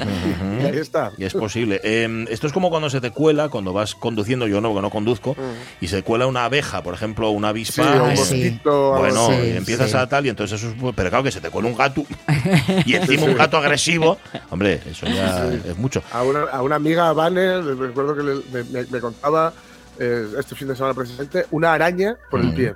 y 0.61 0.65
ahí 0.67 0.79
está. 0.79 1.11
Y 1.17 1.25
es 1.25 1.33
posible. 1.33 1.81
Eh, 1.83 2.27
esto 2.29 2.47
es 2.47 2.53
como 2.53 2.69
cuando 2.71 2.91
se 2.91 3.01
te 3.01 3.11
cuela, 3.11 3.49
cuando 3.49 3.73
vas 3.73 3.95
conduciendo, 3.95 4.47
yo 4.47 4.61
no, 4.61 4.69
porque 4.69 4.83
no 4.83 4.91
conduzco, 4.91 5.35
y 5.81 5.89
se 5.89 6.03
cuela 6.03 6.27
una 6.27 6.45
abeja, 6.45 6.83
por 6.83 6.93
ejemplo, 6.95 7.31
una 7.31 7.49
Sí, 7.49 7.51
avispa. 7.81 8.03
un 8.03 8.11
sí. 8.17 8.21
mosquito. 8.21 8.95
algo 8.95 8.99
Bueno, 9.29 9.45
y 9.45 9.57
empiezas 9.57 9.91
sí. 9.91 9.97
a 9.97 10.07
tal, 10.07 10.27
y 10.27 10.29
entonces 10.29 10.61
eso 10.63 10.71
es. 10.71 10.93
Pero 10.95 11.09
claro 11.09 11.25
que 11.25 11.31
se 11.33 11.41
te 11.41 11.49
cuela 11.51 11.69
un 11.69 11.77
gato. 11.77 12.05
y 12.85 12.95
encima 12.95 13.25
un 13.25 13.35
gato 13.35 13.57
agresivo. 13.57 14.19
Hombre, 14.51 14.81
eso 14.91 15.07
ya 15.07 15.49
es 15.53 15.77
mucho. 15.79 16.03
A 16.13 16.23
una, 16.23 16.43
a 16.43 16.63
una 16.63 16.77
amiga, 16.77 17.13
Vane, 17.13 17.63
recuerdo 17.63 18.15
que 18.15 18.23
le- 18.23 18.43
me, 18.53 18.65
me- 18.71 18.87
me 18.91 19.01
contaba 19.01 19.53
eh, 19.99 20.29
este 20.39 20.55
fin 20.55 20.69
de 20.69 20.77
semana 20.77 20.95
precisamente, 20.95 21.47
una 21.51 21.73
araña 21.73 22.17
por 22.31 22.41
el 22.41 22.47
Mm. 22.49 22.55
pie. 22.55 22.75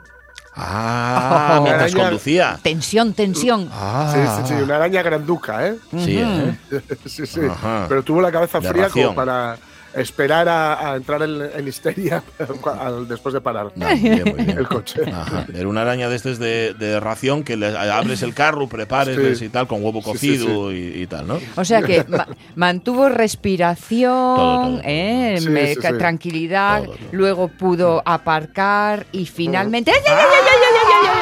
Ah, 0.60 1.60
mientras 1.62 1.92
Araña- 1.94 2.02
conducía. 2.04 2.58
Tensión, 2.62 3.12
tensión. 3.12 3.68
Ah, 3.72 4.12
Sí, 4.12 4.42
sí, 4.48 4.54
sí, 4.56 4.62
una 4.62 4.76
araña 4.76 5.02
granduca, 5.02 5.66
¿eh? 5.68 5.76
Sí, 5.92 6.18
¿eh? 6.18 6.58
sí, 7.06 7.26
sí. 7.26 7.40
Ajá. 7.48 7.86
Pero 7.88 8.02
tuvo 8.02 8.20
la 8.20 8.32
cabeza 8.32 8.60
fría 8.60 8.88
como 8.88 9.14
para 9.14 9.56
esperar 9.94 10.48
a, 10.48 10.92
a 10.92 10.96
entrar 10.96 11.22
en, 11.22 11.40
en 11.54 11.66
histeria 11.68 12.22
después 13.08 13.32
de 13.32 13.40
parar 13.40 13.72
No, 13.74 13.86
muy 13.88 13.96
bien, 13.98 14.22
muy 14.36 14.44
bien. 14.44 14.58
el 14.58 14.68
coche. 14.68 15.00
Ajá. 15.10 15.46
Era 15.54 15.68
una 15.68 15.82
araña 15.82 16.08
de 16.08 16.16
estes 16.16 16.38
de, 16.38 16.74
de 16.74 17.00
ración 17.00 17.42
que 17.42 17.56
le 17.56 17.76
abres 17.76 18.22
el 18.22 18.34
carro, 18.34 18.68
prepares 18.68 19.38
Sí. 19.38 19.46
y 19.46 19.48
tal, 19.48 19.66
con 19.66 19.82
huevo 19.84 20.00
Sí, 20.02 20.06
sí, 20.18 20.44
cocido 20.44 20.72
Y, 20.72 21.02
y 21.02 21.06
tal, 21.06 21.26
¿no? 21.26 21.38
O 21.56 21.64
sea 21.64 21.82
que 21.82 22.04
ma- 22.08 22.26
mantuvo 22.54 23.08
respiración, 23.08 24.10
Todo, 24.36 24.62
todo. 24.68 24.80
¿eh? 24.84 25.36
Sí, 25.40 25.48
me- 25.48 25.74
sí, 25.74 25.80
ca- 25.80 25.90
sí. 25.92 25.98
tranquilidad, 25.98 26.84
Todo, 26.84 26.94
todo. 26.96 27.08
luego 27.12 27.48
pudo 27.48 28.02
aparcar 28.04 29.06
y 29.12 29.26
finalmente... 29.26 29.90
¡Ay, 29.90 29.98
ay, 30.06 30.14
ay, 30.14 30.67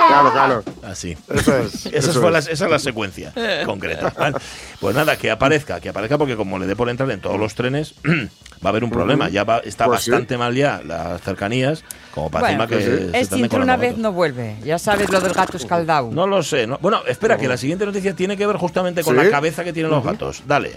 Claro, 0.09 0.33
claro. 0.33 0.65
Así. 0.85 1.17
Eso 1.29 1.57
es. 1.59 1.87
Esa 1.87 2.11
eso 2.11 2.21
fue 2.21 2.27
es. 2.29 2.33
la, 2.33 2.39
esa 2.53 2.65
es 2.65 2.71
la 2.71 2.79
secuencia 2.79 3.33
concreta. 3.65 4.13
¿vale? 4.17 4.37
Pues 4.81 4.95
nada, 4.97 5.17
que 5.17 5.31
aparezca, 5.31 5.81
que 5.81 5.89
aparezca 5.89 6.17
porque 6.17 6.37
como 6.37 6.59
le 6.59 6.67
dé 6.67 6.77
por 6.77 6.89
entrar 6.89 7.11
en 7.11 7.21
todos 7.21 7.39
los 7.39 7.55
trenes, 7.55 7.95
va 8.05 8.21
a 8.65 8.69
haber 8.69 8.85
un 8.85 8.91
problema. 8.91 9.29
Ya 9.29 9.45
va, 9.45 9.59
está 9.59 9.87
Pues 9.87 10.03
sí. 10.03 10.11
bastante 10.11 10.39
mal 10.39 10.55
ya 10.55 10.81
las 10.85 11.21
cercanías, 11.23 11.85
como 12.15 12.31
para 12.31 12.47
Bueno, 12.49 12.63
encima 12.65 12.79
que 12.79 12.85
sí. 12.85 13.11
se 13.13 13.21
Es 13.21 13.33
entra 13.33 13.61
una 13.63 13.77
vez 13.77 13.99
no 13.99 14.13
vuelve. 14.13 14.57
Ya 14.65 14.79
sabes 14.79 15.11
lo 15.11 15.21
del 15.21 15.33
gato 15.33 15.57
escaldado. 15.57 16.11
No 16.13 16.27
lo 16.27 16.43
sé. 16.43 16.67
no- 16.67 16.79
Bueno, 16.81 17.01
espera, 17.07 17.37
que 17.37 17.49
la 17.49 17.57
siguiente 17.57 17.85
noticia 17.85 18.15
tiene 18.15 18.37
que 18.37 18.47
ver 18.47 18.57
justamente 18.57 19.03
con 19.03 19.17
¿Sí? 19.19 19.25
la 19.25 19.31
cabeza 19.31 19.65
que 19.65 19.73
tienen 19.73 19.91
los 19.93 20.05
gatos. 20.05 20.43
Dale. 20.47 20.73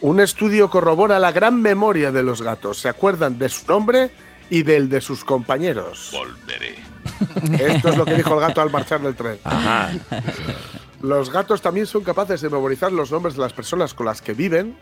Un 0.00 0.20
estudio 0.20 0.70
corrobora 0.70 1.18
la 1.18 1.32
gran 1.32 1.60
memoria 1.60 2.12
de 2.12 2.22
los 2.22 2.40
gatos. 2.42 2.78
Se 2.78 2.88
acuerdan 2.88 3.38
de 3.38 3.48
su 3.48 3.66
nombre 3.66 4.10
y 4.50 4.62
del 4.62 4.88
de 4.88 5.00
sus 5.00 5.24
compañeros. 5.24 6.10
Volveré. 6.12 6.76
Esto 7.58 7.88
es 7.88 7.96
lo 7.96 8.04
que 8.04 8.14
dijo 8.14 8.34
el 8.34 8.40
gato 8.40 8.60
al 8.60 8.70
marchar 8.70 9.00
del 9.00 9.14
tren. 9.14 9.38
Ajá. 9.44 9.90
Los 11.00 11.30
gatos 11.30 11.60
también 11.60 11.86
son 11.86 12.02
capaces 12.02 12.40
de 12.40 12.48
memorizar 12.48 12.90
los 12.92 13.10
nombres 13.12 13.34
de 13.34 13.40
las 13.42 13.52
personas 13.52 13.92
con 13.94 14.06
las 14.06 14.22
que 14.22 14.32
viven. 14.32 14.76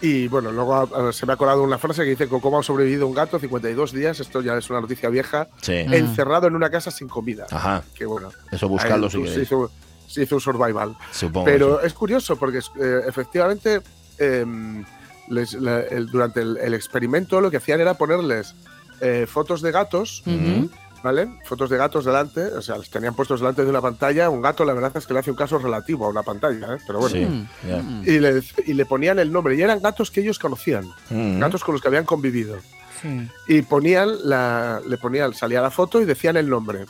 Y 0.00 0.26
bueno, 0.28 0.50
luego 0.50 1.10
eh, 1.10 1.12
se 1.12 1.26
me 1.26 1.34
ha 1.34 1.36
colado 1.36 1.62
una 1.62 1.78
frase 1.78 2.02
que 2.02 2.10
dice 2.10 2.28
que 2.28 2.40
cómo 2.40 2.58
ha 2.58 2.62
sobrevivido 2.62 3.06
un 3.06 3.14
gato 3.14 3.38
52 3.38 3.92
días, 3.92 4.18
esto 4.18 4.40
ya 4.40 4.56
es 4.56 4.68
una 4.68 4.80
noticia 4.80 5.08
vieja, 5.10 5.46
Sí. 5.60 5.74
encerrado 5.74 6.48
en 6.48 6.56
una 6.56 6.70
casa 6.70 6.90
sin 6.90 7.06
comida. 7.06 7.46
Ajá. 7.50 7.84
Que 7.94 8.04
bueno, 8.04 8.30
Eso 8.50 8.68
buscadlo 8.68 9.06
ahí 9.06 9.12
si 9.12 9.28
se 9.28 9.42
hizo, 9.42 9.70
se 10.08 10.22
hizo 10.24 10.34
un 10.36 10.40
survival. 10.40 10.96
Supongo. 11.12 11.44
Pero 11.44 11.78
sí. 11.80 11.86
es 11.86 11.94
curioso 11.94 12.34
porque 12.36 12.58
eh, 12.58 13.00
efectivamente 13.06 13.80
em, 14.18 14.84
les- 15.28 15.54
la- 15.54 15.82
el- 15.82 16.08
durante 16.08 16.40
el, 16.40 16.56
el 16.56 16.74
experimento 16.74 17.40
lo 17.40 17.48
que 17.50 17.58
hacían 17.58 17.80
era 17.80 17.94
ponerles 17.94 18.56
eh, 19.00 19.26
fotos 19.28 19.62
de 19.62 19.70
gatos, 19.70 20.24
Ujú. 20.26 20.68
¿Vale? 21.02 21.28
Fotos 21.44 21.68
de 21.70 21.76
gatos 21.76 22.04
delante, 22.04 22.42
o 22.44 22.62
sea, 22.62 22.78
les 22.78 22.88
tenían 22.90 23.14
puestos 23.14 23.40
delante 23.40 23.64
de 23.64 23.70
una 23.70 23.80
pantalla. 23.80 24.30
Un 24.30 24.40
gato, 24.42 24.64
la 24.64 24.72
verdad 24.74 24.92
es 24.96 25.06
que 25.06 25.12
le 25.14 25.20
hace 25.20 25.30
un 25.30 25.36
caso 25.36 25.58
relativo 25.58 26.06
a 26.06 26.08
una 26.10 26.22
pantalla, 26.22 26.74
¿eh? 26.74 26.78
pero 26.86 26.98
bueno. 27.00 27.14
Sí, 27.14 27.46
ya. 27.68 27.78
Y, 28.04 28.18
le, 28.18 28.42
y 28.66 28.74
le 28.74 28.86
ponían 28.86 29.18
el 29.18 29.32
nombre, 29.32 29.54
y 29.56 29.62
eran 29.62 29.80
gatos 29.80 30.10
que 30.10 30.20
ellos 30.20 30.38
conocían, 30.38 30.86
Mm. 31.10 31.38
gatos 31.40 31.62
con 31.64 31.74
los 31.74 31.82
que 31.82 31.88
habían 31.88 32.04
convivido. 32.04 32.56
Sí. 33.00 33.28
Y 33.48 33.62
ponían 33.62 34.10
la, 34.28 34.80
le 34.86 34.96
ponían, 34.98 35.34
salía 35.34 35.60
la 35.60 35.70
foto 35.70 36.00
y 36.00 36.04
decían 36.04 36.36
el 36.36 36.48
nombre. 36.48 36.86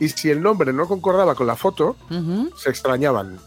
Y 0.00 0.08
si 0.08 0.28
el 0.30 0.42
nombre 0.42 0.72
no 0.72 0.86
concordaba 0.88 1.34
con 1.34 1.46
la 1.46 1.56
foto, 1.56 1.96
se 2.56 2.68
extrañaban. 2.68 3.38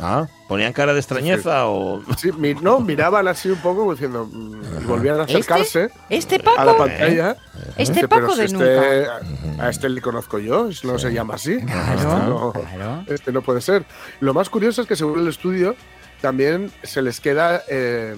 Ah, 0.00 0.26
¿ponían 0.48 0.72
cara 0.72 0.92
de 0.92 0.98
extrañeza 0.98 1.66
o...? 1.68 2.02
Sí, 2.16 2.32
mi- 2.32 2.54
no, 2.54 2.80
miraban 2.80 3.28
así 3.28 3.48
un 3.48 3.58
poco 3.58 3.80
como 3.80 3.92
diciendo, 3.92 4.28
mm, 4.30 4.82
y 4.82 4.84
volvían 4.86 5.20
a 5.20 5.22
acercarse 5.24 5.88
¿Este 6.10 6.36
a 6.36 6.38
la 6.38 6.72
Paco? 6.72 6.78
pantalla. 6.78 7.36
Este 7.76 7.94
Dice, 7.94 8.08
Paco 8.08 8.34
de 8.34 8.48
si 8.48 8.54
nunca. 8.54 8.66
este, 8.66 9.60
a 9.62 9.70
este 9.70 9.88
le 9.88 10.00
conozco 10.00 10.38
yo, 10.40 10.68
no 10.82 10.98
se 10.98 11.12
llama 11.12 11.34
así. 11.34 11.58
Claro, 11.60 11.92
Este 11.94 12.06
no, 12.28 12.52
claro. 12.52 13.04
este 13.06 13.32
no 13.32 13.42
puede 13.42 13.60
ser. 13.60 13.84
Lo 14.20 14.34
más 14.34 14.50
curioso 14.50 14.82
es 14.82 14.88
que 14.88 14.96
según 14.96 15.20
el 15.20 15.28
estudio 15.28 15.76
también 16.20 16.72
se 16.82 17.00
les 17.02 17.20
queda 17.20 17.62
eh, 17.68 18.16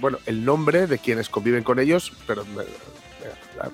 bueno, 0.00 0.18
el 0.26 0.44
nombre 0.44 0.86
de 0.88 0.98
quienes 0.98 1.28
conviven 1.28 1.62
con 1.62 1.78
ellos, 1.78 2.12
pero 2.26 2.44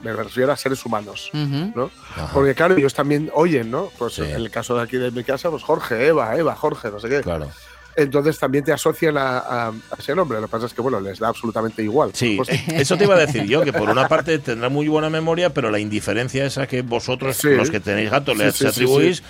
me, 0.03 0.12
refiero 0.12 0.53
a 0.53 0.57
seres 0.57 0.85
humanos. 0.85 1.31
¿no? 1.33 1.90
Ajá. 2.16 2.31
Porque 2.33 2.55
claro, 2.55 2.77
ellos 2.77 2.95
también 2.95 3.31
oyen, 3.35 3.71
¿no? 3.71 3.90
Pues 3.99 4.14
Sí. 4.14 4.23
en 4.23 4.31
el 4.33 4.51
caso 4.51 4.77
de 4.77 4.83
aquí 4.83 4.97
de 4.97 5.11
mi 5.11 5.25
casa, 5.25 5.51
pues 5.51 5.62
Jorge, 5.62 6.07
Eva, 6.09 6.37
Eva, 6.37 6.55
Jorge, 6.57 6.90
no 6.90 6.99
sé 7.01 7.09
qué. 7.09 7.21
Claro. 7.21 7.49
Entonces 7.97 8.38
también 8.38 8.64
te 8.64 8.73
asocian 8.73 9.16
a, 9.19 9.38
a- 9.38 9.69
a 9.69 9.73
ese 9.99 10.14
nombre. 10.14 10.40
Lo 10.40 10.47
que 10.47 10.51
pasa 10.53 10.66
es 10.66 10.73
que, 10.73 10.81
bueno, 10.81 11.01
les 11.01 11.19
da 11.19 11.29
absolutamente 11.29 11.83
igual. 11.83 12.11
Sí, 12.14 12.37
Pues, 12.37 12.49
eso 12.69 12.97
te 12.97 13.05
iba 13.05 13.14
a 13.16 13.19
decir 13.19 13.45
yo, 13.45 13.62
que 13.62 13.73
por 13.73 13.90
una 13.90 14.07
parte 14.09 14.38
tendrá 14.38 14.69
muy 14.69 14.87
buena 14.88 15.11
memoria, 15.11 15.53
pero 15.53 15.71
la 15.71 15.79
indiferencia 15.81 16.47
esa 16.47 16.66
que 16.69 16.83
vosotros, 16.83 17.37
Sí. 17.37 17.49
los 17.51 17.69
que 17.71 17.81
tenéis 17.81 18.11
gatos, 18.11 18.37
le 18.38 18.53
Sí, 18.53 18.59
sí, 18.59 18.64
sí, 18.64 18.66
atribuís, 18.71 19.23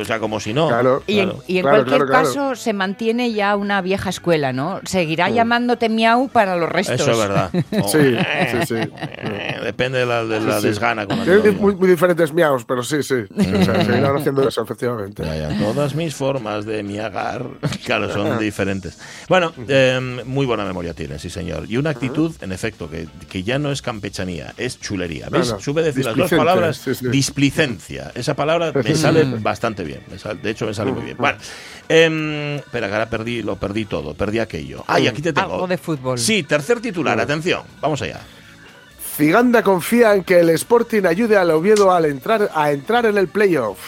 o 0.00 0.04
sea, 0.04 0.18
como 0.18 0.40
si 0.40 0.52
no. 0.52 0.68
Claro. 0.68 1.02
Y 1.06 1.18
en, 1.20 1.28
Claro. 1.30 1.44
y 1.46 1.56
en 1.58 1.62
Claro, 1.62 1.76
cualquier 1.78 1.96
claro, 2.06 2.10
claro. 2.24 2.24
caso 2.26 2.54
se 2.56 2.72
mantiene 2.72 3.32
ya 3.32 3.56
una 3.56 3.80
vieja 3.82 4.10
escuela, 4.10 4.52
¿no? 4.52 4.80
Seguirá 4.84 5.28
Mm. 5.28 5.34
llamándote 5.34 5.88
miau 5.88 6.28
para 6.28 6.56
los 6.56 6.68
restos. 6.68 7.00
Eso 7.00 7.12
es 7.12 7.18
verdad. 7.18 7.50
O- 7.82 7.88
Sí, 7.88 8.16
sí, 8.50 8.66
sí. 8.66 8.74
Depende 9.64 9.98
de 9.98 10.06
la, 10.06 10.24
de 10.24 10.40
la 10.40 10.54
Sí, 10.56 10.60
sí. 10.62 10.66
desgana 10.68 11.06
con 11.06 11.18
la 11.18 11.52
muy, 11.52 11.74
muy 11.76 11.88
diferentes 11.88 12.32
miaos, 12.32 12.64
pero 12.64 12.82
sí, 12.82 13.02
sí. 13.02 13.14
O 13.30 13.64
sea, 13.64 13.84
seguirán 13.84 14.16
haciendo 14.16 14.48
eso, 14.48 14.62
efectivamente. 14.62 15.24
Ya, 15.24 15.36
ya, 15.50 15.58
Todas 15.58 15.94
mis 15.94 16.14
formas 16.14 16.64
de 16.64 16.82
miagar, 16.82 17.44
claro, 17.84 18.12
son 18.12 18.38
diferentes. 18.38 18.98
Bueno, 19.28 19.52
eh, 19.68 20.22
muy 20.24 20.46
buena 20.46 20.64
memoria 20.64 20.94
tiene, 20.94 21.18
sí, 21.18 21.28
señor. 21.30 21.64
Y 21.68 21.76
una 21.76 21.90
actitud, 21.90 22.34
en 22.40 22.52
efecto, 22.52 22.88
que, 22.90 23.06
que 23.28 23.42
ya 23.42 23.58
no 23.58 23.70
es 23.70 23.82
campechanía, 23.82 24.54
es 24.56 24.80
chulería. 24.80 25.28
¿Ves? 25.30 25.48
No, 25.48 25.54
no. 25.56 25.60
Supe 25.60 25.82
decir 25.82 26.04
las 26.04 26.16
dos 26.16 26.30
palabras. 26.30 26.76
sí, 26.78 26.94
sí. 26.94 27.08
Displicencia. 27.08 28.12
Esa 28.14 28.34
palabra 28.34 28.72
me 28.72 28.94
sale 28.94 29.24
bastante 29.24 29.57
bien. 29.84 30.00
me 30.10 30.18
sal- 30.18 30.40
de 30.40 30.50
hecho, 30.50 30.66
me 30.66 30.74
sale 30.74 30.92
muy 30.92 31.02
bien. 31.02 31.16
Bueno, 31.18 31.38
em, 31.88 32.56
espera, 32.56 32.86
que 32.88 32.92
ahora 32.94 33.10
perdí, 33.10 33.42
lo 33.42 33.56
perdí 33.56 33.84
todo, 33.84 34.14
perdí 34.14 34.38
aquello. 34.38 34.84
Ay, 34.86 35.08
aquí 35.08 35.22
te 35.22 35.32
tengo. 35.32 35.54
Algo 35.54 35.66
de 35.66 35.78
fútbol. 35.78 36.18
Sí, 36.18 36.42
tercer 36.42 36.80
titular, 36.80 37.18
atención, 37.20 37.62
vamos 37.80 38.00
allá. 38.02 38.20
Ciganda 39.16 39.62
confía 39.62 40.14
en 40.14 40.22
que 40.24 40.38
el 40.40 40.50
Sporting 40.50 41.04
ayude 41.04 41.36
al 41.36 41.50
Oviedo 41.50 41.90
al 41.92 42.04
entrar, 42.04 42.50
a 42.54 42.70
entrar 42.70 43.04
en 43.06 43.18
el 43.18 43.26
playoff. 43.28 43.78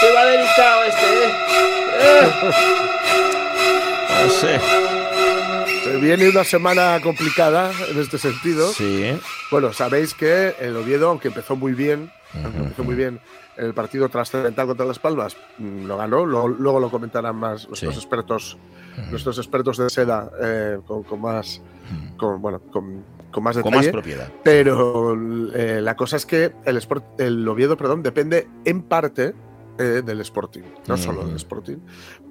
Qué 0.00 0.12
va 0.12 0.24
delicado 0.24 0.84
este, 0.84 1.24
¿eh? 1.24 1.32
No 4.24 4.30
sé. 4.30 4.60
Viene 6.02 6.28
una 6.28 6.44
semana 6.44 6.98
complicada 7.02 7.70
en 7.88 7.98
este 7.98 8.18
sentido. 8.18 8.68
Sí. 8.72 9.12
Bueno, 9.50 9.72
sabéis 9.72 10.14
que 10.14 10.54
el 10.60 10.76
Oviedo, 10.76 11.08
aunque 11.10 11.28
empezó 11.28 11.54
muy 11.56 11.72
bien, 11.74 12.10
aunque 12.42 12.58
empezó 12.58 12.84
muy 12.84 12.94
bien 12.94 13.20
el 13.56 13.72
partido 13.74 14.08
trascendental 14.08 14.66
contra 14.66 14.84
Las 14.86 14.98
Palmas, 14.98 15.36
mm, 15.58 15.84
lo 15.86 15.96
ganó. 15.98 16.26
Luego, 16.26 16.48
luego 16.48 16.80
lo 16.80 16.90
comentarán 16.90 17.36
más 17.36 17.68
nuestros 17.68 17.94
Sí. 17.94 18.00
expertos, 18.00 18.58
nuestros 19.10 19.38
expertos 19.38 19.76
de 19.78 19.90
seda 19.90 20.30
eh, 20.42 20.78
con, 20.86 21.02
con 21.04 21.20
más, 21.20 21.60
con, 22.16 22.40
bueno, 22.42 22.60
con, 22.72 23.04
con 23.30 23.42
más 23.44 23.54
Con 23.56 23.64
detalle. 23.70 23.86
más 23.88 23.92
propiedad. 23.92 24.28
Pero 24.42 25.14
eh, 25.54 25.80
la 25.82 25.94
cosa 25.96 26.16
es 26.16 26.26
que 26.26 26.52
el, 26.64 26.76
Sport- 26.78 27.18
el 27.20 27.46
Oviedo 27.46 27.76
perdón, 27.76 28.02
depende 28.02 28.48
en 28.64 28.82
parte 28.82 29.34
eh, 29.78 30.02
del 30.04 30.20
Sporting, 30.20 30.62
no 30.86 30.96
solo 30.96 31.24
del 31.24 31.36
Sporting. 31.36 31.76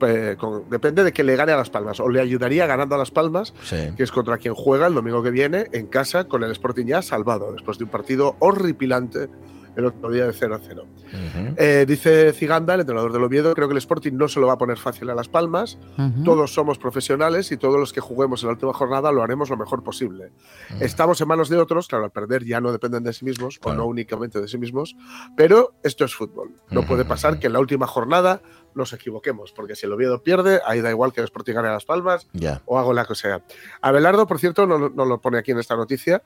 Eh, 0.01 0.35
con- 0.39 0.69
depende 0.69 1.03
de 1.03 1.11
que 1.11 1.23
le 1.23 1.35
gane 1.35 1.51
a 1.51 1.57
Las 1.57 1.69
Palmas, 1.69 1.99
o 1.99 2.09
le 2.09 2.19
ayudaría 2.21 2.65
ganando 2.67 2.95
a 2.95 2.97
Las 2.97 3.11
Palmas, 3.11 3.53
Sí. 3.63 3.77
que 3.97 4.03
es 4.03 4.11
contra 4.11 4.37
quien 4.37 4.53
juega 4.53 4.87
el 4.87 4.93
domingo 4.93 5.21
que 5.23 5.31
viene 5.31 5.67
en 5.71 5.87
casa 5.87 6.25
con 6.27 6.43
el 6.43 6.51
Sporting 6.51 6.85
ya 6.85 7.01
salvado, 7.01 7.51
después 7.53 7.77
de 7.77 7.85
un 7.85 7.89
partido 7.89 8.35
horripilante 8.39 9.29
el 9.75 9.85
otro 9.85 10.09
día 10.11 10.25
de 10.27 10.33
0 10.33 10.55
a 10.55 10.59
0. 10.65 10.83
Ujú. 10.85 11.55
Eh, 11.57 11.85
dice 11.87 12.33
Ziganda, 12.33 12.73
el 12.73 12.81
entrenador 12.81 13.13
del 13.13 13.23
Oviedo, 13.23 13.53
creo 13.53 13.67
que 13.67 13.73
el 13.73 13.77
Sporting 13.77 14.13
no 14.13 14.27
se 14.27 14.39
lo 14.39 14.47
va 14.47 14.53
a 14.53 14.57
poner 14.57 14.77
fácil 14.77 15.09
a 15.09 15.15
Las 15.15 15.27
Palmas. 15.29 15.77
Todos 16.25 16.53
somos 16.53 16.77
profesionales 16.77 17.51
y 17.51 17.57
todos 17.57 17.79
los 17.79 17.93
que 17.93 18.01
juguemos 18.01 18.41
en 18.43 18.47
la 18.47 18.53
última 18.53 18.73
jornada 18.73 19.11
lo 19.11 19.23
haremos 19.23 19.49
lo 19.49 19.57
mejor 19.57 19.83
posible. 19.83 20.31
Estamos 20.79 21.19
en 21.21 21.27
manos 21.27 21.49
de 21.49 21.57
otros, 21.57 21.87
claro, 21.87 22.03
al 22.05 22.11
perder 22.11 22.43
ya 22.43 22.59
no 22.61 22.71
dependen 22.71 23.03
de 23.03 23.13
sí 23.13 23.25
mismos 23.25 23.59
Claro. 23.59 23.77
o 23.77 23.81
no 23.83 23.85
únicamente 23.87 24.41
de 24.41 24.47
sí 24.47 24.57
mismos, 24.57 24.95
pero 25.37 25.73
esto 25.83 26.05
es 26.05 26.13
fútbol. 26.15 26.51
No 26.69 26.83
puede 26.83 27.05
pasar 27.05 27.39
que 27.39 27.47
en 27.47 27.53
la 27.53 27.59
última 27.59 27.87
jornada 27.87 28.41
nos 28.75 28.93
equivoquemos, 28.93 29.51
porque 29.51 29.75
si 29.75 29.85
el 29.85 29.93
Oviedo 29.93 30.23
pierde, 30.23 30.61
ahí 30.65 30.81
da 30.81 30.89
igual 30.89 31.11
que 31.13 31.19
el 31.21 31.25
Sporting 31.25 31.53
gane 31.53 31.67
a 31.67 31.73
Las 31.73 31.85
Palmas 31.85 32.27
Ya. 32.33 32.61
o 32.65 32.79
hago 32.79 32.93
la 32.93 33.05
que 33.05 33.15
sea. 33.15 33.43
Abelardo, 33.81 34.27
por 34.27 34.39
cierto, 34.39 34.65
no, 34.65 34.89
no 34.89 35.05
lo 35.05 35.19
pone 35.19 35.37
aquí 35.37 35.51
en 35.51 35.59
esta 35.59 35.75
noticia, 35.75 36.23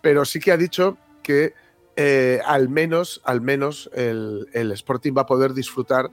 pero 0.00 0.24
sí 0.24 0.38
que 0.40 0.52
ha 0.52 0.56
dicho 0.56 0.96
que 1.22 1.54
eh, 1.98 2.40
al 2.46 2.68
menos, 2.68 3.20
al 3.24 3.40
menos 3.40 3.90
el, 3.92 4.46
el 4.52 4.70
Sporting 4.70 5.12
va 5.16 5.22
a 5.22 5.26
poder 5.26 5.52
disfrutar, 5.52 6.10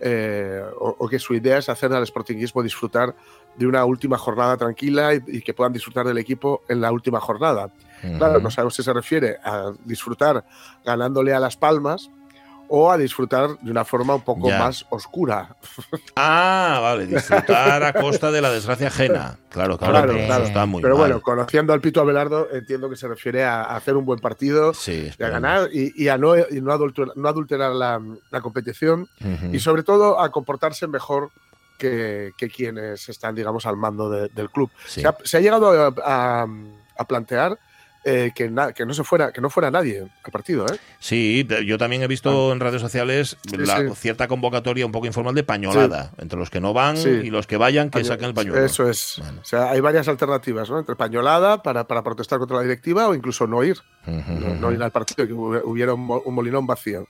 eh, 0.00 0.62
o, 0.78 0.96
o 0.98 1.08
que 1.08 1.18
su 1.18 1.32
idea 1.32 1.56
es 1.56 1.70
hacer 1.70 1.92
al 1.94 2.06
Sportingismo 2.06 2.62
disfrutar 2.62 3.16
de 3.56 3.66
una 3.66 3.84
última 3.86 4.18
jornada 4.18 4.56
tranquila 4.58 5.14
y, 5.14 5.22
y 5.26 5.40
que 5.40 5.54
puedan 5.54 5.72
disfrutar 5.72 6.06
del 6.06 6.18
equipo 6.18 6.62
en 6.68 6.80
la 6.80 6.92
última 6.92 7.20
jornada. 7.20 7.72
Claro, 8.18 8.38
no 8.38 8.50
sabemos 8.50 8.74
si 8.74 8.82
se 8.82 8.92
refiere 8.92 9.38
a 9.42 9.72
disfrutar 9.82 10.44
ganándole 10.84 11.32
a 11.32 11.40
Las 11.40 11.56
Palmas 11.56 12.10
o 12.68 12.90
a 12.90 12.96
disfrutar 12.96 13.58
de 13.60 13.70
una 13.70 13.84
forma 13.84 14.14
un 14.14 14.22
poco 14.22 14.48
Ya. 14.48 14.58
más 14.58 14.86
oscura. 14.90 15.56
Ah, 16.16 16.78
vale, 16.82 17.06
disfrutar 17.06 17.82
a 17.82 17.92
costa 17.92 18.30
de 18.30 18.40
la 18.40 18.50
desgracia 18.50 18.88
ajena. 18.88 19.38
Claro, 19.50 19.78
claro, 19.78 19.92
Claro, 19.92 20.06
pero 20.08 20.18
eso 20.18 20.26
claro. 20.26 20.44
está 20.44 20.66
muy 20.66 20.82
Pero 20.82 20.94
mal. 20.96 21.06
bueno, 21.08 21.22
conociendo 21.22 21.72
al 21.72 21.80
Pito 21.80 22.00
Abelardo, 22.00 22.48
entiendo 22.52 22.88
que 22.90 22.96
se 22.96 23.06
refiere 23.08 23.44
a 23.44 23.62
hacer 23.76 23.96
un 23.96 24.04
buen 24.04 24.18
partido, 24.20 24.74
sí, 24.74 25.10
y 25.18 25.22
a 25.22 25.28
ganar 25.28 25.68
y, 25.72 25.92
y 26.02 26.08
a 26.08 26.18
no, 26.18 26.36
y 26.36 26.60
no 26.60 26.72
adulterar, 26.72 27.12
no 27.16 27.28
adulterar 27.28 27.72
la, 27.72 28.00
la 28.30 28.40
competición 28.40 29.08
y 29.52 29.58
sobre 29.60 29.82
todo 29.82 30.20
a 30.20 30.30
comportarse 30.30 30.86
mejor 30.86 31.30
que, 31.78 32.32
que 32.36 32.48
quienes 32.48 33.08
están, 33.08 33.34
digamos, 33.34 33.66
al 33.66 33.76
mando 33.76 34.08
de- 34.08 34.28
del 34.28 34.48
club. 34.50 34.70
Sí. 34.86 35.00
Se, 35.02 35.08
ha, 35.08 35.16
se 35.24 35.36
ha 35.36 35.40
llegado 35.40 35.70
a, 35.70 35.92
a- 36.42 36.46
a 36.96 37.04
plantear 37.04 37.58
eh, 38.04 38.32
que, 38.34 38.48
no 38.50 38.94
se 38.94 39.04
fuera, 39.04 39.32
que 39.32 39.40
no 39.40 39.48
fuera 39.50 39.70
nadie 39.70 40.00
al 40.22 40.30
partido, 40.32 40.66
¿eh? 40.66 40.76
Sí, 40.98 41.46
yo 41.66 41.78
también 41.78 42.02
he 42.02 42.06
visto 42.06 42.52
en 42.52 42.60
redes 42.60 42.80
sociales 42.80 43.36
la 43.56 43.78
sí. 43.78 43.84
cierta 43.96 44.28
convocatoria 44.28 44.84
un 44.86 44.92
poco 44.92 45.06
informal 45.06 45.34
de 45.34 45.42
pañolada, 45.42 46.12
entre 46.18 46.38
los 46.38 46.50
que 46.50 46.60
no 46.60 46.72
van 46.72 46.96
y 46.98 47.30
los 47.30 47.46
que 47.46 47.56
vayan, 47.56 47.88
que 47.90 48.00
Paño- 48.00 48.04
saquen 48.06 48.26
el 48.28 48.34
pañuelo. 48.34 48.64
Eso 48.64 48.88
es. 48.88 49.14
Bueno. 49.18 49.40
O 49.40 49.44
sea, 49.44 49.70
hay 49.70 49.80
varias 49.80 50.06
alternativas, 50.08 50.68
¿no? 50.70 50.78
Entre 50.78 50.96
pañolada 50.96 51.62
para, 51.62 51.84
para 51.86 52.02
protestar 52.02 52.38
contra 52.38 52.56
la 52.58 52.62
directiva 52.62 53.08
o 53.08 53.14
incluso 53.14 53.46
no 53.46 53.62
ir, 53.64 53.78
no, 54.06 54.70
ir 54.72 54.82
al 54.82 54.90
partido, 54.92 55.26
que 55.26 55.32
hubi- 55.34 55.62
hubiera 55.64 55.94
un, 55.94 56.00
mo- 56.00 56.22
un 56.24 56.34
molinón 56.34 56.66
vacío. 56.66 57.06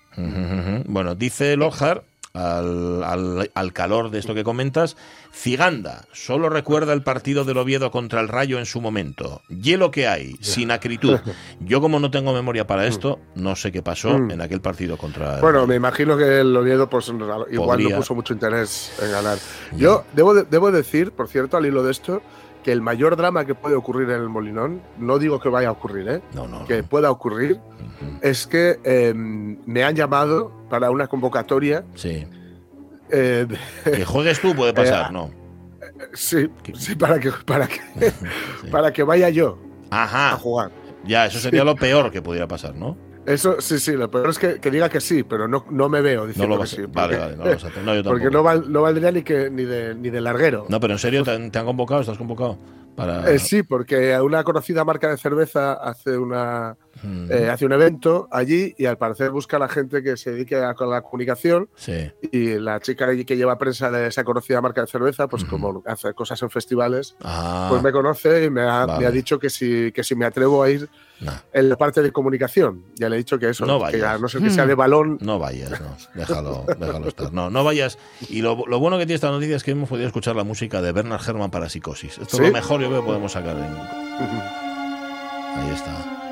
Bueno, 0.86 1.14
dice 1.14 1.56
Lojard, 1.56 2.02
al, 2.34 3.04
al- 3.04 3.50
al 3.54 3.72
calor 3.72 4.10
de 4.10 4.18
esto 4.18 4.34
que 4.34 4.42
comentas, 4.42 4.96
Ciganda 5.32 6.04
solo 6.12 6.48
recuerda 6.48 6.92
el 6.92 7.02
partido 7.02 7.44
del 7.44 7.58
Oviedo 7.58 7.90
contra 7.92 8.20
el 8.20 8.28
Rayo 8.28 8.58
en 8.58 8.66
su 8.66 8.80
momento. 8.80 9.42
Hielo 9.48 9.90
que 9.92 10.08
hay, 10.08 10.36
sin 10.40 10.70
acritud. 10.72 11.18
Yo 11.60 11.80
como 11.80 12.00
no 12.00 12.10
tengo 12.10 12.32
memoria 12.32 12.66
para 12.66 12.86
esto, 12.86 13.20
no 13.36 13.54
sé 13.56 13.70
qué 13.72 13.82
pasó 13.82 14.18
Mm. 14.18 14.32
en 14.32 14.40
aquel 14.40 14.60
partido 14.60 14.96
contra 14.98 15.36
el 15.36 15.40
Bueno, 15.40 15.58
Rayo. 15.60 15.66
me 15.68 15.76
imagino 15.76 16.16
que 16.16 16.40
el 16.40 16.56
Oviedo 16.56 16.90
pues, 16.90 17.08
igual 17.08 17.46
Podría. 17.56 17.90
no 17.90 17.96
puso 17.98 18.14
mucho 18.14 18.34
interés 18.34 18.92
en 19.00 19.12
ganar. 19.12 19.38
Yo 19.76 20.04
debo, 20.14 20.34
de- 20.34 20.44
debo 20.44 20.70
decir, 20.72 21.12
por 21.12 21.28
cierto, 21.28 21.56
al 21.56 21.66
hilo 21.66 21.82
de 21.84 21.92
esto, 21.92 22.20
que 22.64 22.72
el 22.72 22.80
mayor 22.80 23.14
drama 23.16 23.44
que 23.44 23.54
puede 23.54 23.74
ocurrir 23.76 24.08
en 24.10 24.20
el 24.22 24.28
Molinón, 24.28 24.80
no 24.98 25.18
digo 25.18 25.38
que 25.38 25.48
vaya 25.50 25.68
a 25.68 25.72
ocurrir, 25.72 26.08
¿eh? 26.08 26.22
No, 26.34 26.48
no. 26.48 26.64
que 26.64 26.82
pueda 26.82 27.10
ocurrir, 27.10 27.60
es 28.22 28.46
que 28.46 28.80
eh, 28.84 29.12
me 29.14 29.84
han 29.84 29.94
llamado 29.94 30.50
para 30.70 30.90
una 30.90 31.06
convocatoria. 31.06 31.84
Sí. 31.94 32.26
eh, 33.10 33.46
de- 33.84 33.90
Que 33.92 34.04
juegues 34.04 34.40
tú 34.40 34.54
puede 34.56 34.72
pasar, 34.74 35.10
Eh, 35.10 35.12
¿no? 35.12 35.30
sí, 36.14 36.50
sí, 36.74 36.94
para 36.96 37.20
que, 37.20 37.30
para, 37.44 37.68
que, 37.68 37.80
Sí. 38.62 38.68
para 38.70 38.92
que 38.92 39.02
vaya 39.02 39.28
yo 39.28 39.58
a 39.90 40.04
Ajá. 40.04 40.36
jugar. 40.38 40.70
Ya, 41.04 41.26
eso 41.26 41.38
sería 41.38 41.64
lo 41.64 41.76
peor 41.76 42.10
que 42.10 42.22
pudiera 42.22 42.48
pasar, 42.48 42.74
¿no? 42.74 42.96
Eso 43.26 43.60
sí, 43.60 43.78
sí, 43.78 43.92
lo 43.92 44.10
peor 44.10 44.28
es 44.30 44.38
que, 44.38 44.60
que 44.60 44.70
diga 44.70 44.88
que 44.88 45.00
sí, 45.00 45.22
pero 45.22 45.48
no, 45.48 45.64
no 45.70 45.88
me 45.88 46.02
veo 46.02 46.22
No 46.22 46.26
diciendo 46.26 46.56
lo 46.56 46.62
que 46.62 46.68
sí. 46.68 46.82
Vale, 46.92 47.16
vale, 47.16 47.36
no 47.36 47.44
lo 47.44 47.50
vas 47.52 47.64
a 47.64 47.68
hacer. 47.68 47.82
No, 47.82 47.94
yo 47.94 48.02
porque 48.04 48.30
no, 48.30 48.42
val- 48.42 48.70
no 48.70 48.82
valdría 48.82 49.10
ni, 49.12 49.22
que, 49.22 49.50
ni, 49.50 49.64
de, 49.64 49.94
ni 49.94 50.10
de 50.10 50.20
larguero. 50.20 50.66
No, 50.68 50.78
pero 50.78 50.92
en 50.92 50.98
serio, 50.98 51.24
¿te 51.24 51.30
han, 51.30 51.50
te 51.50 51.58
han 51.58 51.64
convocado? 51.64 52.00
¿Estás 52.02 52.18
convocado? 52.18 52.58
Para... 52.94 53.30
Eh, 53.30 53.38
sí, 53.38 53.62
porque 53.62 54.18
una 54.20 54.44
conocida 54.44 54.84
marca 54.84 55.08
de 55.08 55.16
cerveza 55.16 55.72
hace, 55.74 56.16
una, 56.16 56.76
Mm, 57.02 57.26
eh, 57.30 57.48
hace 57.50 57.66
un 57.66 57.72
evento 57.72 58.28
allí 58.30 58.74
y 58.78 58.86
al 58.86 58.96
parecer 58.98 59.30
busca 59.30 59.56
a 59.56 59.60
la 59.60 59.68
gente 59.68 60.02
que 60.02 60.16
se 60.16 60.30
dedique 60.32 60.56
a, 60.56 60.74
la 60.86 61.02
comunicación 61.02 61.68
sí. 61.74 62.10
y 62.32 62.54
la 62.58 62.80
chica 62.80 63.06
allí 63.06 63.24
que 63.24 63.36
lleva 63.36 63.58
prensa 63.58 63.90
de 63.90 64.06
esa 64.06 64.24
conocida 64.24 64.60
marca 64.60 64.80
de 64.80 64.86
cerveza, 64.86 65.26
pues 65.28 65.44
como 65.44 65.82
hace 65.86 66.14
cosas 66.14 66.40
en 66.42 66.50
festivales, 66.50 67.16
Ah, 67.22 67.66
pues 67.70 67.82
me 67.82 67.92
conoce 67.92 68.44
y 68.44 68.50
me 68.50 68.62
ha, 68.62 68.86
vale. 68.86 69.00
me 69.00 69.06
ha 69.06 69.10
dicho 69.10 69.38
que 69.38 69.50
si, 69.50 69.90
que 69.92 70.04
si 70.04 70.14
me 70.14 70.24
atrevo 70.24 70.62
a 70.62 70.70
ir 70.70 70.88
no, 71.20 71.32
en 71.52 71.68
la 71.68 71.76
parte 71.76 72.02
de 72.02 72.10
comunicación. 72.12 72.84
Ya 72.96 73.08
le 73.08 73.16
he 73.16 73.18
dicho 73.18 73.38
que 73.38 73.48
eso, 73.48 73.64
No 73.66 73.78
que 73.78 73.82
vayas. 73.84 74.04
a 74.04 74.18
no 74.18 74.28
ser 74.28 74.42
que 74.42 74.50
sea 74.50 74.66
de 74.66 74.74
balón, 74.74 75.18
no 75.20 75.38
vayas, 75.38 75.70
no. 75.80 75.96
Déjalo, 76.14 76.64
déjalo 76.78 77.08
estar. 77.08 77.32
No, 77.32 77.50
no 77.50 77.64
vayas. 77.64 77.98
Y 78.28 78.42
lo, 78.42 78.64
lo 78.66 78.78
bueno 78.80 78.98
que 78.98 79.04
tiene 79.06 79.14
esta 79.16 79.30
noticia 79.30 79.56
es 79.56 79.62
que 79.64 79.70
hemos 79.72 79.88
podido 79.88 80.06
escuchar 80.06 80.36
la 80.36 80.44
música 80.44 80.80
de 80.82 80.92
Bernard 80.92 81.20
Herrmann 81.26 81.50
para 81.50 81.68
Psicosis. 81.68 82.18
Esto 82.18 82.36
¿Sí? 82.36 82.42
es 82.44 82.48
lo 82.48 82.52
mejor 82.54 82.80
yo 82.80 82.88
creo 82.88 83.00
que 83.00 83.06
podemos 83.06 83.32
sacar. 83.32 83.56
en- 83.56 83.64
Ahí 85.56 85.70
está. 85.72 86.23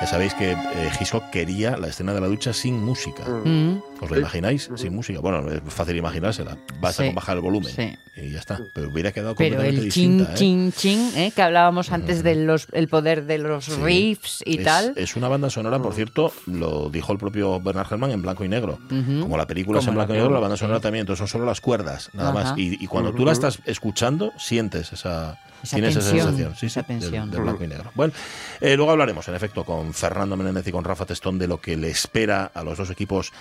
Ya 0.00 0.06
sabéis 0.06 0.34
que 0.34 0.52
eh, 0.52 0.56
Hitchcock 1.00 1.30
quería 1.30 1.76
la 1.76 1.88
escena 1.88 2.12
de 2.12 2.20
la 2.20 2.26
ducha 2.26 2.52
sin 2.52 2.84
música. 2.84 3.24
Mm, 3.26 3.80
¿Os 4.00 4.10
lo 4.10 4.18
imagináis? 4.18 4.70
Sin 4.76 4.94
música. 4.94 5.20
Bueno, 5.20 5.50
es 5.50 5.60
fácil 5.68 5.96
imaginársela. 5.96 6.56
Basta 6.80 7.02
Sí. 7.02 7.08
con 7.08 7.14
bajar 7.14 7.36
el 7.36 7.42
volumen. 7.42 7.72
Sí. 7.72 7.96
Y 8.16 8.30
ya 8.30 8.38
está. 8.40 8.60
Pero 8.74 8.88
hubiera 8.90 9.12
quedado 9.12 9.34
Pero 9.34 9.56
completamente 9.56 9.86
el 9.86 9.92
chin, 9.92 10.18
distinta. 10.18 10.32
¿eh? 10.32 10.36
chin, 10.36 10.72
chin, 10.72 11.12
¿eh? 11.16 11.32
que 11.34 11.42
hablábamos 11.42 11.92
antes 11.92 12.22
del 12.22 12.50
el 12.72 12.88
poder 12.88 13.24
de 13.24 13.38
los 13.38 13.64
Sí. 13.66 13.72
riffs 13.82 14.42
y 14.46 14.58
es, 14.58 14.64
tal. 14.64 14.92
es 14.96 15.16
una 15.16 15.28
banda 15.28 15.48
sonora, 15.50 15.78
por 15.80 15.94
cierto, 15.94 16.32
lo 16.46 16.88
dijo 16.90 17.12
el 17.12 17.18
propio 17.18 17.60
Bernard 17.60 17.86
Herrmann 17.90 18.10
en 18.10 18.22
blanco 18.22 18.44
y 18.44 18.48
negro. 18.48 18.78
Como 18.88 19.36
la 19.36 19.46
película 19.46 19.80
es 19.80 19.86
en 19.86 19.92
la 19.94 20.04
blanco 20.04 20.14
y 20.14 20.16
negro, 20.18 20.32
la 20.32 20.40
banda 20.40 20.56
sonora 20.56 20.78
sí. 20.78 20.82
también. 20.82 21.00
Entonces 21.02 21.18
son 21.18 21.28
solo 21.28 21.44
las 21.46 21.60
cuerdas, 21.60 22.10
nada 22.12 22.30
Ajá. 22.30 22.38
más. 22.50 22.58
Y, 22.58 22.82
y 22.82 22.86
cuando 22.86 23.12
tú 23.12 23.24
la 23.24 23.32
estás 23.32 23.60
escuchando, 23.64 24.32
sientes 24.38 24.92
esa, 24.92 25.38
Esa 25.62 25.76
tienes 25.76 25.96
esa 25.96 26.10
tensión, 26.10 26.26
sensación. 26.36 26.56
Sí, 26.56 26.66
esa 26.66 26.84
sí, 26.86 27.30
del 27.30 27.42
blanco 27.42 27.64
y 27.64 27.66
negro. 27.68 27.90
Bueno, 27.94 28.12
eh, 28.60 28.76
luego 28.76 28.92
hablaremos, 28.92 29.26
en 29.28 29.34
efecto, 29.34 29.64
con 29.64 29.92
Fernando 29.94 30.36
Menéndez 30.36 30.66
y 30.68 30.72
con 30.72 30.84
Rafa 30.84 31.06
Testón 31.06 31.38
de 31.38 31.48
lo 31.48 31.60
que 31.60 31.76
le 31.76 31.88
espera 31.90 32.50
a 32.54 32.62
los 32.62 32.78
dos 32.78 32.90
equipos 32.90 33.32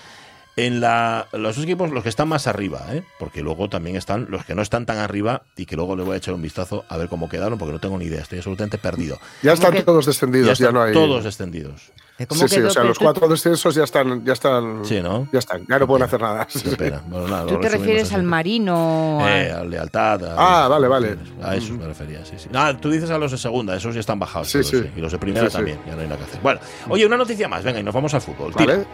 en 0.58 0.80
la, 0.80 1.28
los 1.34 1.56
dos 1.56 1.64
equipos, 1.66 1.92
los 1.92 2.02
que 2.04 2.10
están 2.10 2.28
más 2.30 2.48
arriba, 2.48 2.82
¿eh? 2.92 3.04
porque 3.20 3.42
luego 3.42 3.68
también 3.70 3.96
están 3.98 4.28
los 4.30 4.46
que 4.46 4.56
no 4.56 4.62
están 4.62 4.86
tan 4.86 4.98
arriba 5.00 5.42
y 5.58 5.66
que 5.66 5.76
luego 5.76 5.96
le 5.98 6.04
voy 6.04 6.14
a 6.14 6.18
echar 6.18 6.34
un 6.34 6.42
vistazo 6.42 6.86
a 6.88 6.96
ver 6.98 7.10
cómo 7.10 7.28
quedaron, 7.28 7.58
porque 7.58 7.74
no 7.74 7.80
tengo 7.80 7.98
ni 7.98 8.06
idea, 8.06 8.22
estoy 8.22 8.38
absolutamente 8.40 8.78
perdido. 8.78 9.18
ya 9.44 9.54
están 9.54 9.74
que- 9.74 9.84
todos 9.84 10.06
descendidos, 10.06 10.48
ya, 10.48 10.54
están 10.54 10.74
no 10.74 10.82
hay. 10.84 10.94
todos 10.94 11.24
descendidos. 11.26 11.92
¿De 12.18 12.26
cómo 12.28 12.48
Sí, 12.48 12.56
sí, 12.56 12.62
o 12.62 12.70
sea, 12.70 12.86
los 12.86 12.98
cuatro 12.98 13.28
descensos 13.28 13.76
ya 13.76 13.84
están, 13.84 14.24
ya 14.24 14.32
están, 14.32 14.86
Sí, 14.86 15.02
¿no? 15.02 15.28
ya 15.34 15.40
están, 15.40 15.66
ya 15.68 15.78
no 15.78 15.86
pueden 15.86 16.04
hacer 16.04 16.22
nada. 16.22 16.48
Pena. 16.78 17.04
Bueno, 17.08 17.28
nada, 17.28 17.46
¿Tú 17.46 17.60
te 17.60 17.68
refieres 17.68 18.04
así. 18.06 18.16
al 18.16 18.24
marino? 18.24 19.20
Eh, 19.28 19.52
a- 19.52 19.66
lealtad. 19.66 20.24
a- 20.24 20.64
Ah, 20.64 20.68
vale, 20.70 20.88
vale. 20.88 21.18
A 21.44 21.58
eso 21.58 21.74
me 21.74 21.86
refería, 21.86 22.24
sí, 22.24 22.36
sí. 22.38 22.48
Ah, 22.54 22.74
tú 22.80 22.90
dices 22.90 23.10
a 23.10 23.18
los 23.18 23.32
de 23.32 23.38
segunda, 23.38 23.76
esos 23.76 23.94
ya 23.94 24.00
están 24.00 24.18
bajados. 24.18 24.48
Sí, 24.48 24.60
todos, 24.60 24.68
sí. 24.70 24.82
sí. 24.84 24.90
Y 24.96 25.02
los 25.02 25.12
de 25.12 25.18
primera 25.18 25.48
Sí, 25.48 25.52
sí. 25.52 25.58
también, 25.58 25.80
ya 25.86 25.94
no 25.96 26.02
hay 26.04 26.08
nada 26.08 26.18
que 26.20 26.24
hacer. 26.24 26.40
Bueno, 26.42 26.62
oye, 26.88 27.06
una 27.06 27.18
noticia 27.18 27.50
más, 27.50 27.66
venga, 27.66 27.82
y 27.82 27.84
nos 27.84 27.94
vamos 27.94 28.14
al 28.14 28.22
fútbol. 28.22 28.56
Tira. 28.56 28.86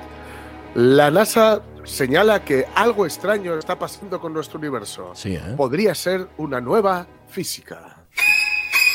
La 0.75 1.11
NASA 1.11 1.61
señala 1.83 2.45
que 2.45 2.65
algo 2.75 3.05
extraño 3.05 3.57
está 3.57 3.77
pasando 3.77 4.21
con 4.21 4.33
nuestro 4.33 4.57
universo. 4.59 5.11
Sí, 5.15 5.35
¿eh? 5.35 5.53
Podría 5.57 5.93
ser 5.95 6.27
una 6.37 6.61
nueva 6.61 7.05
física. 7.29 7.97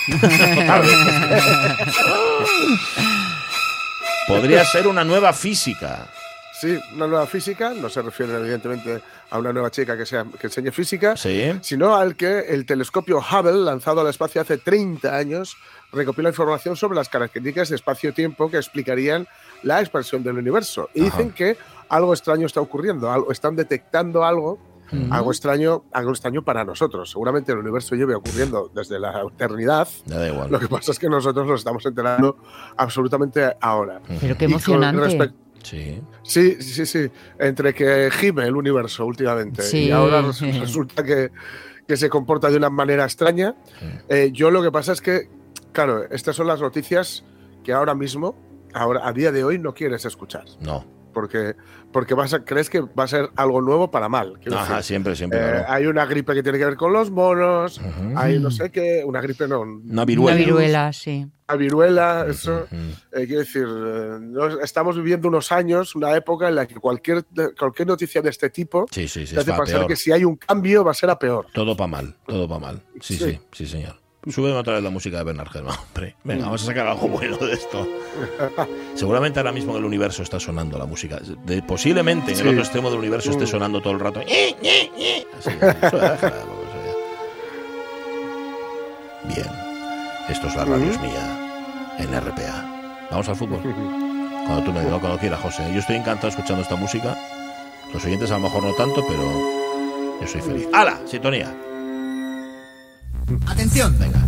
Podría 4.27 4.65
ser 4.65 4.87
una 4.87 5.05
nueva 5.05 5.33
física. 5.33 6.09
Sí, 6.59 6.79
una 6.95 7.07
nueva 7.07 7.27
física, 7.27 7.75
no 7.75 7.91
se 7.91 8.01
refiere 8.01 8.35
evidentemente 8.35 9.03
a 9.29 9.39
una 9.39 9.53
nueva 9.53 9.71
chica 9.71 9.95
que, 9.97 10.07
sea, 10.07 10.25
que 10.41 10.47
enseñe 10.47 10.71
física, 10.73 11.15
Sí. 11.17 11.53
sino 11.61 11.95
al 11.95 12.17
que 12.17 12.39
el 12.49 12.65
telescopio 12.65 13.19
Hubble, 13.19 13.63
lanzado 13.63 14.01
al 14.01 14.09
espacio 14.09 14.41
hace 14.41 14.57
30 14.57 15.15
años, 15.15 15.57
recopila 15.93 16.31
información 16.31 16.75
sobre 16.75 16.97
las 16.97 17.11
características 17.11 17.69
de 17.69 17.77
espacio-tiempo 17.77 18.51
que 18.51 18.57
explicarían 18.57 19.29
la 19.63 19.81
expansión 19.81 20.23
del 20.23 20.39
universo. 20.39 20.89
Y 20.95 21.07
Ajá. 21.07 21.17
dicen 21.17 21.33
que 21.33 21.57
algo 21.89 22.13
extraño 22.13 22.47
está 22.47 22.61
ocurriendo, 22.61 23.11
algo, 23.11 23.31
están 23.33 23.57
detectando 23.57 24.25
algo, 24.25 24.59
algo 25.11 25.33
extraño, 25.33 25.83
algo 25.93 26.13
extraño 26.13 26.43
para 26.43 26.65
nosotros. 26.65 27.11
Seguramente 27.11 27.51
el 27.51 27.59
universo 27.59 27.97
lleve 27.97 28.15
ocurriendo 28.15 28.71
desde 28.73 29.01
la 29.01 29.21
eternidad. 29.23 29.89
Ya 30.07 30.19
da 30.19 30.29
igual. 30.29 30.51
Lo 30.51 30.61
que 30.61 30.69
pasa 30.69 30.93
es 30.93 30.99
que 31.01 31.09
nosotros 31.09 31.45
nos 31.47 31.59
estamos 31.61 31.85
enterando 31.87 32.37
absolutamente 32.77 33.57
ahora. 33.61 34.01
Pero 34.21 34.37
qué 34.37 34.45
emocionante. 34.45 35.03
respect- 35.03 35.35
Sí. 35.65 36.01
Sí, 36.23 36.63
sí, 36.63 36.87
sí. 36.87 37.11
Entre 37.41 37.75
que 37.75 38.09
gime 38.13 38.45
el 38.45 38.55
universo 38.55 39.05
últimamente 39.05 39.63
Sí. 39.63 39.87
y 39.87 39.91
ahora 39.91 40.23
res- 40.23 40.41
resulta 40.61 41.03
que, 41.03 41.33
que 41.89 41.97
se 41.97 42.09
comporta 42.09 42.49
de 42.51 42.57
una 42.57 42.71
manera 42.71 43.03
extraña. 43.05 43.57
eh, 44.09 44.31
yo 44.33 44.53
lo 44.53 44.63
que 44.63 44.71
pasa 44.71 44.93
es 44.93 45.01
que, 45.01 45.29
claro, 45.73 46.05
estas 46.13 46.37
son 46.37 46.47
las 46.47 46.61
noticias 46.61 47.25
que 47.65 47.73
ahora 47.73 47.97
mismo, 47.97 48.37
ahora 48.77 49.07
a 49.07 49.13
día 49.13 49.33
de 49.33 49.45
hoy, 49.45 49.59
no 49.59 49.75
quieres 49.75 50.05
escuchar. 50.05 50.45
No. 50.61 50.95
Porque, 51.15 51.55
porque 51.95 52.13
vas 52.13 52.35
a, 52.35 52.45
crees 52.45 52.69
que 52.69 52.81
va 52.83 53.05
a 53.05 53.09
ser 53.09 53.31
algo 53.37 53.63
nuevo 53.63 53.91
para 53.91 54.07
mal. 54.07 54.35
Ajá, 54.53 54.75
decir. 54.77 54.83
siempre, 54.85 55.17
siempre. 55.17 55.39
Eh, 55.39 55.43
claro. 55.51 55.65
hay 55.69 55.87
una 55.87 56.05
gripe 56.05 56.35
que 56.35 56.43
tiene 56.43 56.59
que 56.59 56.67
ver 56.67 56.77
con 56.77 56.93
los 56.93 57.11
monos, 57.11 57.81
hay 58.17 58.39
no 58.39 58.51
sé 58.51 58.71
qué, 58.71 59.03
una 59.03 59.23
gripe 59.23 59.49
no, 59.49 59.61
Una 59.63 60.05
viruela. 60.05 60.37
Una 60.37 60.45
viruela, 60.45 60.93
sí. 60.93 61.27
una 61.49 61.57
viruela, 61.57 62.27
eso. 62.29 62.67
Eh, 62.71 63.25
quiero 63.27 63.39
decir, 63.39 63.65
eh, 63.67 64.19
no- 64.21 64.61
estamos 64.61 64.95
viviendo 64.97 65.29
unos 65.29 65.51
años, 65.53 65.97
una 65.97 66.15
época 66.15 66.49
en 66.51 66.55
la 66.55 66.67
que 66.67 66.75
cualquier, 66.75 67.25
cualquier 67.59 67.89
noticia 67.89 68.21
de 68.21 68.29
este 68.29 68.51
tipo 68.51 68.85
Sí, 68.91 69.09
sí, 69.09 69.27
sí. 69.27 69.35
te 69.37 69.41
hace 69.41 69.55
pensar 69.55 69.87
que 69.87 69.97
si 69.97 70.13
hay 70.13 70.23
un 70.23 70.37
cambio 70.37 70.85
va 70.85 70.91
a 70.91 70.95
ser 70.95 71.09
a 71.09 71.19
peor. 71.19 71.47
Todo 71.55 71.75
para 71.75 71.89
mal, 71.89 72.15
todo 72.27 72.47
para 72.47 72.61
mal. 72.61 72.83
Sí, 73.01 73.17
sí, 73.17 73.25
Sí. 73.25 73.41
sí, 73.53 73.67
señor. 73.67 73.97
Súbeme 74.29 74.57
otra 74.59 74.75
vez 74.75 74.83
la 74.83 74.91
música 74.91 75.19
de 75.19 75.25
Bernard 75.25 75.49
Herrmann, 75.55 75.77
hombre. 75.89 76.17
Venga, 76.25 76.47
vamos 76.47 76.63
a 76.63 76.67
sacar 76.67 76.87
algo 76.87 77.07
bueno 77.09 77.37
de 77.37 77.53
esto. 77.53 77.87
Seguramente 78.95 79.39
ahora 79.39 79.53
mismo 79.53 79.73
en 79.73 79.79
el 79.79 79.85
universo 79.85 80.23
está 80.23 80.41
sonando 80.41 80.77
la 80.79 80.85
música. 80.87 81.19
De- 81.45 81.63
posiblemente 81.63 82.33
en 82.33 82.39
el 82.39 82.43
Sí. 82.45 82.49
otro 82.49 82.61
extremo 82.63 82.91
del 82.91 82.99
universo 82.99 83.31
esté 83.31 83.45
Mm. 83.45 83.49
sonando 83.49 83.81
todo 83.81 83.93
el 83.93 84.01
rato. 84.01 84.21
Así. 84.21 85.51
Bien. 89.25 89.47
Esto 90.29 90.47
es 90.49 90.57
la 90.57 90.65
radio 90.65 90.91
es 90.91 91.01
mía 91.01 91.95
en 91.99 92.13
RPA. 92.15 93.07
Vamos 93.11 93.29
al 93.29 93.37
fútbol. 93.37 93.61
Cuando 93.63 94.63
tú 94.65 94.73
me 94.73 94.81
digas, 94.85 94.99
cuando 95.01 95.19
quieras, 95.19 95.41
José. 95.41 95.69
Yo 95.73 95.81
estoy 95.81 95.97
encantado 95.97 96.29
escuchando 96.29 96.63
esta 96.63 96.77
música. 96.77 97.17
Los 97.93 98.05
oyentes 98.05 98.31
a 98.31 98.35
lo 98.35 98.41
mejor 98.41 98.63
no 98.65 98.73
tanto, 98.75 99.05
pero 99.07 99.23
yo 100.21 100.27
soy 100.27 100.41
feliz. 100.41 100.69
¡Hala! 100.73 101.01
Sintonía. 101.07 101.55
Atención. 103.47 103.97
Venga. 103.99 104.21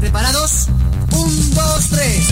¿Preparados? 0.00 0.68
Un, 1.12 1.54
dos, 1.54 1.88
tres. 1.90 2.28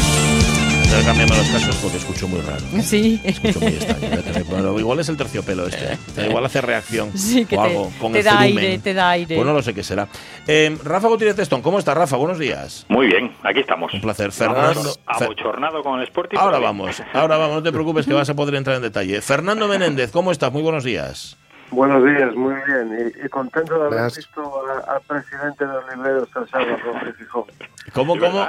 Tengo 0.84 0.98
que 0.98 1.04
cambiarme 1.06 1.36
los 1.36 1.48
cascos 1.48 1.76
porque 1.76 1.96
escucho 1.96 2.28
muy 2.28 2.40
raro. 2.42 2.62
Sí. 2.82 3.20
Escucho 3.24 3.58
muy 3.60 3.72
extraño. 3.72 4.44
Bueno, 4.48 4.78
igual 4.78 5.00
es 5.00 5.08
el 5.08 5.16
terciopelo 5.16 5.66
este. 5.66 5.94
¿eh? 6.18 6.26
Igual 6.28 6.44
hace 6.44 6.60
reacción 6.60 7.16
Sí, 7.16 7.44
que 7.46 7.56
o 7.56 7.62
te, 7.62 7.68
algo 7.68 7.92
con 8.00 8.12
te 8.12 8.18
el 8.18 8.24
da 8.24 8.38
cerumen. 8.42 8.58
aire, 8.58 8.78
te 8.78 8.94
da 8.94 9.10
aire. 9.10 9.34
Pues 9.34 9.46
no 9.46 9.52
lo 9.54 9.62
sé 9.62 9.72
qué 9.74 9.82
será. 9.82 10.06
Eh, 10.46 10.76
Rafa 10.84 11.08
Gutiérrez 11.08 11.36
Testón, 11.36 11.62
¿cómo 11.62 11.78
está 11.78 11.94
Rafa? 11.94 12.16
Buenos 12.16 12.38
días. 12.38 12.84
Muy 12.88 13.06
bien, 13.06 13.32
aquí 13.42 13.60
estamos. 13.60 13.92
Un 13.94 14.00
placer. 14.02 14.30
Fernando. 14.30 14.82
Fer- 14.82 14.98
abochornado 15.24 15.82
con 15.82 15.98
el 16.00 16.04
Sporting. 16.06 16.36
Ahora 16.38 16.58
pero 16.58 16.66
vamos, 16.66 17.02
ahora 17.14 17.36
vamos, 17.38 17.56
no 17.56 17.62
te 17.62 17.72
preocupes 17.72 18.06
que 18.06 18.12
vas 18.12 18.28
a 18.28 18.34
poder 18.34 18.54
entrar 18.56 18.76
en 18.76 18.82
detalle. 18.82 19.20
Fernando 19.22 19.66
Menéndez, 19.66 20.10
¿cómo 20.12 20.30
estás? 20.30 20.52
Muy 20.52 20.62
buenos 20.62 20.84
días. 20.84 21.36
Buenos 21.74 22.04
días, 22.04 22.34
muy 22.34 22.54
bien. 22.66 23.12
Y, 23.22 23.26
y 23.26 23.28
contento 23.28 23.74
de 23.78 23.86
haber 23.86 23.98
Gracias. 24.00 24.26
visto 24.26 24.62
al 24.88 25.00
presidente 25.02 25.66
de 25.66 25.72
los 25.72 25.96
libreros 25.96 26.28
el 26.36 26.48
sábado, 26.48 26.76
Jorge 26.84 27.12
Fijón. 27.14 27.44
¿Cómo, 27.92 28.18
cómo? 28.18 28.46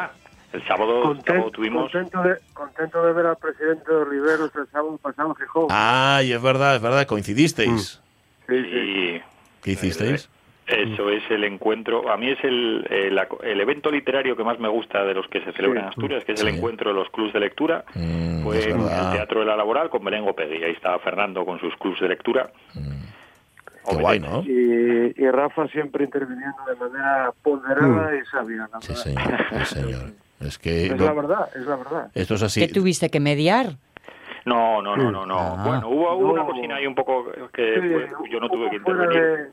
El 0.53 0.63
sábado, 0.67 1.03
Conten- 1.03 1.25
sábado 1.25 1.51
tuvimos. 1.51 1.91
contento, 1.91 2.21
de, 2.23 2.35
contento 2.53 3.05
de 3.05 3.13
ver 3.13 3.25
al 3.25 3.35
presidente 3.37 3.91
de 3.91 3.99
los 3.99 4.09
libreros 4.09 4.51
el 4.55 4.67
sábado 4.67 4.97
pasado, 5.01 5.35
Fijón. 5.35 5.67
Ay, 5.69 6.31
es 6.31 6.41
verdad, 6.41 6.75
es 6.75 6.81
verdad, 6.81 7.05
coincidisteis. 7.07 8.01
sí, 8.47 8.63
sí. 8.63 8.67
Y 9.17 9.21
¿Qué 9.63 9.71
hicisteis? 9.71 10.29
eso 10.67 11.09
es 11.09 11.23
el 11.29 11.43
encuentro. 11.43 12.09
A 12.11 12.17
mí 12.17 12.29
es 12.31 12.43
el, 12.43 12.87
el, 12.89 13.19
el 13.43 13.61
evento 13.61 13.91
literario 13.91 14.35
que 14.37 14.43
más 14.43 14.57
me 14.59 14.67
gusta 14.69 15.03
de 15.03 15.13
los 15.13 15.27
que 15.27 15.41
se 15.43 15.51
celebran 15.53 15.83
en 15.83 15.89
Asturias, 15.89 16.23
que 16.25 16.31
es 16.33 16.39
Sí. 16.39 16.47
el 16.47 16.55
encuentro 16.55 16.89
de 16.91 16.95
los 16.95 17.09
clubs 17.09 17.33
de 17.33 17.39
lectura. 17.39 17.83
Mm, 17.93 18.43
Fue 18.43 18.63
en 18.69 18.79
el 18.81 19.11
Teatro 19.11 19.41
de 19.41 19.45
la 19.47 19.55
Laboral 19.57 19.89
con 19.89 20.03
Belén 20.05 20.23
Gopegui. 20.25 20.63
Ahí 20.63 20.71
estaba 20.71 20.97
Fernando 20.99 21.43
con 21.45 21.59
sus 21.59 21.75
clubs 21.77 21.99
de 21.99 22.07
lectura. 22.07 22.49
Qué 23.89 23.95
guay, 23.95 24.19
¿no? 24.19 24.41
Y, 24.43 25.13
y 25.17 25.29
Rafa 25.31 25.67
siempre 25.67 26.03
interviniendo 26.05 26.57
de 26.67 26.75
manera 26.75 27.31
ponderada 27.43 28.15
y 28.15 28.25
sabia. 28.25 28.67
la 28.71 28.81
Sí, 28.81 28.95
señor, 28.95 29.23
sí, 29.65 29.65
señor. 29.75 30.11
Es 30.41 30.57
que 30.57 30.87
Es 30.87 30.99
la 30.99 31.13
verdad, 31.13 31.47
es 31.55 31.65
la 31.65 31.75
verdad. 31.77 32.11
esto 32.13 32.35
es 32.35 32.43
así. 32.43 32.59
¿Qué 32.59 32.73
tuviste 32.73 33.09
que 33.09 33.19
mediar? 33.19 33.77
No, 34.45 34.81
no, 34.81 34.95
no, 34.95 35.09
no, 35.11 35.25
no. 35.25 35.39
Ah. 35.39 35.63
Bueno, 35.65 35.89
hubo, 35.89 36.13
hubo 36.17 36.33
una 36.33 36.41
No. 36.43 36.47
cosina 36.49 36.75
ahí 36.75 36.85
un 36.85 36.93
poco 36.93 37.25
que 37.53 37.79
Sí, 37.81 38.29
yo 38.31 38.39
no 38.39 38.47
tuve 38.49 38.69
que 38.69 38.75
intervenir. 38.75 39.21
de- 39.21 39.45
sí, 39.45 39.51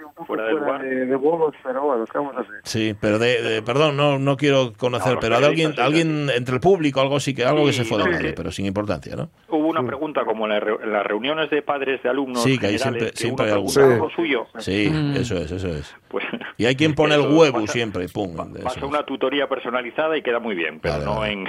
sí, 0.00 0.04
un 0.04 0.14
poco 0.14 0.26
Fuera 0.26 0.44
del 0.44 0.56
lugar. 0.56 0.82
de, 0.82 1.06
de 1.06 1.16
huevos, 1.16 1.54
pero 1.62 1.82
bueno, 1.82 2.04
¿qué 2.06 2.18
vamos 2.18 2.36
a 2.36 2.40
hacer? 2.40 2.54
Sí, 2.64 2.94
pero 3.00 3.18
de, 3.18 3.42
de- 3.42 3.62
perdón, 3.62 3.96
no, 3.96 4.18
no 4.18 4.36
quiero 4.36 4.72
conocer, 4.76 5.14
No, 5.14 5.20
pero 5.20 5.38
de 5.40 5.46
alguien, 5.46 5.74
alguien 5.78 6.30
entre 6.34 6.54
el 6.54 6.60
público, 6.60 7.00
algo 7.00 7.20
sí 7.20 7.34
que 7.34 7.44
algo 7.44 7.66
que 7.66 7.72
Sí, 7.72 7.78
se 7.78 7.84
fue 7.84 7.98
de 7.98 8.04
no, 8.04 8.10
madre, 8.12 8.28
sí. 8.28 8.34
pero 8.36 8.50
sin 8.50 8.66
importancia, 8.66 9.14
¿no? 9.16 9.30
Hubo 9.48 9.68
una 9.68 9.82
pregunta 9.84 10.24
como 10.24 10.46
en, 10.46 10.50
la 10.50 10.58
en 10.58 10.92
las 10.92 11.06
reuniones 11.06 11.50
de 11.50 11.62
padres 11.62 12.02
de 12.02 12.08
alumnos 12.08 12.42
Sí, 12.42 12.58
que 12.58 12.66
ahí 12.66 12.78
siempre- 12.78 13.10
que 13.10 13.16
siempre 13.16 13.46
hay 13.46 13.52
algún- 13.52 13.78
algo 13.78 14.10
suyo. 14.10 14.46
Sí, 14.58 14.90
Mm. 14.90 15.16
eso 15.16 15.36
es, 15.36 15.50
eso 15.52 15.68
es. 15.68 15.94
Pues, 16.08 16.24
Y 16.56 16.66
hay 16.66 16.74
quien 16.76 16.94
pone 16.94 17.14
el 17.14 17.20
huevo 17.22 17.60
pasa- 17.60 17.72
siempre, 17.72 18.08
pum. 18.08 18.36
Pasa 18.62 18.84
una 18.86 19.04
tutoría 19.04 19.48
personalizada 19.48 20.16
y 20.16 20.22
queda 20.22 20.38
muy 20.40 20.54
bien, 20.54 20.80
pero 20.80 20.94
Vale, 20.94 21.04
no 21.04 21.14
vale. 21.20 21.32
en 21.32 21.44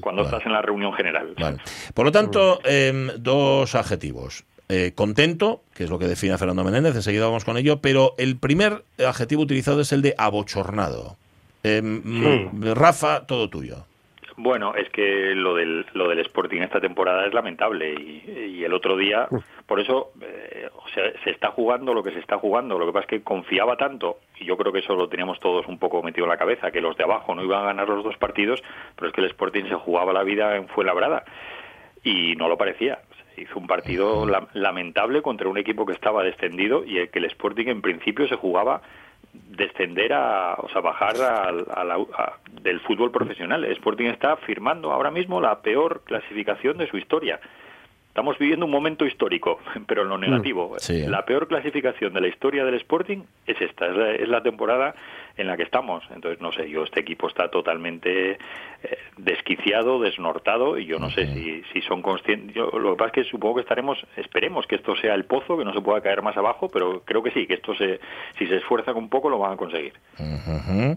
cuando 0.00 0.22
Vale. 0.22 0.36
estás 0.36 0.46
en 0.46 0.52
la 0.52 0.62
reunión 0.62 0.92
general. 0.94 1.34
Vale. 1.38 1.58
Por 1.94 2.04
lo 2.06 2.12
tanto, 2.12 2.60
em, 2.64 3.08
dos 3.18 3.74
adjetivos. 3.74 4.44
Eh, 4.68 4.92
contento, 4.94 5.60
que 5.74 5.84
es 5.84 5.90
lo 5.90 5.98
que 5.98 6.06
define 6.06 6.32
a 6.32 6.38
Fernando 6.38 6.64
Menéndez, 6.64 6.94
enseguida 6.94 7.26
vamos 7.26 7.44
con 7.44 7.58
ello, 7.58 7.80
pero 7.82 8.14
el 8.16 8.38
primer 8.38 8.82
adjetivo 8.98 9.42
utilizado 9.42 9.82
es 9.82 9.92
el 9.92 10.00
de 10.00 10.14
abochornado. 10.16 11.16
Mm, 11.62 12.72
Rafa, 12.72 13.26
todo 13.26 13.48
tuyo. 13.48 13.86
Bueno, 14.36 14.74
es 14.74 14.88
que 14.90 15.34
lo 15.34 15.54
del, 15.54 15.86
lo 15.92 16.08
del 16.08 16.18
Sporting 16.20 16.62
esta 16.62 16.80
temporada 16.80 17.26
es 17.26 17.32
lamentable 17.32 17.94
y, 17.94 18.56
y 18.58 18.64
el 18.64 18.74
otro 18.74 18.96
día, 18.96 19.28
por 19.66 19.80
eso 19.80 20.12
eh, 20.20 20.68
o 20.74 20.88
sea, 20.88 21.04
se 21.22 21.30
está 21.30 21.50
jugando 21.52 21.94
lo 21.94 22.02
que 22.02 22.10
se 22.10 22.18
está 22.18 22.38
jugando. 22.38 22.78
Lo 22.78 22.86
que 22.86 22.92
pasa 22.92 23.04
es 23.04 23.10
que 23.10 23.22
confiaba 23.22 23.76
tanto, 23.76 24.18
y 24.40 24.44
yo 24.44 24.56
creo 24.56 24.72
que 24.72 24.80
eso 24.80 24.96
lo 24.96 25.08
teníamos 25.08 25.38
todos 25.38 25.66
un 25.68 25.78
poco 25.78 26.02
metido 26.02 26.24
en 26.24 26.30
la 26.30 26.36
cabeza, 26.36 26.72
que 26.72 26.80
los 26.80 26.96
de 26.96 27.04
abajo 27.04 27.34
no 27.34 27.44
iban 27.44 27.62
a 27.62 27.66
ganar 27.66 27.88
los 27.88 28.02
dos 28.02 28.16
partidos, 28.16 28.62
pero 28.96 29.08
es 29.08 29.14
que 29.14 29.20
el 29.20 29.28
Sporting 29.28 29.64
se 29.68 29.76
jugaba 29.76 30.12
la 30.12 30.24
vida 30.24 30.56
en 30.56 30.66
Fuenlabrada 30.68 31.24
y 32.02 32.34
no 32.36 32.48
lo 32.48 32.58
parecía. 32.58 33.00
Hizo 33.36 33.58
un 33.58 33.66
partido 33.66 34.26
la- 34.26 34.46
lamentable 34.52 35.22
contra 35.22 35.48
un 35.48 35.58
equipo 35.58 35.84
que 35.86 35.92
estaba 35.92 36.22
descendido 36.22 36.84
y 36.84 36.98
el 36.98 37.10
que 37.10 37.18
el 37.18 37.24
Sporting 37.26 37.66
en 37.66 37.82
principio 37.82 38.28
se 38.28 38.36
jugaba 38.36 38.82
descender 39.32 40.12
a, 40.12 40.54
o 40.58 40.68
sea, 40.68 40.80
bajar 40.80 41.16
al- 41.16 41.66
a 41.74 41.84
la- 41.84 41.94
a- 42.16 42.34
del 42.62 42.80
fútbol 42.80 43.10
profesional. 43.10 43.64
El 43.64 43.72
Sporting 43.72 44.06
está 44.06 44.36
firmando 44.36 44.92
ahora 44.92 45.10
mismo 45.10 45.40
la 45.40 45.60
peor 45.60 46.02
clasificación 46.04 46.78
de 46.78 46.86
su 46.88 46.96
historia. 46.96 47.40
Estamos 48.08 48.38
viviendo 48.38 48.64
un 48.66 48.70
momento 48.70 49.04
histórico, 49.04 49.58
pero 49.88 50.02
en 50.02 50.08
lo 50.08 50.18
negativo. 50.18 50.74
sí. 50.78 51.04
La 51.08 51.24
peor 51.24 51.48
clasificación 51.48 52.12
de 52.12 52.20
la 52.20 52.28
historia 52.28 52.64
del 52.64 52.74
Sporting 52.74 53.22
es 53.46 53.60
esta, 53.60 53.86
es 53.88 53.96
la, 53.96 54.10
es 54.12 54.28
la 54.28 54.42
temporada 54.42 54.94
en 55.36 55.46
la 55.46 55.56
que 55.56 55.64
estamos. 55.64 56.04
Entonces, 56.14 56.40
no 56.40 56.52
sé, 56.52 56.68
yo 56.68 56.84
este 56.84 57.00
equipo 57.00 57.28
está 57.28 57.48
totalmente 57.50 58.32
eh, 58.32 58.38
desquiciado, 59.16 60.00
desnortado, 60.00 60.78
y 60.78 60.86
yo 60.86 60.98
no 60.98 61.10
sé 61.10 61.26
si, 61.34 61.62
si 61.72 61.80
son 61.82 62.02
conscientes. 62.02 62.54
Yo, 62.54 62.66
lo 62.78 62.92
que 62.92 62.96
pasa 62.96 63.08
es 63.08 63.12
que 63.12 63.30
supongo 63.30 63.56
que 63.56 63.60
estaremos, 63.62 63.98
esperemos 64.16 64.66
que 64.66 64.76
esto 64.76 64.94
sea 64.96 65.14
el 65.14 65.24
pozo, 65.24 65.56
que 65.58 65.64
no 65.64 65.72
se 65.72 65.80
pueda 65.80 66.00
caer 66.00 66.22
más 66.22 66.36
abajo, 66.36 66.68
pero 66.68 67.02
creo 67.04 67.22
que 67.22 67.30
sí, 67.30 67.46
que 67.46 67.54
esto 67.54 67.74
se, 67.74 68.00
si 68.38 68.46
se 68.46 68.56
esfuerzan 68.56 68.96
un 68.96 69.08
poco 69.08 69.28
lo 69.28 69.38
van 69.38 69.52
a 69.52 69.56
conseguir. 69.56 69.94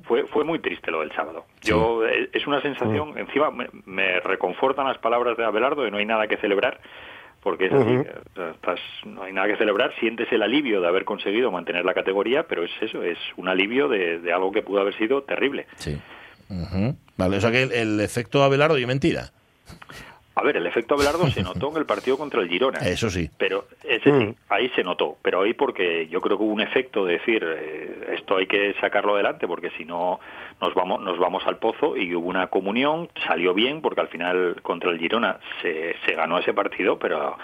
Fue, 0.03 0.25
fue 0.27 0.43
muy 0.43 0.59
triste 0.59 0.91
lo 0.91 1.01
del 1.01 1.11
sábado. 1.13 1.45
Yo 1.61 2.05
eh, 2.05 2.29
Es 2.33 2.45
una 2.47 2.61
sensación, 2.61 3.17
encima 3.17 3.51
me, 3.51 3.67
me 3.85 4.19
reconfortan 4.19 4.88
las 4.88 4.97
palabras 4.99 5.38
de 5.38 5.45
Abelardo 5.45 5.83
de 5.83 5.91
no 5.91 5.97
hay 5.97 6.05
nada 6.05 6.27
que 6.27 6.38
celebrar, 6.38 6.79
porque 7.47 7.67
es 7.67 7.71
así, 7.71 7.89
Ujú. 7.95 8.01
o 8.01 8.35
sea, 8.35 8.49
estás- 8.51 8.79
no 9.05 9.23
hay 9.23 9.31
nada 9.31 9.47
que 9.47 9.55
celebrar, 9.55 9.93
sientes 10.01 10.29
el 10.33 10.43
alivio 10.43 10.81
de 10.81 10.87
haber 10.89 11.05
conseguido 11.05 11.49
mantener 11.49 11.85
la 11.85 11.93
categoría, 11.93 12.43
pero 12.45 12.65
es 12.65 12.71
eso, 12.81 13.01
es 13.03 13.17
un 13.37 13.47
alivio 13.47 13.87
de, 13.87 14.19
de 14.19 14.33
algo 14.33 14.51
que 14.51 14.61
pudo 14.63 14.81
haber 14.81 14.93
sido 14.97 15.23
terrible. 15.23 15.65
Sí. 15.77 15.97
Vale, 17.15 17.37
o 17.37 17.39
sea 17.41 17.49
que 17.51 17.63
el, 17.63 17.71
el 17.71 17.99
efecto 18.01 18.43
Abelardo 18.43 18.77
y 18.77 18.85
mentira. 18.85 19.31
A 20.38 20.43
ver, 20.43 20.57
el 20.57 20.67
efecto 20.67 20.93
Abelardo 20.95 21.27
se 21.29 21.41
notó 21.43 21.69
en 21.71 21.77
el 21.77 21.85
partido 21.85 22.17
contra 22.17 22.41
el 22.41 22.47
Girona. 22.49 22.79
Eso 22.79 23.09
sí. 23.09 23.29
Pero 23.38 23.65
ese 23.83 24.11
Mm. 24.11 24.19
sí, 24.29 24.35
ahí 24.49 24.69
se 24.75 24.83
notó. 24.83 25.17
Pero 25.21 25.41
ahí 25.41 25.53
porque 25.53 26.07
yo 26.07 26.21
creo 26.21 26.38
que 26.38 26.43
hubo 26.43 26.53
un 26.53 26.61
efecto 26.61 27.05
de 27.05 27.13
decir 27.13 27.43
eh, 27.45 28.15
esto 28.17 28.38
hay 28.38 28.47
que 28.47 28.73
sacarlo 28.79 29.15
adelante 29.15 29.47
porque 29.47 29.71
si 29.77 29.83
no 29.85 30.19
nos 30.61 30.73
vamos 30.73 31.01
nos 31.01 31.17
vamos 31.19 31.43
al 31.47 31.57
pozo 31.57 31.97
y 31.97 32.13
hubo 32.15 32.27
una 32.29 32.47
comunión, 32.47 33.09
salió 33.27 33.53
bien 33.53 33.81
porque 33.81 34.01
al 34.01 34.07
final 34.09 34.57
contra 34.61 34.91
el 34.91 34.99
Girona 34.99 35.39
se, 35.61 35.95
se 36.05 36.13
ganó 36.13 36.38
ese 36.39 36.53
partido, 36.53 36.97
pero 36.99 37.38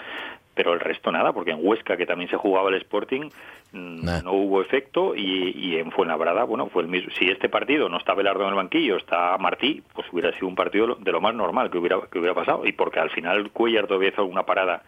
pero 0.54 0.72
el 0.72 0.80
resto 0.80 1.10
nada, 1.12 1.32
porque 1.32 1.50
en 1.50 1.58
Huesca, 1.60 1.96
que 1.96 2.06
también 2.06 2.30
se 2.30 2.36
jugaba 2.36 2.68
el 2.70 2.76
Sporting, 2.76 3.28
mm, 3.72 4.04
Nah. 4.04 4.22
no 4.22 4.32
hubo 4.32 4.60
efecto 4.62 5.14
y, 5.16 5.50
y 5.56 5.76
en 5.78 5.90
Fuenlabrada, 5.90 6.44
bueno, 6.44 6.68
fue 6.68 6.82
el 6.82 6.88
mismo. 6.88 7.10
Si 7.18 7.28
este 7.28 7.48
partido 7.48 7.88
no 7.88 7.98
está 7.98 8.14
Belardo 8.14 8.42
en 8.44 8.50
el 8.50 8.54
banquillo, 8.54 8.96
está 8.96 9.36
Martí, 9.38 9.82
pues 9.94 10.06
hubiera 10.12 10.32
sido 10.34 10.46
un 10.48 10.54
partido 10.54 10.94
de 11.00 11.12
lo 11.12 11.20
más 11.20 11.34
normal 11.34 11.70
que 11.70 11.78
hubiera 11.78 11.98
que 12.10 12.18
hubiera 12.18 12.34
pasado. 12.34 12.64
Y 12.66 12.72
porque 12.72 13.00
al 13.00 13.10
final 13.10 13.50
Cuellar 13.50 13.86
todavía 13.86 14.10
hizo 14.10 14.24
una 14.24 14.44
parada 14.44 14.82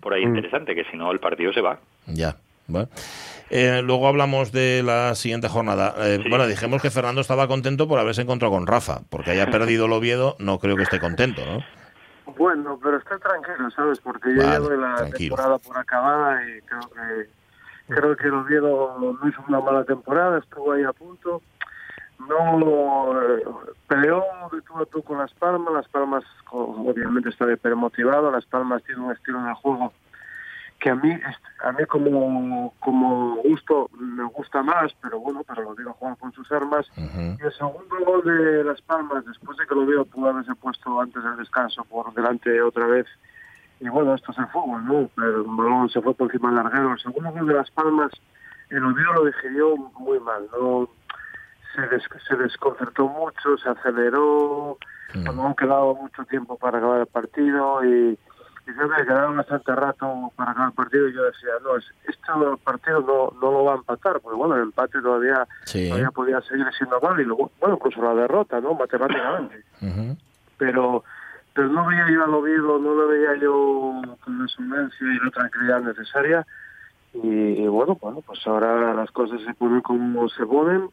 por 0.00 0.14
ahí 0.14 0.22
interesante, 0.22 0.74
que 0.74 0.84
si 0.84 0.96
no 0.96 1.10
el 1.12 1.20
partido 1.20 1.52
se 1.52 1.60
va. 1.60 1.78
Ya. 2.06 2.36
Bueno. 2.68 2.88
Eh, 3.50 3.82
luego 3.84 4.08
hablamos 4.08 4.50
de 4.50 4.82
la 4.82 5.14
siguiente 5.14 5.48
jornada. 5.48 5.94
Eh, 5.98 6.20
Sí. 6.22 6.28
Bueno, 6.30 6.46
dijimos 6.46 6.80
que 6.80 6.90
Fernando 6.90 7.20
estaba 7.20 7.48
contento 7.48 7.86
por 7.86 7.98
haberse 7.98 8.22
encontrado 8.22 8.54
con 8.54 8.66
Rafa, 8.66 9.00
porque 9.10 9.32
haya 9.32 9.50
perdido 9.50 9.86
el 9.86 9.92
Oviedo, 9.92 10.36
no 10.38 10.58
creo 10.58 10.76
que 10.76 10.84
esté 10.84 10.98
contento, 11.00 11.42
¿no? 11.44 11.62
Bueno, 12.36 12.78
pero 12.82 12.96
está 12.98 13.18
tranquilo, 13.18 13.70
¿sabes? 13.70 14.00
Porque 14.00 14.28
Vale, 14.30 14.42
ya 14.42 14.58
doy 14.58 14.78
la 14.78 14.96
tranquilo. 14.96 15.18
temporada 15.36 15.58
por 15.58 15.78
acabada 15.78 16.42
y 16.48 16.60
creo 16.62 16.80
que 16.90 17.30
creo 17.94 18.16
que 18.16 18.26
el 18.28 18.34
Oviedo 18.34 19.16
no 19.20 19.28
hizo 19.28 19.42
una 19.48 19.60
mala 19.60 19.84
temporada, 19.84 20.38
estuvo 20.38 20.72
ahí 20.72 20.82
a 20.84 20.92
punto. 20.92 21.42
No 22.28 23.20
eh, 23.20 23.44
peleó 23.88 24.22
de 24.52 24.60
tú 24.62 24.78
a 24.78 24.86
tú 24.86 25.02
con 25.02 25.18
Las 25.18 25.34
Palmas, 25.34 25.74
Las 25.74 25.88
Palmas 25.88 26.24
obviamente 26.50 27.30
está 27.30 27.50
hipermotivado, 27.52 28.30
Las 28.30 28.46
Palmas 28.46 28.82
tiene 28.84 29.02
un 29.02 29.12
estilo 29.12 29.42
de 29.42 29.54
juego 29.54 29.92
que 30.82 30.90
a 30.90 30.96
mí 30.96 31.12
a 31.64 31.70
mí 31.72 31.84
como 31.86 32.74
como 32.80 33.36
gusto 33.36 33.88
me 33.98 34.24
gusta 34.24 34.62
más, 34.64 34.92
pero 35.00 35.20
bueno, 35.20 35.42
pero 35.46 35.62
lo 35.62 35.74
digo 35.76 35.92
jugar 35.92 36.16
con 36.18 36.32
sus 36.32 36.50
armas. 36.50 36.84
Y 36.96 37.42
el 37.42 37.52
segundo 37.52 37.96
gol 38.04 38.24
de 38.24 38.64
Las 38.64 38.82
Palmas, 38.82 39.24
después 39.24 39.56
de 39.58 39.66
que 39.66 39.74
lo 39.76 39.86
veo, 39.86 40.04
pudo 40.04 40.30
haberse 40.30 40.54
puesto 40.56 41.00
antes 41.00 41.22
del 41.22 41.36
descanso 41.36 41.84
por 41.84 42.12
delante 42.14 42.60
otra 42.60 42.86
vez. 42.86 43.06
Y 43.78 43.88
bueno, 43.88 44.14
esto 44.14 44.32
es 44.32 44.38
el 44.38 44.46
fútbol, 44.48 44.84
¿no? 44.84 45.08
Pero 45.14 45.36
el 45.42 45.46
balón 45.46 45.88
se 45.88 46.02
fue 46.02 46.14
por 46.14 46.26
encima 46.26 46.48
del 46.52 46.56
larguero. 46.64 46.92
El 46.92 46.98
segundo 47.00 47.30
gol 47.30 47.46
de 47.46 47.54
Las 47.54 47.70
Palmas, 47.70 48.10
el 48.70 48.84
Oviedo 48.84 49.12
lo 49.12 49.24
digirió 49.26 49.76
muy 49.76 50.18
mal, 50.18 50.46
¿no? 50.52 50.88
Se, 51.76 51.82
des- 51.88 52.08
se 52.28 52.36
desconcertó 52.36 53.06
mucho, 53.08 53.56
se 53.58 53.68
aceleró, 53.68 54.76
Mm. 55.14 55.24
cuando 55.24 55.42
han 55.46 55.54
quedado 55.54 55.94
mucho 55.94 56.24
tiempo 56.24 56.56
para 56.56 56.78
acabar 56.78 57.00
el 57.00 57.06
partido 57.06 57.84
y, 57.84 58.18
y 58.66 58.72
se 58.72 58.84
me 58.86 59.04
quedaron 59.04 59.36
bastante 59.36 59.74
rato 59.74 60.32
para 60.36 60.66
el 60.66 60.72
partido 60.72 61.08
y 61.08 61.14
yo 61.14 61.24
decía, 61.24 61.50
no, 61.64 61.76
es, 61.76 61.84
este 62.06 62.22
partido 62.62 63.00
no, 63.00 63.38
no 63.40 63.50
lo 63.52 63.64
va 63.64 63.72
a 63.72 63.76
empatar, 63.76 64.20
porque 64.20 64.36
bueno, 64.36 64.54
el 64.56 64.62
empate 64.62 65.00
todavía 65.00 65.46
Sí. 65.64 65.88
todavía 65.88 66.10
podía 66.12 66.40
seguir 66.42 66.66
siendo 66.76 67.00
válido, 67.00 67.36
bueno, 67.60 67.74
incluso 67.76 68.00
la 68.02 68.14
derrota, 68.14 68.60
¿no? 68.60 68.74
Matemáticamente. 68.74 69.64
Pero 70.58 71.02
pero 71.54 71.68
no 71.68 71.86
veía 71.86 72.08
yo 72.10 72.24
al 72.24 72.32
Oviedo, 72.32 72.78
no 72.78 72.94
lo 72.94 73.08
veía 73.08 73.34
yo 73.34 74.00
con 74.24 74.40
la 74.40 74.48
solvencia 74.48 75.06
y 75.06 75.18
la 75.22 75.30
tranquilidad 75.30 75.80
necesaria. 75.82 76.46
Y, 77.12 77.28
y 77.28 77.66
bueno, 77.66 77.98
bueno, 78.00 78.22
pues 78.26 78.40
ahora 78.46 78.94
las 78.94 79.10
cosas 79.10 79.38
se 79.42 79.52
ponen 79.52 79.82
como 79.82 80.30
se 80.30 80.46
ponen. 80.46 80.88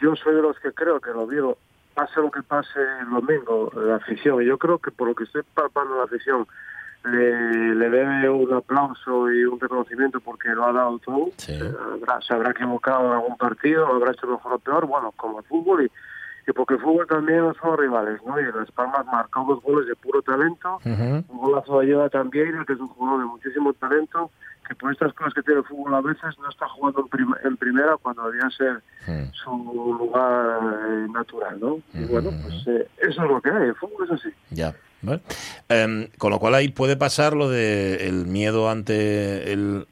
Yo 0.00 0.16
soy 0.16 0.34
de 0.34 0.42
los 0.42 0.58
que 0.58 0.72
creo 0.72 0.98
que 1.00 1.10
el 1.10 1.16
Oviedo, 1.16 1.56
pase 1.94 2.20
lo 2.20 2.32
que 2.32 2.42
pase 2.42 2.80
el 3.00 3.10
domingo, 3.10 3.70
la 3.76 3.96
afición, 3.96 4.42
y 4.42 4.46
yo 4.46 4.58
creo 4.58 4.78
que 4.80 4.90
por 4.90 5.06
lo 5.06 5.14
que 5.14 5.22
estoy 5.24 5.42
palpando 5.54 5.96
la 5.98 6.04
afición, 6.04 6.48
le, 7.10 7.74
le 7.74 7.90
debe 7.90 8.28
un 8.30 8.52
aplauso 8.54 9.30
y 9.30 9.44
un 9.44 9.58
reconocimiento 9.60 10.20
porque 10.20 10.48
lo 10.50 10.64
ha 10.66 10.72
dado 10.72 10.98
todo. 10.98 11.30
Habrá- 11.94 12.20
se 12.22 12.34
habrá 12.34 12.50
equivocado 12.50 13.06
en 13.06 13.12
algún 13.12 13.36
partido, 13.36 13.86
lo 13.86 13.94
habrá 13.94 14.12
hecho 14.12 14.26
mejor 14.26 14.52
o 14.54 14.58
peor, 14.58 14.86
bueno, 14.86 15.12
como 15.16 15.38
el 15.40 15.44
fútbol 15.44 15.84
y, 15.84 16.50
y 16.50 16.52
porque 16.52 16.74
el 16.74 16.80
fútbol 16.80 17.06
también 17.06 17.40
no 17.40 17.54
son 17.54 17.76
rivales, 17.78 18.20
¿no? 18.26 18.38
Y 18.40 18.44
Las 18.52 18.70
Palmas 18.72 19.06
marcó 19.06 19.44
dos 19.48 19.62
goles 19.62 19.86
de 19.88 19.96
puro 19.96 20.22
talento, 20.22 20.78
un 21.28 21.38
golazo 21.38 21.78
de 21.80 21.86
Ayuda 21.86 22.08
también, 22.08 22.64
que 22.66 22.72
es 22.74 22.80
un 22.80 22.88
jugador 22.88 23.20
de 23.20 23.26
muchísimo 23.26 23.72
talento, 23.74 24.30
que 24.68 24.74
por 24.74 24.90
estas 24.90 25.12
cosas 25.14 25.32
que 25.32 25.42
tiene 25.42 25.60
el 25.60 25.66
fútbol 25.66 25.94
a 25.94 26.00
veces 26.00 26.36
no 26.40 26.48
está 26.48 26.68
jugando 26.68 27.00
en, 27.02 27.08
prim- 27.08 27.34
en 27.44 27.56
primera 27.56 27.96
cuando 27.98 28.28
debía 28.30 28.50
ser 28.50 28.82
su 29.32 29.96
lugar 29.98 30.58
eh, 30.88 31.06
natural, 31.12 31.60
¿no? 31.60 31.78
Y 31.94 32.04
bueno, 32.04 32.30
pues 32.42 32.66
eh, 32.66 32.88
eso 32.98 33.22
es 33.22 33.28
lo 33.30 33.40
que 33.40 33.50
hay, 33.50 33.68
el 33.68 33.74
fútbol 33.76 34.06
es 34.06 34.10
así. 34.12 34.28
Ya. 34.50 34.74
¿Vale? 35.02 35.20
Em, 35.68 36.08
con 36.18 36.30
lo 36.30 36.38
cual 36.38 36.54
ahí 36.54 36.68
puede 36.68 36.96
pasar 36.96 37.34
lo 37.34 37.48
de 37.48 38.08
el 38.08 38.26
miedo 38.26 38.70
ante 38.70 39.52
el 39.52 39.86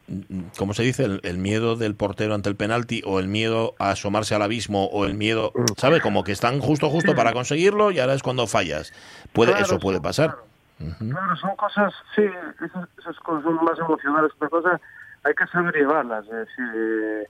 ¿cómo 0.59 0.75
se 0.75 0.83
dice? 0.83 1.05
El, 1.05 1.21
el 1.25 1.39
miedo 1.39 1.77
del 1.77 1.95
portero 1.95 2.35
ante 2.35 2.49
el 2.49 2.57
penalti 2.57 3.03
o 3.05 3.19
el 3.21 3.29
miedo 3.29 3.75
a 3.79 3.91
asomarse 3.91 4.35
al 4.35 4.43
abismo 4.43 4.87
o 4.87 5.05
el 5.05 5.15
miedo, 5.15 5.53
¿sabe? 5.77 6.01
Como 6.01 6.25
que 6.25 6.33
están 6.33 6.61
justo 6.61 6.91
justo 6.91 7.15
para 7.15 7.33
conseguirlo 7.33 7.91
y 7.91 8.01
ahora 8.01 8.15
es 8.15 8.23
cuando 8.23 8.47
fallas. 8.47 8.93
Puede 9.33 9.53
Claro, 9.53 9.67
eso 9.67 9.79
puede 9.79 10.01
pasar. 10.01 10.37
Claro, 10.79 11.37
son 11.37 11.55
cosas, 11.57 11.95
sí, 12.17 12.23
esas, 12.65 12.89
esas 12.99 13.17
cosas 13.21 13.45
son 13.45 13.55
más 13.65 13.79
emocionales 13.79 14.33
que 14.33 14.45
otra 14.45 14.49
cosa, 14.49 14.81
hay 15.23 15.35
que 15.35 15.47
saber 15.47 15.75
llevarlas, 15.75 16.25
es 16.27 16.33
decir, 16.33 17.29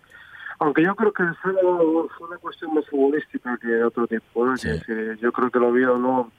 aunque 0.59 0.83
yo 0.83 0.95
creo 0.95 1.13
que 1.13 1.25
fue, 1.43 1.53
una 1.53 2.39
cuestión 2.39 2.75
más 2.75 2.87
futbolística 2.89 3.57
que 3.59 3.69
de 3.69 3.85
otro 3.85 4.07
tipo, 4.07 4.47
¿no? 4.47 4.55
Es 4.55 4.63
decir, 4.63 5.19
yo 5.21 5.31
creo 5.33 5.51
que 5.51 5.59
el 5.59 5.65
Oviedo 5.65 5.99
no, 5.99 6.33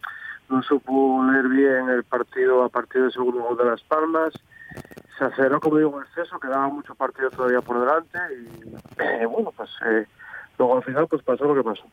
no 0.50 0.62
supo 0.64 1.24
leer 1.32 1.48
bien 1.48 1.90
el 1.90 2.04
partido 2.04 2.64
a 2.64 2.70
partir 2.70 3.02
del 3.02 3.12
segundo 3.12 3.42
gol 3.42 3.58
de 3.58 3.66
Las 3.66 3.82
Palmas, 3.84 4.34
se 5.18 5.26
aceleró, 5.26 5.60
como 5.60 5.78
digo, 5.78 5.98
en 5.98 6.06
exceso, 6.06 6.40
quedaba 6.40 6.68
mucho 6.68 6.96
partido 6.96 7.30
todavía 7.30 7.62
por 7.62 7.80
delante 7.80 8.20
y 8.34 9.02
eh, 9.02 9.26
bueno, 9.26 9.52
pues 9.56 9.70
eh, 9.86 10.06
luego 10.58 10.78
al 10.78 10.84
final 10.84 11.08
pues 11.08 11.22
pasó 11.24 11.46
lo 11.46 11.56
que 11.56 11.64
pasó. 11.64 11.84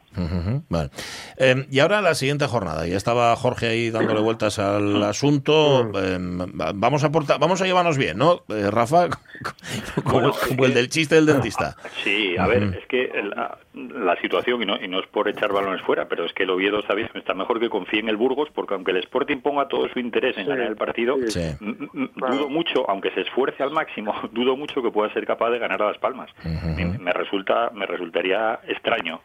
Vale. 0.68 0.90
Em, 1.36 1.66
y 1.70 1.80
ahora 1.80 2.00
la 2.02 2.14
siguiente 2.14 2.46
jornada. 2.46 2.86
Ya 2.86 2.96
estaba 2.96 3.34
Jorge 3.36 3.66
ahí 3.68 3.90
dándole 3.90 4.20
vueltas 4.22 4.58
al 4.58 5.02
asunto. 5.02 5.90
Em, 5.98 6.38
va- 6.40 6.72
vamos 6.74 7.04
a 7.04 7.08
aportar, 7.08 7.38
vamos 7.38 7.60
a 7.62 7.64
llevarnos 7.66 7.98
bien, 7.98 8.18
¿no? 8.18 8.42
Eh, 8.48 8.70
Rafa, 8.70 9.08
como, 10.04 10.20
Bueno, 10.20 10.34
como 10.48 10.64
el 10.66 10.74
del 10.74 10.88
chiste 10.88 11.14
del 11.16 11.26
dentista. 11.26 11.76
Sí, 12.04 12.36
a 12.36 12.46
ver, 12.48 12.62
es 12.80 12.86
que 12.86 13.10
la, 13.22 13.58
la 13.74 14.16
situación, 14.20 14.60
y 14.62 14.66
no, 14.66 14.76
y 14.82 14.88
no 14.88 14.98
es 14.98 15.06
por 15.06 15.28
echar 15.28 15.52
balones 15.52 15.80
fuera, 15.82 16.08
pero 16.08 16.24
es 16.24 16.32
que 16.32 16.42
el 16.42 16.50
Oviedo 16.50 16.82
sabéis 16.82 17.08
está 17.14 17.32
mejor 17.34 17.60
que 17.60 17.68
confíe 17.70 18.00
en 18.00 18.08
el 18.08 18.16
Burgos, 18.16 18.48
porque 18.52 18.74
aunque 18.74 18.90
el 18.90 18.96
Sporting 18.98 19.38
ponga 19.38 19.68
todo 19.68 19.88
su 19.88 19.98
interés 20.00 20.36
en 20.36 20.44
Sí, 20.44 20.50
ganar 20.50 20.66
el 20.66 20.76
partido, 20.76 21.16
sí. 21.28 21.40
dudo 21.60 22.48
mucho, 22.48 22.88
aunque 22.90 23.10
se 23.12 23.20
esfuerce 23.20 23.62
al 23.62 23.70
máximo, 23.70 24.12
dudo 24.32 24.56
mucho 24.56 24.82
que 24.82 24.90
pueda 24.90 25.12
ser 25.12 25.26
capaz 25.26 25.50
de 25.50 25.58
ganar 25.60 25.80
a 25.82 25.86
Las 25.88 25.98
Palmas. 25.98 26.30
me, 26.76 26.84
me 26.98 27.12
resulta, 27.12 27.70
me 27.74 27.86
resultaría 27.86 28.51
extraño. 28.66 29.20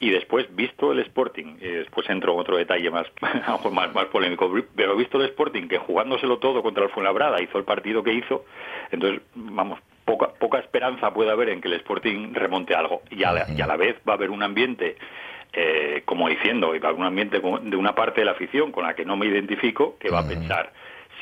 Y 0.00 0.10
después, 0.10 0.46
visto 0.54 0.92
el 0.92 1.00
Sporting, 1.00 1.56
y 1.60 1.68
después 1.68 2.08
entro 2.08 2.34
en 2.34 2.40
otro 2.40 2.56
detalle 2.56 2.90
más, 2.90 3.06
más, 3.72 3.94
más 3.94 4.06
polémico, 4.06 4.52
pero 4.76 4.96
visto 4.96 5.18
el 5.18 5.26
Sporting 5.26 5.68
que 5.68 5.78
jugándoselo 5.78 6.38
todo 6.38 6.62
contra 6.62 6.84
el 6.84 6.90
Fuenlabrada 6.90 7.42
hizo 7.42 7.58
el 7.58 7.64
partido 7.64 8.02
que 8.02 8.12
hizo, 8.12 8.44
entonces, 8.90 9.22
vamos, 9.34 9.80
poca, 10.04 10.28
poca 10.38 10.58
esperanza 10.58 11.12
puede 11.12 11.30
haber 11.30 11.50
en 11.50 11.60
que 11.60 11.68
el 11.68 11.74
Sporting 11.74 12.32
remonte 12.32 12.74
algo. 12.74 13.02
Y 13.10 13.24
a 13.24 13.32
la, 13.32 13.46
y 13.50 13.60
a 13.60 13.66
la 13.66 13.76
vez 13.76 13.96
va 14.08 14.14
a 14.14 14.16
haber 14.16 14.30
un 14.30 14.42
ambiente, 14.42 14.96
eh, 15.52 16.02
como 16.04 16.28
diciendo, 16.28 16.74
y 16.74 16.78
va 16.78 16.88
a 16.88 16.90
haber 16.90 17.00
un 17.00 17.06
ambiente 17.06 17.40
de 17.40 17.76
una 17.76 17.94
parte 17.94 18.20
de 18.20 18.24
la 18.24 18.32
afición 18.32 18.72
con 18.72 18.84
la 18.84 18.94
que 18.94 19.04
no 19.04 19.16
me 19.16 19.26
identifico, 19.26 19.98
que 19.98 20.10
va 20.10 20.20
a 20.20 20.28
pensar, 20.28 20.72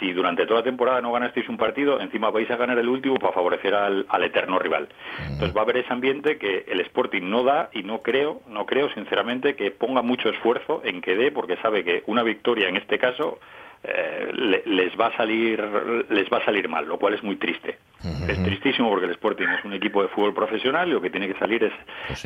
si 0.00 0.12
durante 0.12 0.46
toda 0.46 0.60
la 0.60 0.64
temporada 0.64 1.00
no 1.00 1.12
ganasteis 1.12 1.48
un 1.48 1.56
partido, 1.56 2.00
encima 2.00 2.30
vais 2.30 2.50
a 2.50 2.56
ganar 2.56 2.78
el 2.78 2.88
último 2.88 3.16
para 3.18 3.32
favorecer 3.32 3.74
al, 3.74 4.06
al 4.08 4.22
eterno 4.24 4.58
rival. 4.58 4.88
Entonces 5.32 5.56
va 5.56 5.60
a 5.60 5.64
haber 5.64 5.78
ese 5.78 5.92
ambiente 5.92 6.38
que 6.38 6.64
el 6.68 6.80
Sporting 6.80 7.22
no 7.22 7.42
da 7.42 7.70
y 7.72 7.82
no 7.82 8.02
creo, 8.02 8.40
no 8.48 8.66
creo 8.66 8.88
sinceramente 8.94 9.56
que 9.56 9.70
ponga 9.70 10.02
mucho 10.02 10.28
esfuerzo 10.28 10.82
en 10.84 11.00
que 11.00 11.16
dé, 11.16 11.30
porque 11.32 11.56
sabe 11.58 11.84
que 11.84 12.02
una 12.06 12.22
victoria 12.22 12.68
en 12.68 12.76
este 12.76 12.98
caso 12.98 13.38
eh, 13.84 14.30
le- 14.34 14.62
les 14.66 14.98
va 14.98 15.08
a 15.08 15.16
salir 15.16 15.62
les 16.08 16.28
va 16.32 16.38
a 16.38 16.44
salir 16.44 16.68
mal, 16.68 16.86
lo 16.88 16.98
cual 16.98 17.14
es 17.14 17.22
muy 17.22 17.36
triste. 17.36 17.78
Es 18.28 18.42
tristísimo 18.42 18.88
porque 18.90 19.06
el 19.06 19.12
Sporting 19.12 19.46
es 19.46 19.64
un 19.64 19.72
equipo 19.74 20.02
de 20.02 20.08
fútbol 20.08 20.34
profesional 20.34 20.88
y 20.88 20.92
lo 20.92 21.00
que 21.00 21.10
tiene 21.10 21.28
que 21.28 21.38
salir 21.38 21.62
es, 21.64 21.72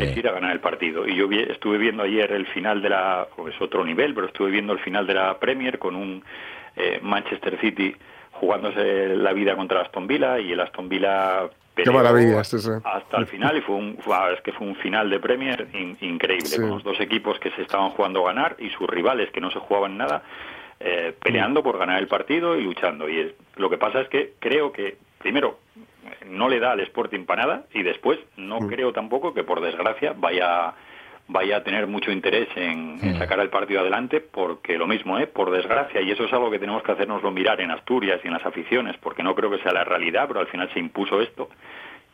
es 0.05 0.17
ir 0.17 0.29
a 0.29 0.33
ganar 0.33 0.53
el 0.53 0.61
partido. 0.61 1.07
Y 1.07 1.15
yo 1.17 1.29
vi- 1.29 1.41
estuve 1.43 1.77
viendo 1.79 2.03
ayer 2.03 2.33
el 2.33 2.47
final 2.47 2.81
de 2.83 2.89
la, 2.91 3.27
pues 3.37 3.55
es 3.55 3.61
otro 3.61 3.85
nivel, 3.85 4.15
pero 4.15 4.27
estuve 4.29 4.51
viendo 4.51 4.73
el 4.73 4.79
final 4.79 5.07
de 5.07 5.15
la 5.15 5.39
Premier 5.39 5.79
con 5.79 5.97
un 5.97 6.23
eh, 6.77 6.99
Manchester 7.03 7.59
City 7.61 7.95
jugándose 8.33 9.17
la 9.17 9.33
vida 9.33 9.55
contra 9.57 9.83
Aston 9.83 10.07
Villa 10.07 10.39
y 10.39 10.53
el 10.53 10.61
Aston 10.61 10.89
Villa 10.89 11.43
Qué 11.75 11.85
peleó 11.85 11.93
maravilla, 12.03 12.43
sí, 12.45 12.59
sí. 12.59 12.71
hasta 12.85 13.17
el 13.19 13.27
final 13.27 13.57
y 13.57 13.61
fue 13.61 13.77
un 13.77 13.99
es 14.35 14.41
que 14.43 14.53
fue 14.53 14.67
un 14.67 14.75
final 14.77 15.09
de 15.09 15.21
Premier 15.21 15.69
in- 15.73 15.97
increíble 16.01 16.47
Sí. 16.47 16.61
con 16.61 16.71
los 16.71 16.83
dos 16.83 17.01
equipos 17.01 17.39
que 17.39 17.51
se 17.53 17.63
estaban 17.63 17.91
jugando 17.91 18.27
a 18.27 18.33
ganar 18.33 18.57
y 18.59 18.69
sus 18.71 18.89
rivales 18.89 19.31
que 19.31 19.41
no 19.41 19.51
se 19.51 19.59
jugaban 19.61 19.97
nada 19.97 20.23
eh, 20.81 21.15
peleando 21.23 21.63
por 21.63 21.79
ganar 21.79 21.99
el 22.01 22.09
partido 22.09 22.57
y 22.57 22.63
luchando 22.65 23.09
y 23.09 23.21
es- 23.21 23.35
lo 23.57 23.69
que 23.71 23.79
pasa 23.79 24.01
es 24.01 24.09
que 24.09 24.33
creo 24.39 24.73
que 24.73 24.97
primero 25.19 25.59
no 26.27 26.49
le 26.49 26.59
da 26.61 26.73
al 26.73 26.81
Sporting 26.81 27.25
para 27.27 27.43
nada 27.47 27.65
y 27.75 27.83
después 27.83 28.19
no 28.37 28.59
creo 28.61 28.93
tampoco 28.93 29.33
que 29.35 29.45
por 29.45 29.61
desgracia 29.61 30.15
vaya 30.17 30.73
vaya 31.33 31.59
a 31.59 31.63
tener 31.63 31.87
mucho 31.87 32.11
interés 32.11 32.49
en, 32.57 32.99
en 33.03 33.19
sacar 33.19 33.39
el 33.41 33.51
partido 33.51 33.81
adelante 33.81 34.21
porque 34.21 34.77
lo 34.77 34.87
mismo, 34.87 35.19
¿eh? 35.19 35.27
por 35.27 35.51
desgracia, 35.51 36.01
y 36.01 36.11
eso 36.11 36.25
es 36.25 36.33
algo 36.33 36.51
que 36.51 36.59
tenemos 36.59 36.83
que 36.83 36.93
hacernoslo 36.93 37.31
mirar 37.31 37.61
en 37.61 37.71
Asturias 37.71 38.21
y 38.25 38.27
en 38.27 38.35
las 38.35 38.45
aficiones, 38.45 38.97
porque 38.99 39.23
no 39.23 39.35
creo 39.35 39.51
que 39.51 39.59
sea 39.59 39.73
la 39.73 39.85
realidad, 39.85 40.27
pero 40.27 40.41
al 40.41 40.49
final 40.49 40.69
se 40.73 40.81
impuso 40.81 41.21
esto 41.21 41.49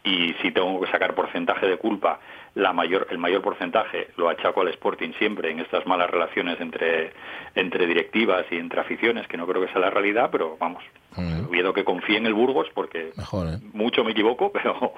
y 0.07 0.35
si 0.41 0.53
tengo 0.53 0.81
que 0.81 0.91
sacar 0.91 1.14
porcentaje 1.14 1.67
de 1.67 1.79
culpa, 1.79 2.21
la 2.55 2.73
mayor, 2.73 3.09
el 3.11 3.19
mayor 3.19 3.43
porcentaje 3.43 4.09
lo 4.17 4.29
achaco 4.29 4.61
al 4.61 4.69
Sporting 4.69 5.12
siempre 5.19 5.51
en 5.51 5.59
estas 5.59 5.85
malas 5.85 6.09
relaciones 6.09 6.61
entre, 6.61 7.12
entre 7.55 7.87
directivas 7.87 8.47
y 8.51 8.57
entre 8.57 8.81
aficiones, 8.81 9.27
que 9.27 9.37
no 9.37 9.47
creo 9.47 9.67
que 9.67 9.73
sea 9.73 9.81
la 9.81 9.91
realidad, 9.91 10.29
pero 10.31 10.57
vamos, 10.59 10.83
Oviedo 11.49 11.73
que 11.73 11.85
confíe 11.85 12.19
en 12.19 12.27
el 12.27 12.35
Burgos 12.35 12.69
porque 12.75 13.12
Mejor, 13.17 13.49
¿eh? 13.49 13.59
mucho 13.73 14.05
me 14.05 14.12
equivoco, 14.12 14.53
pero, 14.53 14.95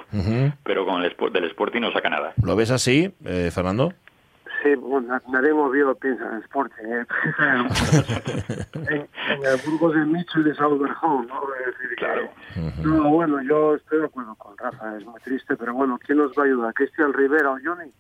pero 0.63 0.85
con 0.85 1.03
el 1.03 1.17
del 1.33 1.45
Sporting 1.45 1.81
no 1.81 1.93
saca 1.93 2.11
nada. 2.11 2.35
¿Lo 2.43 2.55
ves 2.55 2.71
así, 2.71 3.11
eh, 3.25 3.51
Fernando? 3.53 3.95
Sí, 4.63 4.75
bueno, 4.77 5.21
nadie 5.29 5.51
en 5.51 5.57
Oviedo 5.59 5.95
piensa 5.95 6.25
en 6.33 6.39
Sporting. 6.43 6.85
¿eh? 6.85 7.07
en, 8.75 8.91
en 8.91 9.47
el 9.47 9.61
Burgos 9.67 9.95
de 9.95 10.05
Micho 10.05 10.41
y 10.41 10.45
de 10.45 10.55
Sauberhome, 10.55 11.27
¿no? 11.27 11.41
Es 11.61 11.79
decir, 11.79 11.97
que- 11.97 12.83
No, 12.83 13.11
bueno, 13.11 13.41
yo 13.43 13.75
estoy 13.77 14.01
de 14.01 14.07
acuerdo 14.07 14.35
con 14.35 14.57
Rafa, 14.59 14.97
es 14.97 15.05
muy 15.05 15.21
triste, 15.21 15.57
pero 15.57 15.75
bueno, 15.75 15.99
¿quién 16.05 16.19
nos 16.19 16.33
va 16.33 16.43
a 16.43 16.47
ayudar? 16.47 16.75
¿Cristian 16.75 17.13
Rivera 17.13 17.51
o 17.53 17.59
Johnny? 17.65 17.91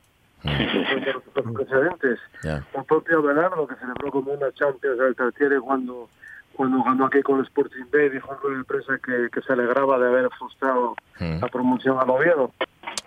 Los 0.44 1.52
precedentes. 1.54 2.18
Ya. 2.42 2.64
El 2.74 2.84
propio 2.84 3.18
Abelardo, 3.18 3.66
que 3.66 3.74
celebró 3.76 4.11
como 4.11 4.32
una 4.32 4.50
Champions 4.52 4.98
del 4.98 5.14
Tartiere 5.16 5.61
cuando, 5.61 6.09
cuando 6.54 6.82
ganó 6.84 7.06
aquí 7.06 7.22
con 7.22 7.38
el 7.40 7.44
Sporting 7.46 7.84
B, 7.90 8.11
dijo 8.11 8.32
en 8.34 8.40
rueda 8.40 8.59
de 8.59 8.64
prensa 8.64 8.98
que, 9.04 9.28
que 9.32 9.42
se 9.42 9.52
alegraba 9.52 9.98
de 9.98 10.06
haber 10.09 10.28
frustrado 10.38 10.94
Mm. 11.20 11.40
la 11.40 11.48
promoción 11.48 11.98
al 11.98 12.09
Oviedo. 12.11 12.52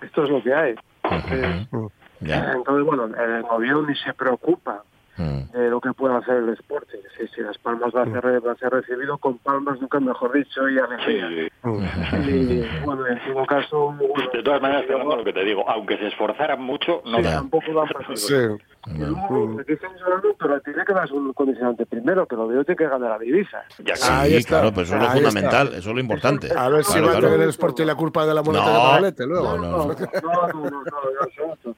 Esto 0.01 0.23
es 0.25 0.29
lo 0.29 0.43
que 0.43 0.53
hay. 0.53 0.75
Ya. 2.21 2.51
entonces, 2.53 2.85
bueno, 2.85 3.05
el 3.05 3.43
Oviedo 3.49 3.81
ni 3.85 3.95
se 3.95 4.13
preocupa 4.13 4.83
Mm. 5.17 5.51
de 5.51 5.69
lo 5.69 5.81
que 5.81 5.91
puede 5.91 6.15
hacer 6.15 6.37
el 6.37 6.49
Sporting. 6.49 6.97
Si, 7.17 7.27
si 7.27 7.41
Las 7.41 7.57
Palmas 7.57 7.91
va 7.93 8.03
a, 8.03 8.05
ser, 8.05 8.25
va 8.47 8.53
a 8.53 8.55
ser 8.55 8.69
recibido 8.71 9.17
con 9.17 9.37
palmas, 9.39 9.79
nunca 9.81 9.99
mejor 9.99 10.31
dicho, 10.31 10.67
y 10.69 10.79
alegría. 10.79 11.49
Y 12.25 12.85
bueno, 12.85 13.05
en 13.07 13.19
todo 13.33 13.45
caso, 13.45 13.93
bueno, 13.97 14.29
De 14.33 14.41
todas 14.41 14.61
maneras, 14.61 14.85
Fernando, 14.87 15.17
lo 15.17 15.23
que 15.23 15.33
te 15.33 15.43
digo, 15.43 15.69
aunque 15.69 15.97
se 15.97 16.07
esforzaran 16.07 16.61
mucho, 16.61 17.01
no 17.05 17.17
sí, 17.17 17.23
dan. 17.23 17.33
tampoco 17.35 17.65
dan 17.73 17.87
partido. 17.89 18.15
Sí. 18.15 18.35
Luego, 18.97 19.59
aquí 19.59 19.73
estamos 19.73 20.01
hablando, 20.01 20.35
pero 20.39 20.61
tiene 20.61 20.83
que 20.85 20.93
darse 20.93 21.13
un 21.13 21.33
condicionante 21.33 21.85
primero, 21.85 22.25
que 22.25 22.35
el 22.35 22.41
Oviedo 22.41 22.63
tiene 22.63 22.77
que 22.77 22.87
ganar 22.87 23.09
la 23.11 23.19
divisa. 23.19 23.63
Ya 23.83 23.95
Sí, 23.97 24.09
Ahí 24.11 24.35
está. 24.37 24.49
claro, 24.61 24.69
pero 24.71 24.83
eso 24.83 24.95
es 24.95 25.01
lo 25.03 25.09
Ahí 25.09 25.19
fundamental, 25.21 25.67
está. 25.67 25.77
eso 25.79 25.89
es 25.89 25.95
lo 25.95 26.01
importante. 26.01 26.47
A 26.57 26.69
ver 26.69 26.83
si 26.85 26.93
Claro, 26.93 27.05
va 27.07 27.11
a 27.11 27.15
claro. 27.19 27.27
tener 27.33 27.43
el 27.43 27.49
Sporting 27.49 27.85
la 27.85 27.95
culpa 27.95 28.25
de 28.25 28.33
la 28.33 28.41
moneda 28.41 28.65
No. 28.65 28.71
de 28.71 28.77
Manolete 28.79 29.25
luego. 29.27 29.57
No, 29.57 29.57
no, 29.57 29.71
No, 29.71 29.77
no, 29.77 29.87
no, 29.87 30.61
no, 30.61 30.81
no, 30.81 31.57
no, 31.65 31.75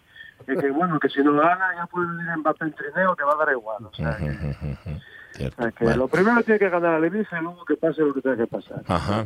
Y 0.48 0.56
que 0.58 0.72
bueno, 0.72 1.00
que 1.00 1.10
si 1.10 1.22
no 1.24 1.34
gana 1.34 1.76
ya 1.76 1.86
puede 1.88 2.08
venir 2.08 2.38
Mbappé 2.38 2.66
en 2.66 2.74
trineo, 2.74 3.16
que 3.16 3.24
va 3.24 3.34
a 3.34 3.38
dar 3.46 3.52
igual. 3.52 3.86
O 3.86 3.94
sea, 3.94 4.18
que, 4.18 4.26
Cierto. 5.34 5.56
o 5.60 5.64
sea, 5.64 5.72
que 5.72 5.84
Bueno. 5.86 5.98
lo 5.98 6.08
primero 6.08 6.44
tiene 6.44 6.60
que 6.60 6.70
ganar 6.70 7.00
la 7.00 7.08
Ibiza 7.08 7.40
y 7.40 7.44
luego 7.44 7.66
que 7.66 7.76
pase 7.76 8.02
lo 8.02 8.14
que 8.14 8.22
tenga 8.22 8.38
que 8.38 8.48
pasar. 8.48 8.82
Ajá. 8.88 9.26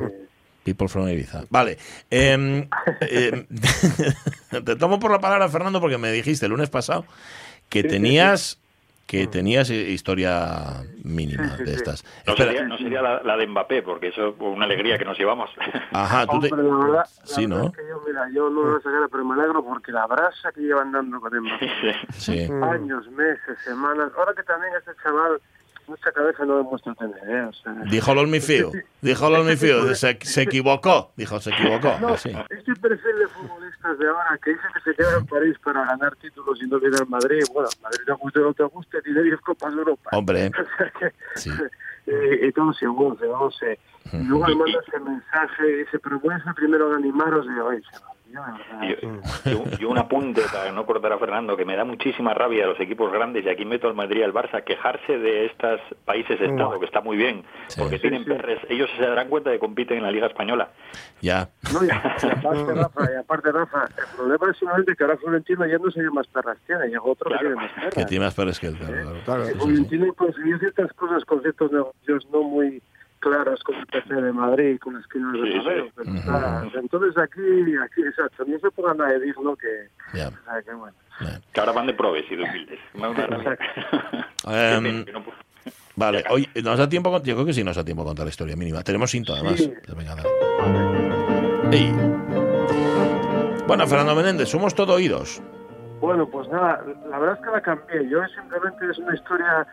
People 0.63 0.87
from 0.87 1.07
Ibiza. 1.07 1.43
Vale. 1.49 1.77
Em, 2.09 2.67
em, 3.01 3.45
te 4.65 4.75
tomo 4.75 4.99
por 4.99 5.11
la 5.11 5.19
palabra, 5.19 5.49
Fernando, 5.49 5.79
porque 5.81 5.97
me 5.97 6.11
dijiste 6.11 6.45
el 6.45 6.51
lunes 6.51 6.69
pasado 6.69 7.05
que 7.69 7.83
tenías 7.83 8.59
que 9.07 9.25
tenías 9.25 9.69
eh, 9.69 9.89
historia 9.89 10.83
mínima 11.03 11.47
Sí, 11.51 11.55
sí, 11.59 11.63
de 11.63 11.73
estas. 11.73 12.03
No 12.25 12.33
Espera, 12.33 12.51
sería, 12.51 12.67
no 12.67 12.77
sería 12.77 13.01
la, 13.01 13.23
la 13.23 13.37
de 13.37 13.47
Mbappé, 13.47 13.81
porque 13.81 14.09
eso 14.09 14.27
es 14.29 14.35
una 14.39 14.65
alegría 14.65 14.97
que 14.99 15.05
nos 15.05 15.17
llevamos. 15.17 15.49
Ajá, 15.93 16.27
tú 16.27 16.39
te... 16.41 16.53
Hombre, 16.53 16.67
la 16.69 16.77
verdad, 16.77 16.97
la 16.97 17.25
Sí, 17.25 17.45
verdad 17.47 17.57
¿no? 17.63 17.65
es 17.69 17.75
que 17.77 17.87
yo, 17.87 18.01
mira, 18.05 18.29
yo 18.33 18.49
no 18.49 18.63
lo 18.63 18.81
sacar, 18.81 19.07
pero 19.09 19.23
me 19.25 19.33
alegro 19.35 19.63
porque 19.63 19.91
la 19.93 20.05
brasa 20.07 20.51
que 20.51 20.59
llevan 20.61 20.91
dando 20.91 21.21
con 21.21 21.31
Mbappé. 21.41 21.95
Sí. 22.17 22.49
Años, 22.61 23.09
meses, 23.11 23.57
semanas. 23.63 24.11
Ahora 24.17 24.33
que 24.35 24.43
también 24.43 24.73
este 24.77 24.91
chaval, 25.01 25.39
mucha 25.87 26.11
cabeza 26.11 26.45
no 26.45 26.57
demuestra 26.57 26.93
tener, 26.95 27.29
¿eh? 27.29 27.43
O 27.43 27.53
sea, 27.53 27.73
Dijo 27.89 28.11
Olmifío, 28.11 28.71
dijo 29.01 29.27
Olmifío, 29.27 29.95
se, 29.95 30.17
se 30.21 30.41
equivocó, 30.41 31.11
dijo, 31.15 31.39
se 31.39 31.51
equivocó. 31.51 31.97
No, 31.99 32.17
sí. 32.17 32.29
este 32.49 32.73
perfil 32.75 33.19
de 33.19 33.27
futbolistas 33.27 33.99
de 33.99 34.07
ahora 34.07 34.37
que 34.43 34.51
dicen 34.51 34.69
que 34.73 34.81
se 34.81 34.95
queda 34.95 35.17
en 35.17 35.25
París 35.25 35.55
para 35.63 35.85
ganar 35.85 36.15
títulos 36.17 36.59
y 36.61 36.67
no 36.67 36.79
viene 36.79 36.97
al 36.97 37.07
Madrid, 37.07 37.43
bueno, 37.53 37.69
Madrid 37.81 38.01
te 38.05 38.13
guste 38.13 38.39
o 38.39 38.43
no 38.43 38.53
te 38.53 38.63
guste, 38.63 39.01
tiene 39.01 39.23
10 39.23 39.41
Copas 39.41 39.73
de 39.73 39.79
Europa. 39.79 40.09
Hombre, 40.13 40.47
O 40.59 40.77
sea 40.77 40.91
que, 40.99 41.13
sí. 41.35 41.51
eh, 42.07 42.51
y. 42.51 42.51
Y 44.13 44.23
luego 44.23 44.47
le 44.47 44.55
manda 44.55 44.79
ese 44.87 44.99
mensaje 44.99 45.69
y 45.69 45.75
dice, 45.79 45.99
pero 45.99 46.19
voy 46.19 46.33
a 46.33 46.43
ser 46.43 46.53
primero 46.53 46.93
animaros 46.93 47.45
y 47.45 47.49
se 47.49 47.99
me 47.99 48.16
olvidó, 48.27 48.43
de 48.45 48.95
verdad. 48.95 49.71
Y, 49.79 49.81
y 49.81 49.85
un- 49.85 49.97
apunte 49.97 50.41
para 50.51 50.71
no 50.71 50.85
cortar 50.85 51.11
a 51.13 51.17
Fernando, 51.17 51.57
que 51.57 51.65
me 51.65 51.75
da 51.75 51.83
muchísima 51.83 52.33
rabia 52.33 52.65
a 52.65 52.67
los 52.67 52.79
equipos 52.79 53.11
grandes, 53.11 53.45
y 53.45 53.49
aquí 53.49 53.65
meto 53.65 53.87
al 53.87 53.95
Madrid 53.95 54.19
y 54.19 54.23
al 54.23 54.33
Barça, 54.33 54.63
quejarse 54.63 55.17
de 55.17 55.45
estos 55.47 55.79
países 56.05 56.39
estado, 56.39 56.79
que 56.79 56.85
está 56.85 57.01
muy 57.01 57.17
bien, 57.17 57.43
Sí. 57.67 57.79
porque 57.81 57.99
tienen 57.99 58.23
perres, 58.25 58.59
ellos 58.69 58.89
se 58.97 59.03
darán 59.03 59.29
cuenta 59.29 59.49
de 59.49 59.55
que 59.55 59.59
compiten 59.59 59.97
en 59.97 60.03
la 60.03 60.11
Liga 60.11 60.27
Española. 60.27 60.69
Ya. 61.21 61.49
No, 61.73 61.83
y, 61.83 61.87
y 61.87 61.91
aparte, 61.91 62.73
Rafa, 62.73 63.11
y 63.11 63.15
aparte, 63.19 63.51
Rafa, 63.51 63.85
el 63.85 64.15
problema 64.17 64.51
es 64.51 64.57
simplemente 64.57 64.95
que 64.95 65.03
ahora 65.03 65.17
Florentino 65.17 65.65
ya 65.65 65.77
no 65.77 65.89
sé 65.91 66.01
qué 66.01 66.09
más 66.11 66.27
perras 66.27 66.57
tiene, 66.67 66.87
llegó 66.87 67.11
otro 67.11 67.29
Claro. 67.29 67.39
que 67.41 67.45
tiene 67.47 67.55
más 67.61 67.71
perras. 67.73 67.93
Que 67.95 68.05
tiene 68.05 68.25
más 68.25 68.33
perres 68.35 68.59
que 68.59 68.67
él, 68.67 68.77
claro, 68.77 68.93
claro. 68.93 69.17
Claro. 69.25 69.43
Eh, 69.43 69.45
Sí, 69.47 69.51
sí, 69.53 69.59
sí. 69.59 69.65
Florentino 69.65 70.13
consiguió 70.13 70.59
ciertas 70.59 70.93
cosas 70.93 71.25
con 71.25 71.41
ciertos 71.41 71.71
negocios 71.71 72.27
no 72.31 72.43
muy 72.43 72.81
claros 73.29 73.63
con 73.63 73.75
el 73.75 73.85
PC 73.87 74.13
de 74.15 74.31
Madrid, 74.33 74.79
con 74.79 74.93
las 74.95 75.07
quinas 75.07 75.33
de 75.33 75.39
Sí, 75.43 75.51
sí. 75.51 75.57
Madrid. 75.57 75.83
pero 75.95 76.11
está- 76.15 76.63
Entonces 76.79 77.17
aquí, 77.17 77.75
aquí, 77.83 78.01
exacto, 78.01 78.45
no 78.45 78.59
se 78.59 78.71
ponga 78.71 78.93
nada 78.93 79.11
de 79.11 79.19
digno 79.21 79.55
que, 79.55 79.89
Ya. 80.17 80.27
o 80.29 80.31
sea, 80.45 80.61
que 80.63 80.73
bueno. 80.73 80.93
Que 81.51 81.59
ahora 81.59 81.71
van 81.71 81.87
de 81.87 81.93
probes 81.93 82.25
y 82.31 82.35
de 82.35 82.43
humildes. 82.43 82.79
Em, 84.47 85.05
Vale, 85.95 86.23
oye, 86.29 86.47
¿nos 86.63 86.77
da 86.77 86.87
tiempo? 86.87 87.11
Yo 87.23 87.33
creo 87.35 87.45
que 87.45 87.53
sí 87.53 87.63
nos 87.63 87.75
da 87.75 87.83
tiempo 87.83 88.03
a 88.03 88.05
contar 88.05 88.25
la 88.25 88.29
historia 88.29 88.55
mínima. 88.55 88.83
Tenemos 88.83 89.09
cinto, 89.09 89.33
además. 89.33 89.55
Sí. 89.57 89.73
Pues 89.83 89.97
venga, 89.97 90.13
dale. 90.15 90.29
Ey. 91.75 91.91
Bueno, 93.67 93.87
Fernando 93.87 94.15
Menéndez, 94.15 94.47
somos 94.47 94.75
todo 94.75 94.93
oídos. 94.93 95.41
Bueno, 95.99 96.27
pues 96.29 96.47
nada, 96.49 96.83
la 97.09 97.17
verdad 97.19 97.37
es 97.39 97.43
que 97.45 97.51
la 97.51 97.61
cambié. 97.61 98.07
Yo 98.09 98.19
simplemente 98.27 98.85
es 98.91 98.97
una 98.99 99.15
historia 99.15 99.65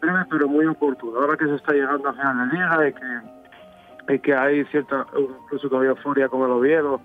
breve 0.00 0.24
pero 0.30 0.48
muy 0.48 0.66
oportuna. 0.66 1.20
Ahora 1.20 1.36
que 1.36 1.46
se 1.46 1.54
está 1.56 1.72
llegando 1.72 2.08
a 2.08 2.12
final 2.12 2.48
de 2.50 2.56
liga 2.56 2.88
y 2.88 2.92
que, 2.92 4.14
y 4.14 4.18
que 4.20 4.34
hay 4.34 4.64
cierta, 4.66 5.06
incluso 5.16 5.68
todavía 5.68 5.90
euforia 5.90 6.28
con 6.28 6.42
el 6.42 6.50
Oviedo, 6.50 7.00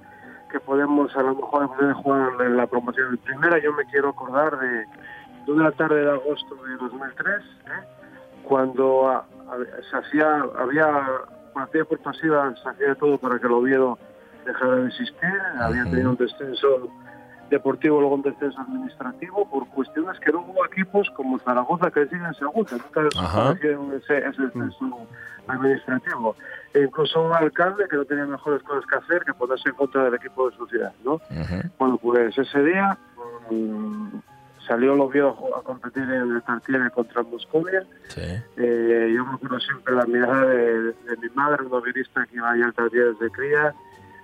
que 0.52 0.60
podemos 0.60 1.16
a 1.16 1.22
lo 1.24 1.36
mejor 1.36 1.76
poder 1.76 1.94
jugar 1.94 2.32
en 2.42 2.58
la 2.58 2.68
promoción 2.68 3.12
de 3.12 3.18
primera, 3.18 3.60
yo 3.60 3.74
me 3.74 3.86
quiero 3.86 4.10
acordar 4.10 4.58
de, 4.60 4.86
de 5.46 5.52
una 5.52 5.72
tarde 5.72 6.02
de 6.06 6.12
agosto 6.12 6.56
de 6.66 6.76
2003, 6.78 7.36
¿eh? 7.38 7.70
cuando 8.44 9.10
a- 9.10 9.18
a- 9.18 9.82
se 9.90 9.98
hacía, 9.98 10.46
había, 10.60 11.04
y 11.74 11.84
por 11.84 12.00
pasiva, 12.00 12.54
se 12.62 12.70
hacía 12.70 12.96
todo 12.96 13.18
para 13.18 13.40
que 13.40 13.48
el 13.48 13.54
Oviedo 13.54 13.98
dejara 14.46 14.76
de 14.78 14.88
existir, 14.88 15.34
había 15.60 15.84
tenido 15.86 16.12
un 16.12 16.16
descenso 16.18 16.90
deportivo, 17.50 18.00
luego 18.00 18.16
un 18.16 18.22
descenso 18.22 18.60
administrativo, 18.60 19.50
por 19.50 19.68
cuestiones 19.70 20.20
que 20.20 20.32
no 20.32 20.40
hubo 20.42 20.66
equipos 20.66 21.10
como 21.12 21.40
Zaragoza 21.40 21.92
que 21.92 22.06
siguen 22.06 22.26
en 22.26 22.34
segunda, 22.34 22.72
nunca 22.72 23.20
Ajá. 23.20 23.52
ese, 23.62 24.18
ese 24.18 24.42
descenso 24.42 25.08
administrativo. 25.48 26.36
E 26.74 26.82
incluso 26.82 27.22
un 27.22 27.34
alcalde 27.34 27.86
que 27.90 27.96
no 27.96 28.06
tenía 28.06 28.26
mejores 28.26 28.62
cosas 28.64 28.86
que 28.86 28.96
hacer 28.96 29.24
que 29.24 29.34
ponerse 29.34 29.70
en 29.70 29.76
contra 29.76 30.04
del 30.06 30.16
equipo 30.16 30.50
de 30.50 30.58
su 30.58 30.68
ciudad, 30.68 30.94
¿no? 31.04 31.14
Ujú. 31.14 31.70
Bueno, 31.78 31.98
pues 31.98 32.38
ese 32.38 32.64
día 32.64 32.98
mm, 33.50 34.18
salió 34.68 34.94
el 34.94 35.00
Oviedo 35.00 35.38
a 35.56 35.62
competir 35.62 36.04
en 36.04 36.36
el 36.36 36.42
Tartiere 36.42 36.90
contra 36.90 37.24
Moscovia. 37.24 37.86
Sí. 38.08 38.22
Eh, 38.58 39.14
yo 39.16 39.26
me 39.26 39.36
acuerdo 39.36 39.60
siempre 39.60 39.96
la 39.96 40.06
mirada 40.06 40.46
de, 40.46 40.82
de 40.82 41.18
mi 41.22 41.30
madre, 41.34 41.62
una 41.62 41.78
novelista 41.78 42.26
que 42.26 42.38
iba 42.38 42.52
allá 42.52 42.66
al 42.66 42.74
Tartiere 42.74 43.14
desde 43.14 43.30
cría, 43.32 43.74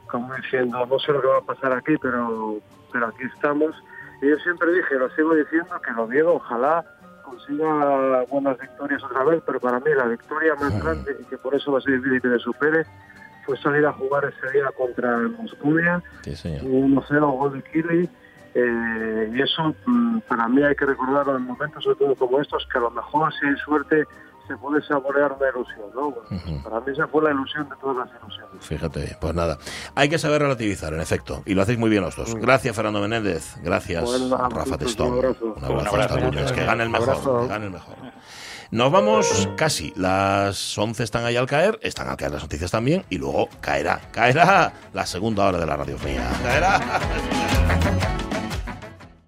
como 0.08 0.34
diciendo, 0.36 0.86
no 0.86 1.00
sé 1.00 1.12
lo 1.14 1.22
que 1.22 1.28
va 1.28 1.38
a 1.38 1.42
pasar 1.42 1.74
aquí, 1.74 1.96
pero, 2.02 2.58
pero 2.92 3.08
aquí 3.08 3.24
estamos. 3.34 3.76
Y 4.22 4.30
yo 4.30 4.38
siempre 4.38 4.72
dije, 4.74 4.96
lo 4.96 5.10
sigo 5.12 5.34
diciendo, 5.36 5.80
que 5.84 5.92
el 5.92 6.00
Oviedo 6.00 6.36
ojalá 6.36 6.84
consiga 7.24 8.24
buenas 8.30 8.58
victorias 8.60 9.04
otra 9.04 9.24
vez, 9.24 9.42
pero 9.46 9.60
para 9.60 9.80
mí 9.80 9.92
la 9.96 10.06
victoria 10.06 10.54
más 10.56 10.84
grande 10.84 11.16
y 11.20 11.24
que 11.26 11.38
por 11.38 11.56
eso 11.56 11.72
va 11.72 11.80
a 11.80 11.82
ser 11.82 11.94
difícil 11.98 12.22
que 12.22 12.28
le 12.28 12.40
supere 12.40 12.86
fue 13.46 13.58
salir 13.58 13.86
a 13.86 13.94
jugar 13.94 14.26
ese 14.26 14.52
día 14.52 14.70
contra 14.78 15.16
el 15.16 15.30
Moscovia 15.30 16.02
Sí, 16.24 16.36
señor. 16.36 16.62
un 16.66 16.96
1-0 16.96 17.38
gol 17.38 17.54
de 17.54 17.62
Kili. 17.64 18.10
eh, 18.54 19.32
y 19.34 19.42
eso 19.42 19.74
mm, 19.86 20.20
para 20.28 20.48
mí 20.50 20.62
hay 20.62 20.76
que 20.76 20.86
recordarlo 20.86 21.38
en 21.38 21.44
momentos 21.44 21.84
sobre 21.84 21.96
todo 21.98 22.16
como 22.16 22.40
estos 22.42 22.68
que 22.72 22.78
a 22.78 22.82
lo 22.82 22.92
mejor 22.92 23.34
si 23.34 23.46
hay 23.48 23.56
suerte 23.58 24.04
se 24.48 24.56
puede 24.58 24.82
saborear 24.86 25.32
una 25.34 25.50
ilusión 25.50 25.86
¿no? 25.94 26.12
Bueno, 26.12 26.64
para 26.64 26.80
mí 26.82 26.92
esa 26.92 27.08
fue 27.08 27.24
la 27.24 27.32
ilusión 27.32 27.70
de 27.70 27.76
todas 27.78 27.98
las 27.98 28.22
ilusiones 28.22 28.66
Fíjate, 28.66 29.18
pues 29.20 29.34
nada. 29.34 29.58
Hay 29.96 30.10
que 30.10 30.18
saber 30.18 30.42
relativizar, 30.42 30.94
en 30.94 31.02
efecto. 31.02 31.42
Y 31.46 31.54
lo 31.54 31.62
hacéis 31.64 31.80
muy 31.80 31.90
bien 31.90 32.04
los 32.04 32.16
dos. 32.16 32.36
Gracias, 32.36 32.76
Fernando 32.76 33.02
Menéndez. 33.02 33.56
Gracias, 33.64 34.04
Bueno, 34.04 34.28
nada, 34.38 34.50
Rafa 34.50 34.78
Testón. 34.78 35.14
un 35.14 35.18
abrazo. 35.18 35.46
Un 35.56 35.64
abrazo, 35.66 35.96
Un 35.96 36.02
hasta 36.02 36.20
lunes. 36.20 36.52
Que 36.52 36.66
gane 36.66 36.84
el 36.84 36.90
mejor. 36.90 37.10
Abrazo. 37.10 37.42
Que 37.42 37.48
gane 37.48 37.66
el 37.66 37.72
mejor. 37.72 37.96
Nos 38.72 38.92
vamos 38.92 39.50
casi. 39.58 39.94
Las 39.96 40.78
11 40.78 41.04
están 41.04 41.26
ahí 41.26 41.36
al 41.36 41.48
caer. 41.48 41.80
Están 41.82 42.08
al 42.08 42.18
caer 42.18 42.32
las 42.32 42.44
noticias 42.44 42.72
también. 42.72 43.04
Y 43.10 43.18
luego 43.18 43.50
caerá. 43.60 44.00
Caerá 44.12 44.74
la 44.94 45.06
segunda 45.06 45.46
hora 45.48 45.58
de 45.58 45.66
la 45.66 45.76
radio 45.76 45.98
mía. 46.06 46.30
Caerá. 46.44 46.80